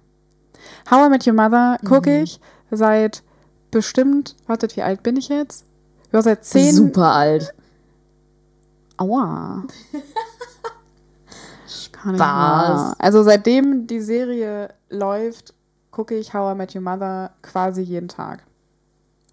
How 0.92 1.08
I 1.08 1.10
Met 1.10 1.26
Your 1.28 1.34
Mother 1.34 1.78
gucke 1.86 2.12
Mhm. 2.18 2.24
ich 2.24 2.40
seit 2.72 3.24
bestimmt, 3.72 4.36
wartet, 4.48 4.76
wie 4.78 4.84
alt 4.84 5.02
bin 5.04 5.18
ich 5.18 5.28
jetzt? 5.30 5.66
Ja, 6.12 6.22
seit 6.22 6.46
zehn. 6.46 6.74
Super 6.74 7.14
alt. 7.14 7.54
Aua. 8.98 9.64
Spaß. 11.68 12.96
Also 13.00 13.24
seitdem 13.24 13.88
die 13.88 14.00
Serie 14.02 14.70
läuft, 14.90 15.54
gucke 15.92 16.16
ich 16.16 16.34
How 16.34 16.54
I 16.54 16.58
Met 16.58 16.76
Your 16.76 16.82
Mother 16.82 17.32
quasi 17.42 17.82
jeden 17.82 18.08
Tag. 18.08 18.44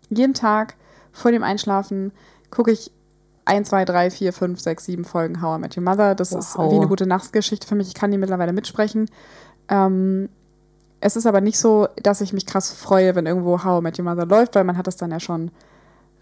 Jeden 0.09 0.35
Tag 0.35 0.75
vor 1.13 1.31
dem 1.31 1.43
Einschlafen 1.43 2.13
gucke 2.51 2.71
ich 2.71 2.91
1, 3.45 3.69
2, 3.69 3.85
3, 3.85 4.11
4, 4.11 4.33
5, 4.33 4.61
6, 4.61 4.85
7 4.85 5.05
Folgen 5.05 5.43
How 5.43 5.59
I 5.59 5.61
Met 5.61 5.77
Your 5.77 5.83
Mother. 5.83 6.15
Das 6.15 6.33
ist 6.33 6.57
Wow. 6.57 6.71
wie 6.73 6.77
eine 6.77 6.87
gute 6.89 7.07
Nachtgeschichte 7.07 7.67
für 7.67 7.75
mich. 7.75 7.89
Ich 7.89 7.95
kann 7.95 8.11
die 8.11 8.19
mittlerweile 8.19 8.53
mitsprechen. 8.53 9.09
Ähm, 9.69 10.29
es 11.01 11.17
ist 11.17 11.27
aber 11.27 11.41
nicht 11.41 11.59
so, 11.59 11.89
dass 12.03 12.21
ich 12.21 12.33
mich 12.33 12.47
krass 12.47 12.71
freue, 12.73 13.15
wenn 13.17 13.27
irgendwo 13.27 13.65
How 13.65 13.81
I 13.81 13.83
Met 13.83 13.99
Your 13.99 14.05
Mother 14.05 14.27
läuft, 14.27 14.55
weil 14.55 14.65
man 14.65 14.77
hat 14.77 14.87
das 14.87 14.97
dann 14.97 15.11
ja 15.11 15.19
schon 15.21 15.51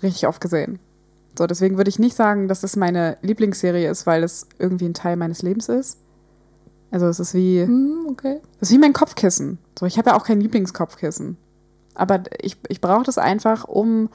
richtig 0.02 0.26
oft 0.26 0.40
gesehen. 0.40 0.78
So, 1.38 1.46
deswegen 1.46 1.76
würde 1.76 1.90
ich 1.90 1.98
nicht 1.98 2.16
sagen, 2.16 2.48
dass 2.48 2.62
es 2.62 2.74
meine 2.76 3.18
Lieblingsserie 3.22 3.88
ist, 3.90 4.06
weil 4.06 4.24
es 4.24 4.46
irgendwie 4.58 4.86
ein 4.86 4.94
Teil 4.94 5.16
meines 5.16 5.42
Lebens 5.42 5.68
ist. 5.68 5.98
Also 6.90 7.06
es 7.06 7.20
ist 7.20 7.34
wie, 7.34 7.62
Hm, 7.62 8.06
okay. 8.10 8.40
es 8.60 8.68
ist 8.70 8.74
wie 8.74 8.80
mein 8.80 8.92
Kopfkissen. 8.94 9.58
So, 9.78 9.86
ich 9.86 9.96
habe 9.98 10.10
ja 10.10 10.16
auch 10.16 10.24
kein 10.24 10.40
Lieblingskopfkissen. 10.40 11.36
Aber 11.94 12.22
ich, 12.40 12.56
ich 12.68 12.80
brauche 12.80 13.04
das 13.04 13.18
einfach, 13.18 13.64
um 13.64 14.08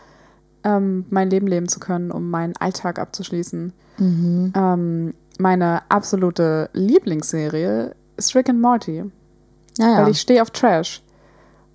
ähm, 0.65 1.05
mein 1.09 1.29
Leben 1.29 1.47
leben 1.47 1.69
zu 1.69 1.79
können, 1.79 2.11
um 2.11 2.29
meinen 2.29 2.57
Alltag 2.57 2.99
abzuschließen. 2.99 3.71
Mhm. 3.99 4.53
Ähm, 4.55 5.13
meine 5.39 5.83
absolute 5.89 6.69
Lieblingsserie 6.73 7.95
ist 8.17 8.35
Rick 8.35 8.49
and 8.49 8.59
Morty. 8.59 9.03
Ja, 9.77 9.87
ja. 9.87 10.01
Weil 10.01 10.11
ich 10.11 10.19
stehe 10.19 10.41
auf 10.41 10.49
Trash. 10.49 11.01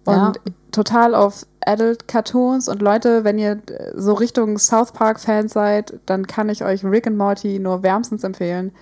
Und 0.05 0.15
Ja. 0.17 0.33
total 0.73 1.15
auf 1.15 1.47
Adult 1.65 2.09
Cartoons 2.09 2.69
und 2.69 2.83
Leute, 2.83 3.23
wenn 3.23 3.39
ihr 3.39 3.59
so 3.95 4.15
Richtung 4.15 4.59
South 4.59 4.93
Park 4.93 5.21
Fans 5.21 5.53
seid, 5.53 6.01
dann 6.07 6.27
kann 6.27 6.49
ich 6.49 6.65
euch 6.65 6.85
Rick 6.85 7.07
and 7.07 7.19
Morty 7.19 7.59
nur 7.59 7.83
wärmstens 7.83 8.25
empfehlen. 8.25 8.73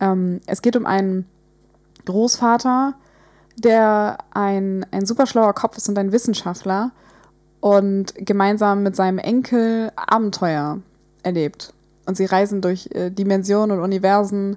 Ähm, 0.00 0.40
es 0.46 0.60
geht 0.62 0.76
um 0.76 0.86
einen 0.86 1.26
Großvater, 2.04 2.94
der 3.58 4.18
ein, 4.32 4.84
ein 4.92 5.06
super 5.06 5.26
schlauer 5.26 5.54
Kopf 5.54 5.78
ist 5.78 5.88
und 5.88 5.98
ein 5.98 6.12
Wissenschaftler 6.12 6.92
und 7.66 8.14
gemeinsam 8.14 8.84
mit 8.84 8.94
seinem 8.94 9.18
Enkel 9.18 9.90
Abenteuer 9.96 10.78
erlebt. 11.24 11.74
Und 12.06 12.16
sie 12.16 12.26
reisen 12.26 12.60
durch 12.60 12.88
äh, 12.92 13.10
Dimensionen 13.10 13.76
und 13.76 13.82
Universen 13.82 14.56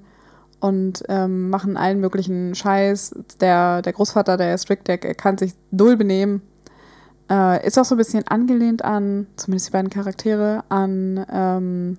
und 0.59 1.01
ähm, 1.09 1.49
machen 1.49 1.75
allen 1.75 2.01
möglichen 2.01 2.53
Scheiß. 2.53 3.15
Der, 3.41 3.81
der 3.81 3.93
Großvater, 3.93 4.37
der 4.37 4.53
ist 4.53 4.61
strikt, 4.63 4.87
der 4.87 4.99
kann 4.99 5.39
sich 5.39 5.55
null 5.71 5.97
benehmen. 5.97 6.43
Äh, 7.31 7.65
ist 7.65 7.79
auch 7.79 7.85
so 7.85 7.95
ein 7.95 7.97
bisschen 7.97 8.27
angelehnt 8.27 8.85
an, 8.85 9.25
zumindest 9.37 9.69
die 9.69 9.71
beiden 9.71 9.89
Charaktere, 9.89 10.63
an 10.69 11.25
ähm, 11.31 11.97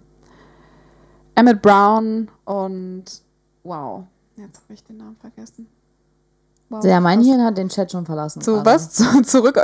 Emmett 1.35 1.61
Brown 1.61 2.29
und 2.45 3.05
wow, 3.65 4.05
jetzt 4.37 4.63
habe 4.63 4.75
ich 4.75 4.85
den 4.85 4.99
Namen 4.99 5.17
vergessen. 5.17 5.67
Wow, 6.69 6.85
ja, 6.85 7.01
mein 7.01 7.21
Hirn 7.21 7.43
hat 7.43 7.59
den 7.59 7.69
Chat 7.69 7.91
schon 7.91 8.07
verlassen. 8.07 8.43
So, 8.43 8.65
was? 8.65 8.93
zurück. 9.25 9.61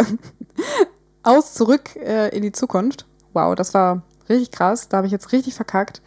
Aus, 1.27 1.55
zurück 1.55 1.97
äh, 1.97 2.29
in 2.29 2.43
die 2.43 2.53
Zukunft. 2.53 3.05
Wow, 3.33 3.57
das 3.57 3.75
war 3.75 4.03
richtig 4.29 4.53
krass. 4.53 4.89
Da 4.89 4.99
habe 4.99 5.09
ich 5.09 5.13
jetzt 5.13 5.33
richtig 5.33 5.55
verkackt. 5.55 6.01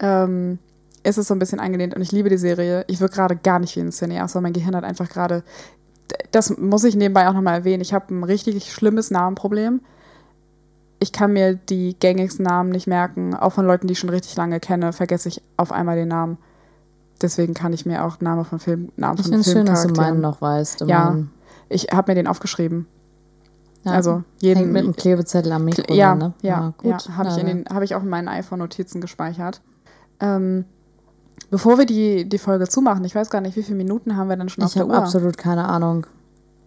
Ähm, 0.00 0.58
es 1.02 1.16
ist 1.16 1.28
so 1.28 1.34
ein 1.34 1.38
bisschen 1.38 1.60
angelehnt 1.60 1.94
und 1.94 2.02
ich 2.02 2.12
liebe 2.12 2.28
die 2.28 2.36
Serie. 2.36 2.84
Ich 2.86 3.00
wirke 3.00 3.14
gerade 3.14 3.36
gar 3.36 3.58
nicht 3.58 3.74
wie 3.74 3.80
ein 3.80 3.90
Cineast, 3.90 4.34
weil 4.34 4.42
mein 4.42 4.52
Gehirn 4.52 4.76
hat 4.76 4.84
einfach 4.84 5.08
gerade. 5.08 5.44
Das 6.30 6.58
muss 6.58 6.84
ich 6.84 6.94
nebenbei 6.94 7.26
auch 7.26 7.32
nochmal 7.32 7.54
erwähnen. 7.54 7.80
Ich 7.80 7.94
habe 7.94 8.14
ein 8.14 8.22
richtig 8.22 8.70
schlimmes 8.70 9.10
Namenproblem. 9.10 9.80
Ich 10.98 11.12
kann 11.12 11.32
mir 11.32 11.54
die 11.54 11.96
gängigsten 11.98 12.44
Namen 12.44 12.68
nicht 12.68 12.86
merken. 12.86 13.34
Auch 13.34 13.54
von 13.54 13.64
Leuten, 13.64 13.86
die 13.86 13.92
ich 13.92 13.98
schon 13.98 14.10
richtig 14.10 14.36
lange 14.36 14.60
kenne, 14.60 14.92
vergesse 14.92 15.30
ich 15.30 15.42
auf 15.56 15.72
einmal 15.72 15.96
den 15.96 16.08
Namen. 16.08 16.36
Deswegen 17.22 17.54
kann 17.54 17.72
ich 17.72 17.86
mir 17.86 18.04
auch 18.04 18.20
Namen 18.20 18.44
von 18.44 18.58
Film, 18.58 18.92
Namen 18.96 19.16
ich 19.16 19.22
von 19.22 19.32
finde 19.32 19.40
es 19.40 19.52
schön, 19.52 19.64
dass 19.64 19.86
du 19.86 19.94
meinen 19.94 20.20
noch 20.20 20.42
weißt. 20.42 20.82
Ja, 20.82 21.16
ich 21.70 21.86
habe 21.90 22.10
mir 22.10 22.16
den 22.16 22.26
aufgeschrieben. 22.26 22.86
Ja, 23.84 23.92
also 23.92 24.22
jeden 24.40 24.58
hängt 24.58 24.72
mit 24.72 24.84
einem 24.84 24.94
Klebezettel 24.94 25.52
am 25.52 25.64
Mikro. 25.64 25.94
Ja, 25.94 26.14
ne? 26.14 26.34
ja, 26.42 26.74
ja, 26.82 26.90
ja 26.90 27.16
habe 27.16 27.28
ich, 27.28 27.64
hab 27.72 27.82
ich 27.82 27.94
auch 27.94 28.02
in 28.02 28.08
meinen 28.08 28.28
iPhone-Notizen 28.28 29.00
gespeichert. 29.00 29.62
Ähm, 30.20 30.66
bevor 31.50 31.78
wir 31.78 31.86
die, 31.86 32.28
die 32.28 32.38
Folge 32.38 32.68
zumachen, 32.68 33.04
ich 33.04 33.14
weiß 33.14 33.30
gar 33.30 33.40
nicht, 33.40 33.56
wie 33.56 33.62
viele 33.62 33.78
Minuten 33.78 34.16
haben 34.16 34.28
wir 34.28 34.36
denn 34.36 34.48
schon 34.50 34.62
ich 34.62 34.66
auf 34.66 34.74
der 34.74 34.86
Uhr? 34.86 34.90
Ich 34.90 34.96
habe 34.96 35.06
absolut 35.06 35.38
keine 35.38 35.66
Ahnung. 35.66 36.06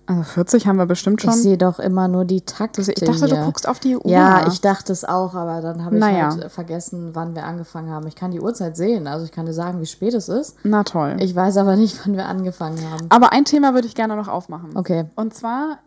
Also 0.05 0.23
40 0.23 0.67
haben 0.67 0.75
wir 0.77 0.85
bestimmt 0.85 1.21
schon. 1.21 1.31
Ich 1.31 1.41
sehe 1.43 1.57
doch 1.57 1.79
immer 1.79 2.09
nur 2.09 2.25
die 2.25 2.41
Takte. 2.41 2.81
Ich 2.81 2.87
dachte, 2.87 3.25
hier. 3.25 3.27
du 3.27 3.45
guckst 3.45 3.67
auf 3.67 3.79
die 3.79 3.95
Uhr. 3.95 4.05
Ja, 4.05 4.47
ich 4.47 4.59
dachte 4.59 4.91
es 4.91 5.05
auch, 5.05 5.33
aber 5.33 5.61
dann 5.61 5.85
habe 5.85 5.95
ich 5.95 6.01
naja. 6.01 6.29
halt 6.29 6.51
vergessen, 6.51 7.11
wann 7.13 7.35
wir 7.35 7.45
angefangen 7.45 7.89
haben. 7.89 8.05
Ich 8.07 8.15
kann 8.15 8.31
die 8.31 8.41
Uhrzeit 8.41 8.75
sehen, 8.75 9.07
also 9.07 9.23
ich 9.23 9.31
kann 9.31 9.45
dir 9.45 9.53
sagen, 9.53 9.79
wie 9.79 9.85
spät 9.85 10.13
es 10.13 10.27
ist. 10.27 10.57
Na 10.63 10.83
toll. 10.83 11.15
Ich 11.19 11.33
weiß 11.33 11.55
aber 11.57 11.77
nicht, 11.77 12.01
wann 12.05 12.17
wir 12.17 12.25
angefangen 12.25 12.79
haben. 12.91 13.05
Aber 13.09 13.31
ein 13.31 13.45
Thema 13.45 13.75
würde 13.75 13.87
ich 13.87 13.95
gerne 13.95 14.17
noch 14.17 14.27
aufmachen. 14.27 14.71
Okay. 14.75 15.05
Und 15.15 15.33
zwar 15.33 15.79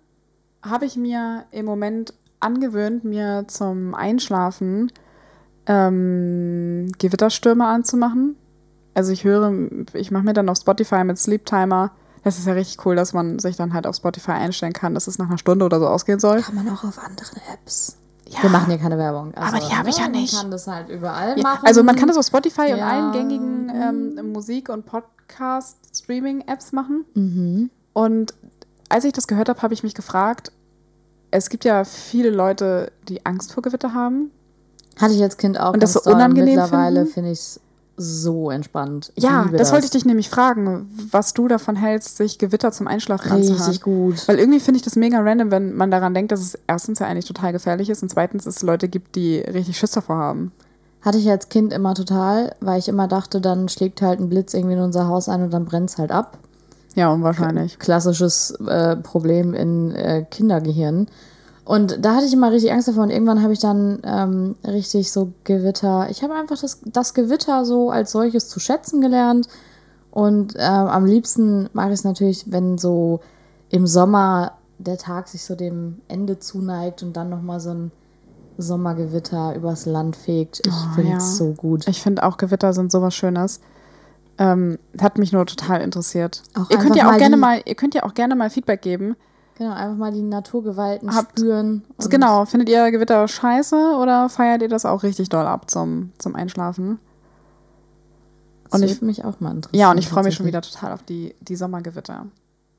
habe 0.63 0.85
ich 0.85 0.97
mir 0.97 1.45
im 1.51 1.65
Moment 1.65 2.15
angewöhnt, 2.41 3.05
mir 3.05 3.45
zum 3.49 3.95
Einschlafen 3.95 4.93
ähm, 5.67 6.93
Gewitterstürme 6.99 7.67
anzumachen. 7.67 8.37
Also 8.95 9.13
ich 9.13 9.25
höre, 9.25 9.53
ich 9.93 10.11
mache 10.11 10.25
mir 10.25 10.33
dann 10.33 10.49
auf 10.49 10.59
Spotify 10.59 11.05
mit 11.05 11.19
Sleep 11.19 11.45
Timer 11.45 11.93
das 12.27 12.39
ist 12.39 12.47
ja 12.49 12.55
richtig 12.55 12.85
cool, 12.85 12.97
dass 12.97 13.13
man 13.13 13.39
sich 13.39 13.55
dann 13.55 13.73
halt 13.73 13.87
auf 13.87 13.95
Spotify 13.95 14.33
einstellen 14.33 14.73
kann, 14.73 14.95
dass 14.95 15.07
es 15.07 15.17
nach 15.17 15.29
einer 15.29 15.39
Stunde 15.39 15.65
oder 15.65 15.79
so 15.79 15.87
ausgehen 15.87 16.19
soll. 16.19 16.43
Kann 16.43 16.57
man 16.57 16.69
auch 16.71 16.83
auf 16.83 16.99
anderen 16.99 17.37
Apps. 17.53 17.99
Ja. 18.27 18.43
Wir 18.43 18.51
machen 18.51 18.67
hier 18.67 18.79
keine 18.79 18.99
Werbung. 18.99 19.33
Also, 19.35 19.59
aber 19.59 19.65
die 19.65 19.73
habe 19.73 19.89
ich 19.91 19.99
ja 19.99 20.09
nicht. 20.09 20.33
Man 20.33 20.43
kann 20.43 20.51
das 20.51 20.67
halt 20.67 20.89
überall 20.89 21.37
ja. 21.37 21.43
machen. 21.45 21.65
Also 21.65 21.85
man 21.85 21.95
kann 21.95 22.09
das 22.09 22.17
auf 22.17 22.27
Spotify 22.27 22.71
ja. 22.71 22.75
und 22.75 22.83
allen 22.83 23.13
gängigen 23.13 23.71
ähm, 23.73 24.33
Musik- 24.33 24.71
und 24.71 24.87
Podcast-Streaming-Apps 24.87 26.73
machen. 26.73 27.05
Mhm. 27.15 27.71
Und 27.93 28.35
als 28.89 29.05
ich 29.05 29.13
das 29.13 29.27
gehört 29.27 29.49
habe, 29.49 29.63
habe 29.63 29.75
ich 29.75 29.83
mich 29.83 29.95
gefragt, 29.95 30.53
es 31.31 31.49
gibt 31.51 31.65
ja 31.65 31.85
viele 31.85 32.31
Leute, 32.31 32.93
die 33.09 33.27
Angst 33.27 33.53
vor 33.53 33.63
Gewitter 33.63 33.93
haben. 33.93 34.31
Hatte 34.99 35.15
ich 35.15 35.23
als 35.23 35.37
Kind 35.37 35.61
auch. 35.61 35.75
Und 35.75 35.83
das 35.83 35.93
so 35.93 36.11
unangenehm 36.11 36.55
Mittlerweile 36.55 37.07
finde 37.07 37.33
ich 37.33 37.39
es 37.39 37.61
so 37.97 38.51
entspannt. 38.51 39.13
Ich 39.15 39.25
ja, 39.25 39.45
das, 39.51 39.59
das, 39.59 39.73
wollte 39.73 39.87
ich 39.87 39.91
dich 39.91 40.05
nämlich 40.05 40.29
fragen, 40.29 40.91
was 41.11 41.33
du 41.33 41.49
davon 41.49 41.77
hältst, 41.77 42.17
sich 42.19 42.39
Gewitter 42.39 42.71
zum 42.71 42.87
Einschlafen 42.87 43.31
anzuhören. 43.31 43.63
Richtig 43.63 43.83
gut. 43.83 44.29
Weil 44.29 44.39
irgendwie 44.39 44.61
finde 44.61 44.77
ich 44.77 44.83
das 44.83 44.97
mega 44.97 45.21
random, 45.21 45.51
wenn 45.51 45.75
man 45.75 45.91
daran 45.91 46.13
denkt, 46.13 46.33
dass 46.33 46.41
es 46.41 46.59
erstens 46.67 46.99
ja 46.99 47.07
eigentlich 47.07 47.25
total 47.25 47.53
gefährlich 47.53 47.89
ist 47.89 48.03
und 48.03 48.11
zweitens 48.11 48.47
es 48.47 48.63
Leute 48.63 48.89
gibt, 48.89 49.17
die 49.17 49.39
richtig 49.39 49.79
Schiss 49.79 49.93
davor 49.93 50.17
haben. 50.17 50.53
Hatte 51.01 51.19
ich 51.19 51.31
als 51.31 51.49
Kind 51.49 51.73
immer 51.73 51.95
total, 51.95 52.55
weil 52.61 52.79
ich 52.79 52.89
immer 52.89 53.09
dachte, 53.09 53.41
dann 53.41 53.69
schlägt 53.69 54.03
halt 54.03 54.21
ein 54.21 54.29
Blitz 54.29 54.55
irgendwie 54.55 54.75
in 54.75 54.83
unser 54.83 55.09
Haus 55.09 55.29
ein 55.29 55.43
und 55.43 55.51
dann 55.53 55.65
brennt 55.65 55.91
es 55.91 55.99
halt 55.99 56.11
ab. 56.11 56.39
Ja, 56.97 57.13
unwahrscheinlich. 57.13 57.79
Klassisches 57.79 58.53
äh, 58.67 58.97
Problem 58.97 59.55
in 59.55 59.95
äh, 59.95 60.25
Kindergehirn. 60.29 61.07
Und 61.65 62.05
da 62.05 62.15
hatte 62.15 62.27
ich 62.27 62.33
immer 62.33 62.51
richtig 62.51 62.73
Angst 62.73 62.89
davor 62.89 63.03
und 63.03 63.11
irgendwann 63.11 63.43
habe 63.43 63.53
ich 63.53 63.59
dann 63.59 64.01
ähm, 64.05 64.57
richtig 64.65 65.13
so 65.13 65.33
Gewitter. 65.45 66.09
Ich 66.11 66.23
habe 66.23 66.35
einfach 66.35 66.59
das, 66.59 66.81
das 66.85 67.13
Gewitter 67.13 67.65
so 67.65 67.91
als 67.91 68.13
solches 68.13 68.49
zu 68.49 68.61
schätzen 68.61 69.01
gelernt. 69.01 69.49
Und 70.11 70.57
äh, 70.57 70.61
am 70.61 71.05
liebsten 71.05 71.69
mag 71.75 71.89
ich 71.89 71.95
es 71.95 72.05
natürlich, 72.05 72.51
wenn 72.51 72.79
so 72.79 73.21
im 73.69 73.87
Sommer 73.87 74.53
der 74.79 74.97
Tag 74.97 75.29
sich 75.29 75.45
so 75.45 75.55
dem 75.55 76.01
Ende 76.09 76.39
zuneigt 76.39 77.03
und 77.03 77.15
dann 77.15 77.29
nochmal 77.29 77.61
so 77.61 77.71
ein 77.71 77.93
Sommergewitter 78.57 79.55
übers 79.55 79.85
Land 79.85 80.17
fegt. 80.17 80.63
Ich 80.65 80.73
oh, 80.73 80.95
finde 80.95 81.17
es 81.17 81.39
ja. 81.39 81.47
so 81.47 81.53
gut. 81.53 81.87
Ich 81.89 82.01
finde 82.01 82.23
auch 82.23 82.39
Gewitter 82.39 82.73
sind 82.73 82.91
sowas 82.91 83.15
Schönes. 83.15 83.61
Ähm, 84.39 84.79
hat 85.01 85.19
mich 85.19 85.33
nur 85.33 85.47
total 85.47 85.81
interessiert. 85.81 86.43
Auch 86.55 86.71
ihr 86.71 86.79
könnt 86.79 86.97
ja 86.97 87.11
auch 87.11 87.17
gerne 87.17 87.37
mal, 87.37 87.63
ihr 87.65 87.75
könnt 87.75 87.95
ja 87.95 88.03
auch 88.03 88.15
gerne 88.15 88.37
mal 88.37 88.51
Feedback 88.51 88.83
geben. 88.83 89.17
Genau, 89.57 89.73
einfach 89.73 89.97
mal 89.97 90.13
die 90.13 90.21
Naturgewalten 90.21 91.15
Habt, 91.15 91.39
spüren. 91.39 91.83
genau, 92.11 92.45
findet 92.45 92.69
ihr 92.69 92.91
Gewitter 92.91 93.27
scheiße 93.27 93.97
oder 93.99 94.29
feiert 94.29 94.61
ihr 94.61 94.69
das 94.69 94.85
auch 94.85 95.03
richtig 95.03 95.31
doll 95.31 95.47
ab 95.47 95.71
zum, 95.71 96.13
zum 96.19 96.35
Einschlafen? 96.37 96.99
Das 98.71 98.83
und 98.83 98.87
ich 98.87 99.01
mich 99.01 99.25
auch 99.25 99.41
mal 99.41 99.53
interessieren. 99.55 99.81
Ja, 99.81 99.91
und 99.91 99.99
ich 99.99 100.09
freue 100.09 100.25
mich 100.25 100.35
schon 100.35 100.45
wieder 100.45 100.61
total 100.61 100.93
auf 100.93 101.03
die, 101.03 101.35
die 101.41 101.57
Sommergewitter. 101.57 102.27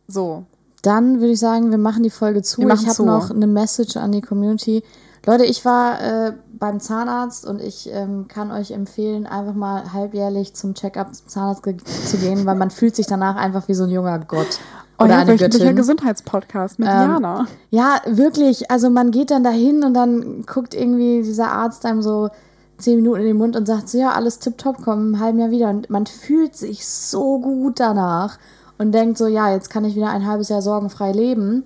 So. 0.07 0.45
Dann 0.83 1.19
würde 1.19 1.33
ich 1.33 1.39
sagen, 1.39 1.71
wir 1.71 1.79
machen 1.79 2.03
die 2.03 2.11
Folge 2.11 2.43
zu. 2.43 2.61
Ich 2.69 2.87
habe 2.87 3.03
noch 3.03 3.31
eine 3.31 3.47
Message 3.47 3.97
an 3.97 4.11
die 4.11 4.21
Community. 4.21 4.83
Leute, 5.25 5.45
ich 5.45 5.65
war 5.65 6.01
äh, 6.01 6.33
beim 6.51 6.79
Zahnarzt 6.79 7.45
und 7.45 7.61
ich 7.61 7.89
ähm, 7.91 8.27
kann 8.27 8.51
euch 8.51 8.71
empfehlen, 8.71 9.25
einfach 9.25 9.53
mal 9.53 9.93
halbjährlich 9.93 10.53
zum 10.53 10.73
Check-up 10.73 11.13
zum 11.13 11.27
Zahnarzt 11.27 11.63
zu 11.63 12.17
gehen, 12.17 12.45
weil 12.45 12.55
man 12.55 12.71
fühlt 12.71 12.95
sich 12.95 13.07
danach 13.07 13.35
einfach 13.35 13.67
wie 13.67 13.73
so 13.73 13.83
ein 13.83 13.89
junger 13.89 14.19
Gott. 14.19 14.59
Oder 14.99 15.15
Euer 15.15 15.19
eine 15.19 15.37
Göttin. 15.37 15.75
Gesundheitspodcast 15.75 16.79
mit 16.79 16.87
ähm, 16.87 16.95
Jana. 16.95 17.47
Ja, 17.69 18.01
wirklich. 18.05 18.71
Also 18.71 18.89
man 18.89 19.11
geht 19.11 19.29
dann 19.29 19.43
dahin 19.43 19.83
und 19.83 19.93
dann 19.93 20.43
guckt 20.45 20.73
irgendwie 20.73 21.21
dieser 21.21 21.51
Arzt 21.51 21.85
einem 21.85 22.01
so 22.01 22.29
zehn 22.77 22.97
Minuten 22.97 23.21
in 23.21 23.27
den 23.27 23.37
Mund 23.37 23.55
und 23.55 23.67
sagt 23.67 23.89
so, 23.89 23.97
ja, 23.97 24.11
alles 24.11 24.39
tipptopp, 24.39 24.77
komm 24.83 25.13
im 25.13 25.19
halben 25.19 25.39
Jahr 25.39 25.51
wieder. 25.51 25.69
Und 25.69 25.89
man 25.89 26.05
fühlt 26.05 26.55
sich 26.55 26.87
so 26.87 27.39
gut 27.39 27.79
danach 27.79 28.39
und 28.77 28.91
denkt 28.91 29.17
so, 29.17 29.27
ja, 29.27 29.51
jetzt 29.51 29.69
kann 29.69 29.85
ich 29.85 29.95
wieder 29.95 30.09
ein 30.09 30.25
halbes 30.25 30.49
Jahr 30.49 30.61
sorgenfrei 30.61 31.11
leben. 31.11 31.63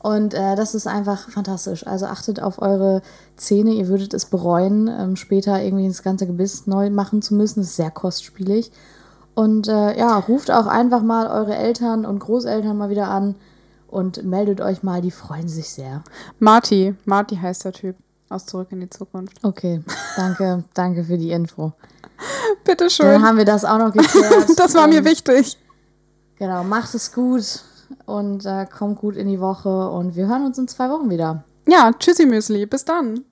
Und 0.00 0.32
äh, 0.34 0.54
das 0.54 0.74
ist 0.74 0.86
einfach 0.86 1.28
fantastisch. 1.28 1.86
Also 1.86 2.06
achtet 2.06 2.40
auf 2.40 2.62
eure 2.62 3.02
Zähne, 3.36 3.72
ihr 3.72 3.88
würdet 3.88 4.14
es 4.14 4.26
bereuen, 4.26 4.88
ähm, 4.88 5.16
später 5.16 5.60
irgendwie 5.60 5.88
das 5.88 6.02
ganze 6.02 6.26
Gebiss 6.26 6.66
neu 6.66 6.90
machen 6.90 7.20
zu 7.20 7.34
müssen. 7.34 7.60
Das 7.60 7.70
ist 7.70 7.76
sehr 7.76 7.90
kostspielig. 7.90 8.70
Und 9.34 9.68
äh, 9.68 9.98
ja, 9.98 10.16
ruft 10.16 10.50
auch 10.50 10.66
einfach 10.66 11.02
mal 11.02 11.26
eure 11.26 11.56
Eltern 11.56 12.04
und 12.04 12.20
Großeltern 12.20 12.76
mal 12.76 12.90
wieder 12.90 13.08
an 13.08 13.34
und 13.88 14.24
meldet 14.24 14.60
euch 14.60 14.82
mal, 14.82 15.00
die 15.00 15.10
freuen 15.10 15.48
sich 15.48 15.70
sehr. 15.70 16.02
Marty, 16.38 16.94
Marty 17.04 17.36
heißt 17.36 17.64
der 17.64 17.72
Typ 17.72 17.96
aus 18.28 18.46
Zurück 18.46 18.68
in 18.70 18.80
die 18.80 18.90
Zukunft. 18.90 19.36
Okay, 19.42 19.82
danke, 20.16 20.64
danke 20.74 21.04
für 21.04 21.18
die 21.18 21.30
Info. 21.30 21.72
Bitteschön. 22.64 23.06
Dann 23.06 23.22
haben 23.22 23.38
wir 23.38 23.44
das 23.44 23.64
auch 23.64 23.78
noch 23.78 23.92
geklärt. 23.92 24.48
das 24.56 24.74
war 24.74 24.86
mir 24.86 25.04
wichtig. 25.04 25.58
Genau, 26.36 26.62
macht 26.62 26.94
es 26.94 27.12
gut 27.12 27.62
und 28.06 28.44
äh, 28.46 28.66
kommt 28.66 28.98
gut 28.98 29.16
in 29.16 29.28
die 29.28 29.40
Woche 29.40 29.90
und 29.90 30.16
wir 30.16 30.28
hören 30.28 30.44
uns 30.44 30.58
in 30.58 30.68
zwei 30.68 30.90
Wochen 30.90 31.10
wieder. 31.10 31.44
Ja, 31.66 31.92
tschüssi 31.98 32.26
Müsli, 32.26 32.66
bis 32.66 32.84
dann. 32.84 33.24